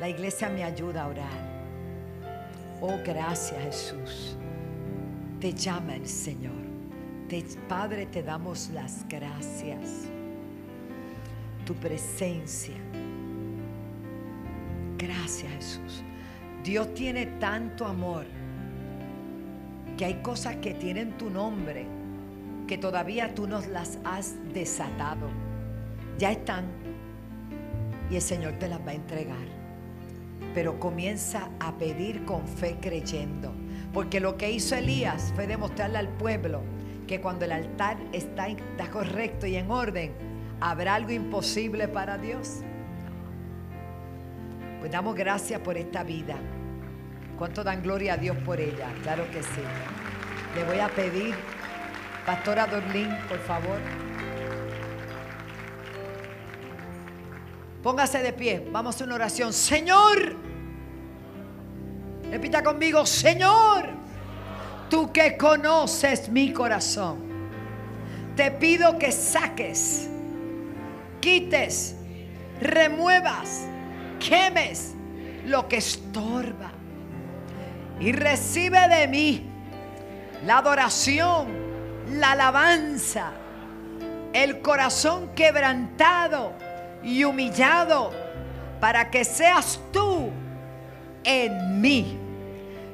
La 0.00 0.08
iglesia 0.08 0.48
me 0.48 0.64
ayuda 0.64 1.04
a 1.04 1.06
orar. 1.06 1.28
Oh, 2.80 2.98
gracias 3.04 3.62
Jesús. 3.62 4.36
Te 5.40 5.52
llama 5.52 5.94
el 5.94 6.08
Señor. 6.08 6.66
Padre, 7.68 8.06
te 8.06 8.24
damos 8.24 8.70
las 8.70 9.06
gracias. 9.08 10.08
Tu 11.64 11.72
presencia. 11.74 12.74
Gracias 14.96 15.52
Jesús. 15.52 16.02
Dios 16.64 16.92
tiene 16.94 17.26
tanto 17.38 17.86
amor 17.86 18.26
que 19.98 20.06
hay 20.06 20.14
cosas 20.22 20.56
que 20.56 20.72
tienen 20.72 21.18
tu 21.18 21.28
nombre 21.28 21.84
que 22.66 22.78
todavía 22.78 23.34
tú 23.34 23.46
nos 23.46 23.66
las 23.66 23.98
has 24.04 24.36
desatado. 24.54 25.28
Ya 26.18 26.30
están 26.30 26.64
y 28.10 28.16
el 28.16 28.22
Señor 28.22 28.54
te 28.54 28.68
las 28.68 28.80
va 28.80 28.92
a 28.92 28.94
entregar 28.94 29.58
pero 30.54 30.80
comienza 30.80 31.50
a 31.60 31.76
pedir 31.78 32.24
con 32.24 32.46
fe 32.46 32.78
creyendo. 32.80 33.52
Porque 33.92 34.20
lo 34.20 34.36
que 34.36 34.50
hizo 34.50 34.74
Elías 34.74 35.32
fue 35.34 35.46
demostrarle 35.46 35.98
al 35.98 36.08
pueblo 36.08 36.62
que 37.06 37.20
cuando 37.20 37.44
el 37.44 37.52
altar 37.52 37.96
está, 38.12 38.48
está 38.48 38.90
correcto 38.90 39.46
y 39.46 39.56
en 39.56 39.70
orden, 39.70 40.12
¿habrá 40.60 40.96
algo 40.96 41.12
imposible 41.12 41.88
para 41.88 42.18
Dios? 42.18 42.60
Pues 44.80 44.92
damos 44.92 45.14
gracias 45.14 45.60
por 45.60 45.76
esta 45.76 46.02
vida. 46.02 46.36
¿Cuánto 47.38 47.62
dan 47.62 47.80
gloria 47.82 48.14
a 48.14 48.16
Dios 48.16 48.36
por 48.38 48.60
ella? 48.60 48.92
Claro 49.04 49.30
que 49.30 49.40
sí. 49.44 49.62
Le 50.56 50.64
voy 50.64 50.80
a 50.80 50.88
pedir, 50.88 51.36
Pastora 52.26 52.66
Dorlín, 52.66 53.16
por 53.28 53.38
favor. 53.38 53.78
Póngase 57.80 58.24
de 58.24 58.32
pie, 58.32 58.68
vamos 58.72 59.00
a 59.00 59.04
una 59.04 59.14
oración. 59.14 59.52
Señor, 59.52 60.34
repita 62.28 62.60
conmigo, 62.60 63.06
Señor, 63.06 63.88
tú 64.90 65.12
que 65.12 65.36
conoces 65.36 66.28
mi 66.28 66.52
corazón, 66.52 67.18
te 68.34 68.50
pido 68.50 68.98
que 68.98 69.12
saques, 69.12 70.10
quites, 71.20 71.94
remuevas, 72.60 73.68
quemes 74.18 74.94
lo 75.46 75.68
que 75.68 75.76
estorba 75.76 76.77
y 78.00 78.12
recibe 78.12 78.88
de 78.88 79.08
mí 79.08 79.50
la 80.44 80.58
adoración, 80.58 81.48
la 82.12 82.32
alabanza, 82.32 83.32
el 84.32 84.60
corazón 84.60 85.30
quebrantado 85.34 86.52
y 87.02 87.24
humillado 87.24 88.12
para 88.80 89.10
que 89.10 89.24
seas 89.24 89.80
tú 89.92 90.30
en 91.24 91.80
mí. 91.80 92.18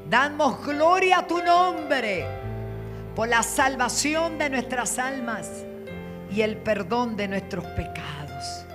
Damos 0.08 0.64
gloria 0.64 1.18
a 1.18 1.26
tu 1.26 1.42
nombre 1.42 2.26
por 3.14 3.28
la 3.28 3.42
salvación 3.42 4.38
de 4.38 4.50
nuestras 4.50 4.98
almas 4.98 5.64
y 6.30 6.42
el 6.42 6.56
perdón 6.56 7.16
de 7.16 7.28
nuestros 7.28 7.64
pecados. 7.66 8.66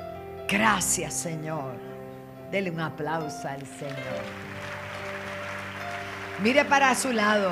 Gracias 0.48 1.14
Señor. 1.14 1.76
Dele 2.52 2.72
un 2.72 2.80
aplauso 2.80 3.48
al 3.48 3.66
Señor. 3.66 4.49
Mire 6.42 6.66
para 6.66 6.96
su 6.96 7.12
lado. 7.12 7.52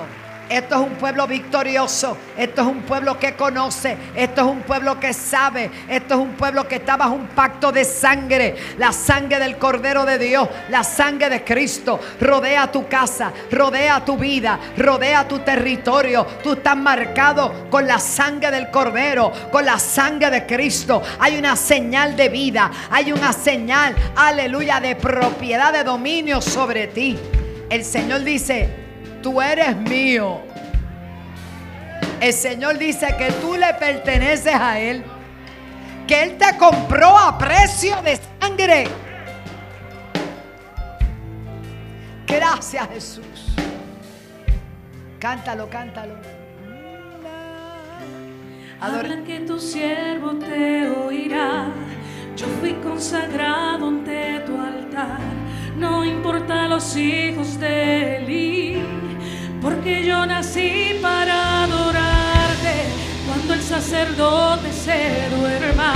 Esto 0.49 0.75
es 0.75 0.81
un 0.81 0.95
pueblo 0.95 1.27
victorioso. 1.27 2.17
Esto 2.37 2.61
es 2.61 2.67
un 2.67 2.81
pueblo 2.83 3.19
que 3.19 3.33
conoce. 3.33 3.97
Esto 4.15 4.41
es 4.41 4.47
un 4.47 4.61
pueblo 4.61 4.97
que 4.97 5.13
sabe. 5.13 5.69
Esto 5.89 6.13
es 6.13 6.19
un 6.21 6.33
pueblo 6.33 6.65
que 6.67 6.75
está 6.75 6.95
bajo 6.95 7.15
un 7.15 7.27
pacto 7.27 7.71
de 7.71 7.83
sangre. 7.83 8.55
La 8.77 8.93
sangre 8.93 9.39
del 9.39 9.57
Cordero 9.57 10.05
de 10.05 10.17
Dios. 10.17 10.47
La 10.69 10.85
sangre 10.85 11.29
de 11.29 11.43
Cristo. 11.43 11.99
Rodea 12.21 12.71
tu 12.71 12.87
casa. 12.87 13.33
Rodea 13.51 14.05
tu 14.05 14.17
vida. 14.17 14.57
Rodea 14.77 15.27
tu 15.27 15.39
territorio. 15.39 16.25
Tú 16.41 16.53
estás 16.53 16.77
marcado 16.77 17.67
con 17.69 17.85
la 17.85 17.99
sangre 17.99 18.49
del 18.51 18.69
Cordero. 18.71 19.33
Con 19.51 19.65
la 19.65 19.77
sangre 19.77 20.29
de 20.29 20.45
Cristo. 20.45 21.01
Hay 21.19 21.37
una 21.37 21.57
señal 21.57 22.15
de 22.15 22.29
vida. 22.29 22.71
Hay 22.89 23.11
una 23.11 23.33
señal, 23.33 23.95
aleluya, 24.15 24.79
de 24.79 24.95
propiedad, 24.95 25.73
de 25.73 25.83
dominio 25.83 26.41
sobre 26.41 26.87
ti. 26.87 27.19
El 27.69 27.83
Señor 27.83 28.23
dice, 28.23 28.69
tú 29.21 29.41
eres 29.41 29.75
mío. 29.75 30.39
El 32.21 32.33
Señor 32.33 32.77
dice 32.77 33.07
que 33.17 33.31
tú 33.33 33.55
le 33.55 33.73
perteneces 33.73 34.55
a 34.55 34.79
Él. 34.79 35.03
Que 36.07 36.23
Él 36.23 36.37
te 36.37 36.57
compró 36.57 37.17
a 37.17 37.37
precio 37.37 38.01
de 38.01 38.19
sangre. 38.39 38.87
Gracias 42.25 42.87
Jesús. 42.89 43.55
Cántalo, 45.19 45.69
cántalo. 45.69 46.15
Hablan 48.79 49.23
que 49.23 49.39
tu 49.39 49.59
siervo 49.59 50.35
te 50.35 50.87
oirá. 50.89 51.71
Yo 52.37 52.45
fui 52.59 52.73
consagrado 52.83 53.87
ante 53.87 54.41
tu 54.45 54.55
altar. 54.55 55.19
No 55.75 56.05
importa 56.05 56.67
los 56.67 56.95
hijos 56.95 57.59
de 57.59 58.17
Eli 58.17 58.79
porque 59.59 60.05
yo 60.05 60.23
nací 60.23 60.99
para 61.01 61.63
adorarte 61.63 62.75
cuando 63.25 63.55
el 63.55 63.61
sacerdote 63.63 64.71
se 64.71 65.29
duerma 65.35 65.93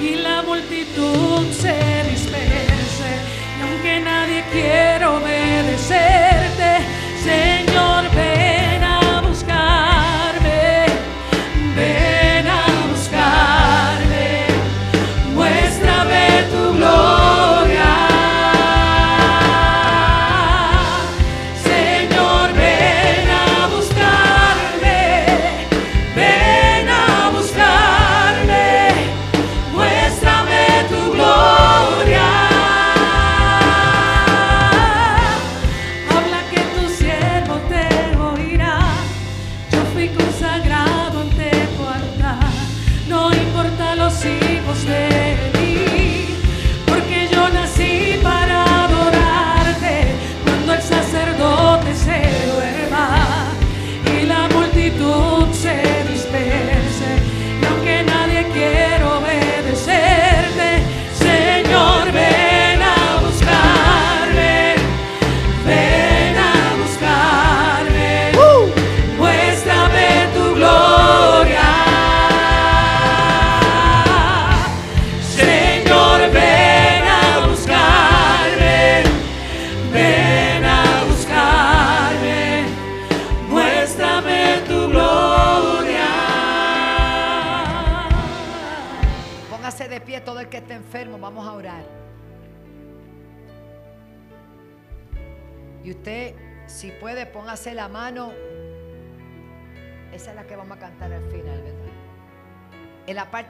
y 0.00 0.14
la 0.14 0.42
multitud 0.42 1.44
se 1.50 1.74
disperse. 2.08 3.10
Y 3.58 3.62
aunque 3.62 4.00
nadie 4.00 4.44
quiera 4.52 5.10
obedecerte, 5.10 6.70
Señor, 7.24 7.99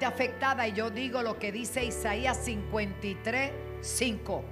Afectada, 0.07 0.67
y 0.67 0.73
yo 0.73 0.91
digo 0.91 1.23
lo 1.23 1.39
que 1.39 1.53
dice 1.53 1.85
Isaías 1.85 2.39
53, 2.45 3.53
5. 3.81 4.45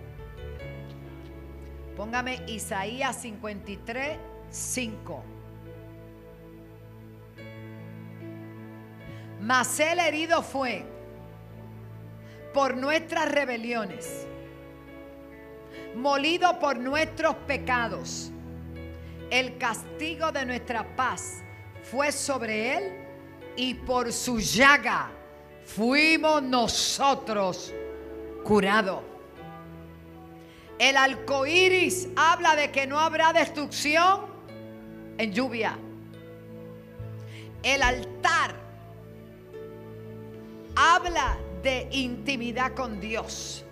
Póngame 1.97 2.43
Isaías 2.47 3.21
53, 3.23 4.19
5. 4.51 5.25
Mas 9.41 9.81
el 9.81 9.99
herido 9.99 10.43
fue 10.43 10.85
por 12.53 12.77
nuestras 12.77 13.31
rebeliones, 13.31 14.27
molido 15.97 16.59
por 16.59 16.79
nuestros 16.79 17.35
pecados. 17.47 18.33
El 19.31 19.59
castigo 19.59 20.33
de 20.33 20.47
nuestra 20.47 20.97
paz 20.97 21.43
fue 21.83 22.13
sobre 22.13 22.77
él 22.77 22.93
y 23.57 23.75
por 23.75 24.13
su 24.13 24.39
llaga 24.41 25.11
fuimos 25.77 26.43
nosotros 26.43 27.73
curados. 28.45 29.03
El 30.79 30.97
arco 30.97 31.47
iris 31.47 32.09
habla 32.17 32.57
de 32.57 32.71
que 32.71 32.87
no 32.87 32.99
habrá 32.99 33.33
destrucción 33.33 34.21
en 35.19 35.33
lluvia. 35.33 35.77
El 37.63 37.83
altar 37.83 38.55
habla 40.77 41.37
de 41.63 41.89
intimidad 41.91 42.75
con 42.75 43.01
Dios. 43.01 43.65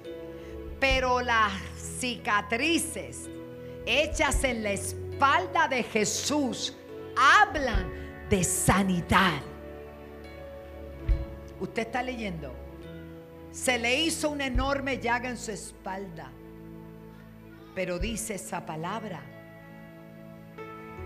Pero 0.81 1.23
las 1.23 1.53
cicatrices 2.01 3.31
hechas 3.87 4.45
en 4.45 4.63
la 4.63 4.73
espalda 4.73 5.69
de 5.69 5.83
Jesús 5.85 6.77
hablan 7.17 8.29
de 8.29 8.45
sanidad. 8.45 9.41
Usted 11.61 11.83
está 11.83 12.03
leyendo. 12.03 12.53
Se 13.51 13.79
le 13.79 14.01
hizo 14.01 14.31
una 14.31 14.47
enorme 14.47 14.99
llaga 14.99 15.29
en 15.31 15.37
su 15.37 15.51
espalda. 15.51 16.31
Pero 17.75 17.99
dice 17.99 18.35
esa 18.35 18.65
palabra 18.65 19.21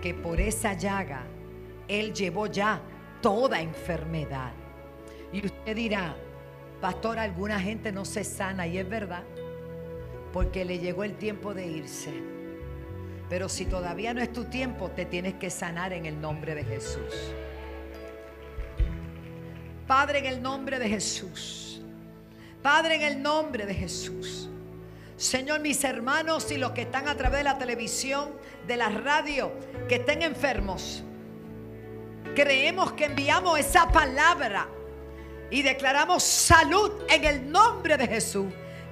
que 0.00 0.14
por 0.14 0.40
esa 0.40 0.74
llaga 0.74 1.24
Él 1.88 2.12
llevó 2.14 2.46
ya 2.46 2.80
toda 3.20 3.60
enfermedad. 3.60 4.52
Y 5.32 5.46
usted 5.46 5.76
dirá, 5.76 6.16
pastor, 6.80 7.18
alguna 7.18 7.60
gente 7.60 7.92
no 7.92 8.04
se 8.04 8.24
sana 8.24 8.66
y 8.66 8.78
es 8.78 8.88
verdad, 8.88 9.22
porque 10.32 10.64
le 10.64 10.78
llegó 10.78 11.04
el 11.04 11.16
tiempo 11.16 11.54
de 11.54 11.66
irse. 11.66 12.12
Pero 13.28 13.48
si 13.48 13.64
todavía 13.64 14.12
no 14.12 14.20
es 14.20 14.32
tu 14.32 14.44
tiempo, 14.44 14.90
te 14.90 15.04
tienes 15.04 15.34
que 15.34 15.50
sanar 15.50 15.92
en 15.92 16.06
el 16.06 16.20
nombre 16.20 16.54
de 16.54 16.64
Jesús. 16.64 17.32
Padre, 19.90 20.20
en 20.20 20.26
el 20.26 20.40
nombre 20.40 20.78
de 20.78 20.88
Jesús. 20.88 21.80
Padre, 22.62 22.94
en 22.94 23.02
el 23.02 23.20
nombre 23.20 23.66
de 23.66 23.74
Jesús. 23.74 24.48
Señor, 25.16 25.58
mis 25.58 25.82
hermanos 25.82 26.48
y 26.52 26.58
los 26.58 26.70
que 26.70 26.82
están 26.82 27.08
a 27.08 27.16
través 27.16 27.40
de 27.40 27.42
la 27.42 27.58
televisión, 27.58 28.30
de 28.68 28.76
la 28.76 28.88
radio, 28.88 29.50
que 29.88 29.96
estén 29.96 30.22
enfermos. 30.22 31.02
Creemos 32.36 32.92
que 32.92 33.06
enviamos 33.06 33.58
esa 33.58 33.88
palabra 33.88 34.68
y 35.50 35.62
declaramos 35.62 36.22
salud 36.22 36.92
en 37.08 37.24
el 37.24 37.50
nombre 37.50 37.96
de 37.96 38.06
Jesús. 38.06 38.46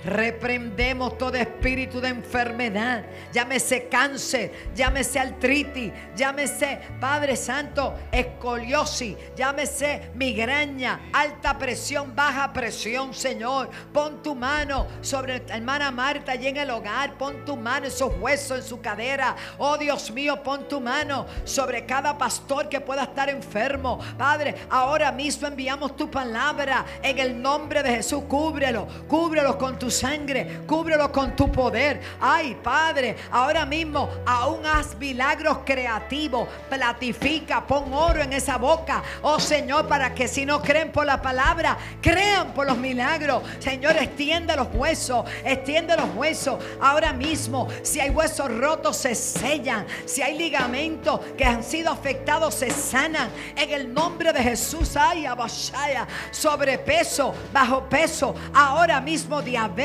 Reprendemos 0.09 1.19
todo 1.19 1.35
espíritu 1.35 2.01
de 2.01 2.09
enfermedad, 2.09 3.05
llámese 3.31 3.89
cáncer, 3.89 4.71
llámese 4.75 5.19
artritis, 5.19 5.93
llámese 6.17 6.81
Padre 6.99 7.37
Santo, 7.37 7.95
escoliosis, 8.11 9.17
llámese 9.37 10.11
migraña, 10.15 11.11
alta 11.13 11.59
presión, 11.59 12.17
baja 12.17 12.53
presión, 12.55 13.13
Señor. 13.13 13.69
Pon 13.93 14.23
tu 14.23 14.35
mano 14.35 14.87
sobre 15.03 15.43
hermana 15.49 15.91
Marta 15.91 16.35
y 16.35 16.47
en 16.47 16.57
el 16.57 16.71
hogar, 16.71 17.19
pon 17.19 17.45
tu 17.45 17.57
mano 17.57 17.87
en 17.87 17.93
sus 17.93 18.13
huesos, 18.19 18.59
en 18.59 18.65
su 18.65 18.81
cadera. 18.81 19.37
Oh 19.59 19.77
Dios 19.77 20.11
mío, 20.11 20.43
pon 20.43 20.67
tu 20.69 20.81
mano 20.81 21.27
sobre 21.45 21.85
cada 21.85 22.17
pastor 22.17 22.69
que 22.71 22.81
pueda 22.81 23.03
estar 23.03 23.29
enfermo. 23.29 23.99
Padre, 24.17 24.55
ahora 24.71 25.13
mismo 25.13 25.47
enviamos 25.47 25.97
tu 25.97 26.11
palabra 26.11 26.87
en 27.03 27.19
el 27.19 27.41
nombre 27.41 27.83
de 27.83 27.97
Jesús. 27.97 28.23
Cúbrelo, 28.27 28.89
cúbrelo 29.07 29.59
con 29.59 29.79
tu 29.79 29.91
sangre, 29.99 30.61
cúbrelo 30.67 31.11
con 31.11 31.35
tu 31.35 31.51
poder. 31.51 32.01
Ay, 32.21 32.57
Padre, 32.63 33.17
ahora 33.31 33.65
mismo 33.65 34.09
aún 34.27 34.65
haz 34.67 34.97
milagros 34.97 35.59
creativos. 35.65 36.49
Platifica, 36.69 37.67
pon 37.67 37.93
oro 37.93 38.23
en 38.23 38.33
esa 38.33 38.57
boca. 38.57 39.03
Oh 39.23 39.41
Señor, 39.41 39.89
para 39.89 40.15
que 40.15 40.29
si 40.29 40.45
no 40.47 40.63
creen 40.63 40.93
por 40.93 41.07
la 41.07 41.21
palabra, 41.21 41.77
crean 42.01 42.53
por 42.53 42.67
los 42.67 42.79
milagros. 42.79 43.43
Señor, 43.59 43.97
extiende 43.97 44.57
los 44.57 44.69
huesos, 44.73 45.25
extiende 45.45 45.97
los 45.97 46.15
huesos. 46.15 46.63
Ahora 46.81 47.13
mismo, 47.13 47.69
si 47.83 48.01
hay 48.01 48.11
huesos 48.11 48.51
rotos, 48.57 48.97
se 48.97 49.15
sellan. 49.15 49.87
Si 50.07 50.23
hay 50.23 50.37
ligamentos 50.37 51.21
que 51.37 51.45
han 51.45 51.63
sido 51.63 51.91
afectados, 51.91 52.55
se 52.55 52.71
sanan. 52.71 53.31
En 53.57 53.71
el 53.71 53.93
nombre 53.93 54.33
de 54.33 54.43
Jesús, 54.43 54.97
ay, 54.97 55.27
abashaya, 55.27 56.07
sobrepeso, 56.31 57.35
bajo 57.53 57.89
peso, 57.89 58.35
ahora 58.55 59.01
mismo 59.01 59.43
diabetes, 59.43 59.78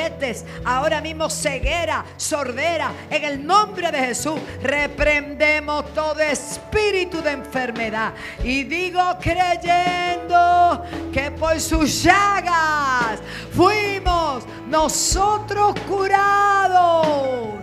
ahora 0.66 1.02
mismo 1.02 1.30
ceguera, 1.30 2.06
sordera. 2.18 2.92
En 3.10 3.24
el 3.24 3.46
nombre 3.46 3.92
de 3.92 4.00
Jesús 4.00 4.40
reprendemos 4.62 5.94
todo 5.94 6.20
espíritu 6.20 7.22
de 7.22 7.32
enfermedad. 7.32 8.14
Y 8.44 8.64
digo 8.64 9.02
creyendo 9.20 10.84
que 11.12 11.32
por 11.32 11.60
sus 11.60 12.04
llagas 12.04 13.20
fuimos 13.52 14.44
nosotros 14.68 15.76
curados. 15.88 17.58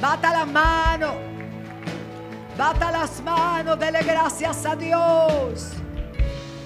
Bata 0.00 0.32
las 0.32 0.46
manos. 0.46 1.14
Bata 2.58 2.90
las 2.90 3.20
manos. 3.22 3.78
Dele 3.78 4.00
gracias 4.02 4.66
a 4.66 4.76
Dios. 4.76 5.70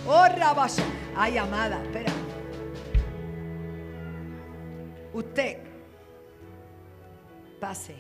Oh, 0.07 0.27
Rabasha. 0.27 0.83
Ay, 1.17 1.37
amada, 1.37 1.81
espera. 1.83 2.28
Usted, 5.19 5.59
pase. 7.59 7.97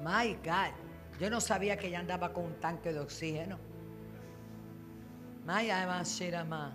My 0.00 0.34
God, 0.44 0.74
yo 1.18 1.28
no 1.28 1.40
sabía 1.40 1.76
que 1.76 1.88
ella 1.88 1.98
andaba 1.98 2.32
con 2.32 2.44
un 2.44 2.60
tanque 2.60 2.92
de 2.92 3.00
oxígeno. 3.00 3.58
My 5.44 5.66
más. 6.46 6.72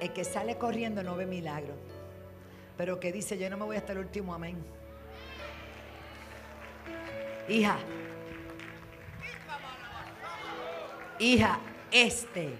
El 0.00 0.12
que 0.12 0.22
sale 0.22 0.56
corriendo 0.58 1.02
no 1.02 1.16
ve 1.16 1.26
milagro, 1.26 1.74
pero 2.76 3.00
que 3.00 3.10
dice 3.10 3.36
yo 3.38 3.50
no 3.50 3.56
me 3.56 3.64
voy 3.64 3.76
hasta 3.76 3.90
el 3.90 3.98
último 3.98 4.32
amén. 4.32 4.64
Hija, 7.48 7.76
hija, 11.18 11.58
este 11.92 12.58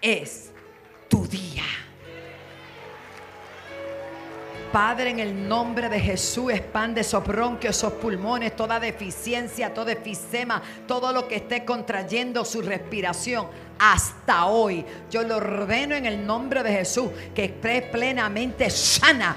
es 0.00 0.50
tu 1.08 1.26
día. 1.26 1.64
Padre, 4.74 5.10
en 5.10 5.20
el 5.20 5.48
nombre 5.48 5.88
de 5.88 6.00
Jesús, 6.00 6.52
expande 6.52 7.02
esos 7.02 7.24
bronquios, 7.24 7.76
esos 7.76 7.92
pulmones, 7.92 8.56
toda 8.56 8.80
deficiencia, 8.80 9.72
todo 9.72 9.88
efisema, 9.88 10.60
todo 10.88 11.12
lo 11.12 11.28
que 11.28 11.36
esté 11.36 11.64
contrayendo 11.64 12.44
su 12.44 12.60
respiración 12.60 13.46
hasta 13.78 14.46
hoy. 14.46 14.84
Yo 15.12 15.22
lo 15.22 15.36
ordeno 15.36 15.94
en 15.94 16.06
el 16.06 16.26
nombre 16.26 16.64
de 16.64 16.72
Jesús, 16.72 17.08
que 17.36 17.44
esté 17.44 17.82
plenamente 17.82 18.68
sana. 18.68 19.36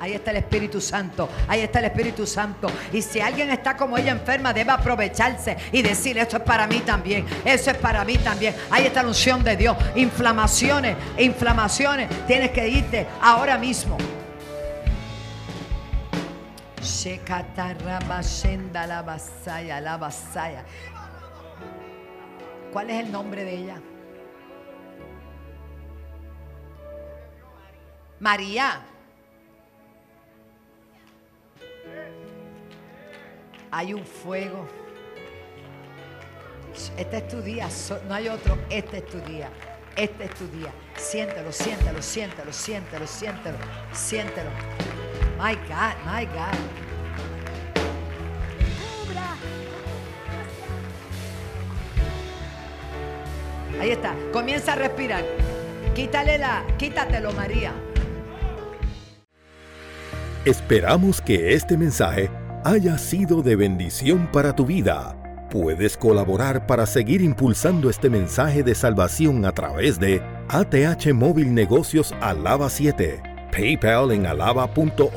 Ahí 0.00 0.14
está 0.14 0.30
el 0.30 0.38
Espíritu 0.38 0.80
Santo. 0.80 1.28
Ahí 1.46 1.60
está 1.60 1.78
el 1.78 1.84
Espíritu 1.84 2.26
Santo. 2.26 2.70
Y 2.90 3.02
si 3.02 3.20
alguien 3.20 3.50
está 3.50 3.76
como 3.76 3.98
ella 3.98 4.12
enferma, 4.12 4.54
debe 4.54 4.70
aprovecharse 4.70 5.58
y 5.72 5.82
decir, 5.82 6.16
esto 6.16 6.38
es 6.38 6.42
para 6.42 6.66
mí 6.66 6.80
también. 6.80 7.26
Eso 7.44 7.70
es 7.70 7.76
para 7.76 8.02
mí 8.02 8.16
también. 8.16 8.54
Ahí 8.70 8.86
está 8.86 9.02
la 9.02 9.08
unción 9.08 9.44
de 9.44 9.56
Dios. 9.56 9.76
Inflamaciones, 9.94 10.96
inflamaciones. 11.18 12.08
Tienes 12.26 12.50
que 12.50 12.66
irte 12.66 13.06
ahora 13.20 13.58
mismo. 13.58 13.98
¿Cuál 22.72 22.88
es 22.88 23.04
el 23.04 23.12
nombre 23.12 23.44
de 23.44 23.54
ella? 23.54 23.82
María. 28.18 28.80
Hay 33.70 33.94
un 33.94 34.04
fuego. 34.04 34.66
Este 36.96 37.16
es 37.18 37.28
tu 37.28 37.40
día, 37.40 37.68
no 38.08 38.14
hay 38.14 38.28
otro. 38.28 38.58
Este 38.68 38.98
es 38.98 39.06
tu 39.06 39.18
día. 39.20 39.48
Este 39.96 40.24
es 40.24 40.34
tu 40.34 40.46
día. 40.48 40.72
Siéntelo, 40.96 41.52
siéntelo, 41.52 42.02
siéntelo, 42.02 42.52
siéntelo, 42.52 43.06
siéntelo, 43.06 43.58
siéntelo. 43.92 44.50
My 45.38 45.54
God, 45.54 45.94
my 46.06 46.26
God. 46.26 46.90
Ahí 53.80 53.90
está. 53.90 54.14
Comienza 54.32 54.74
a 54.74 54.76
respirar. 54.76 55.24
Quítale 55.94 56.38
la, 56.38 56.64
quítatelo, 56.76 57.32
María. 57.32 57.72
Esperamos 60.44 61.20
que 61.20 61.54
este 61.54 61.76
mensaje 61.76 62.30
haya 62.64 62.98
sido 62.98 63.42
de 63.42 63.56
bendición 63.56 64.28
para 64.32 64.54
tu 64.54 64.66
vida. 64.66 65.16
Puedes 65.50 65.96
colaborar 65.96 66.66
para 66.66 66.84
seguir 66.86 67.22
impulsando 67.22 67.88
este 67.90 68.10
mensaje 68.10 68.62
de 68.62 68.74
salvación 68.74 69.44
a 69.44 69.52
través 69.52 69.98
de 69.98 70.22
ATH 70.48 71.12
Móvil 71.12 71.52
Negocios 71.54 72.14
Alaba 72.20 72.70
7, 72.70 73.20
PayPal 73.50 74.12
en 74.12 74.26
alaba.org 74.26 75.10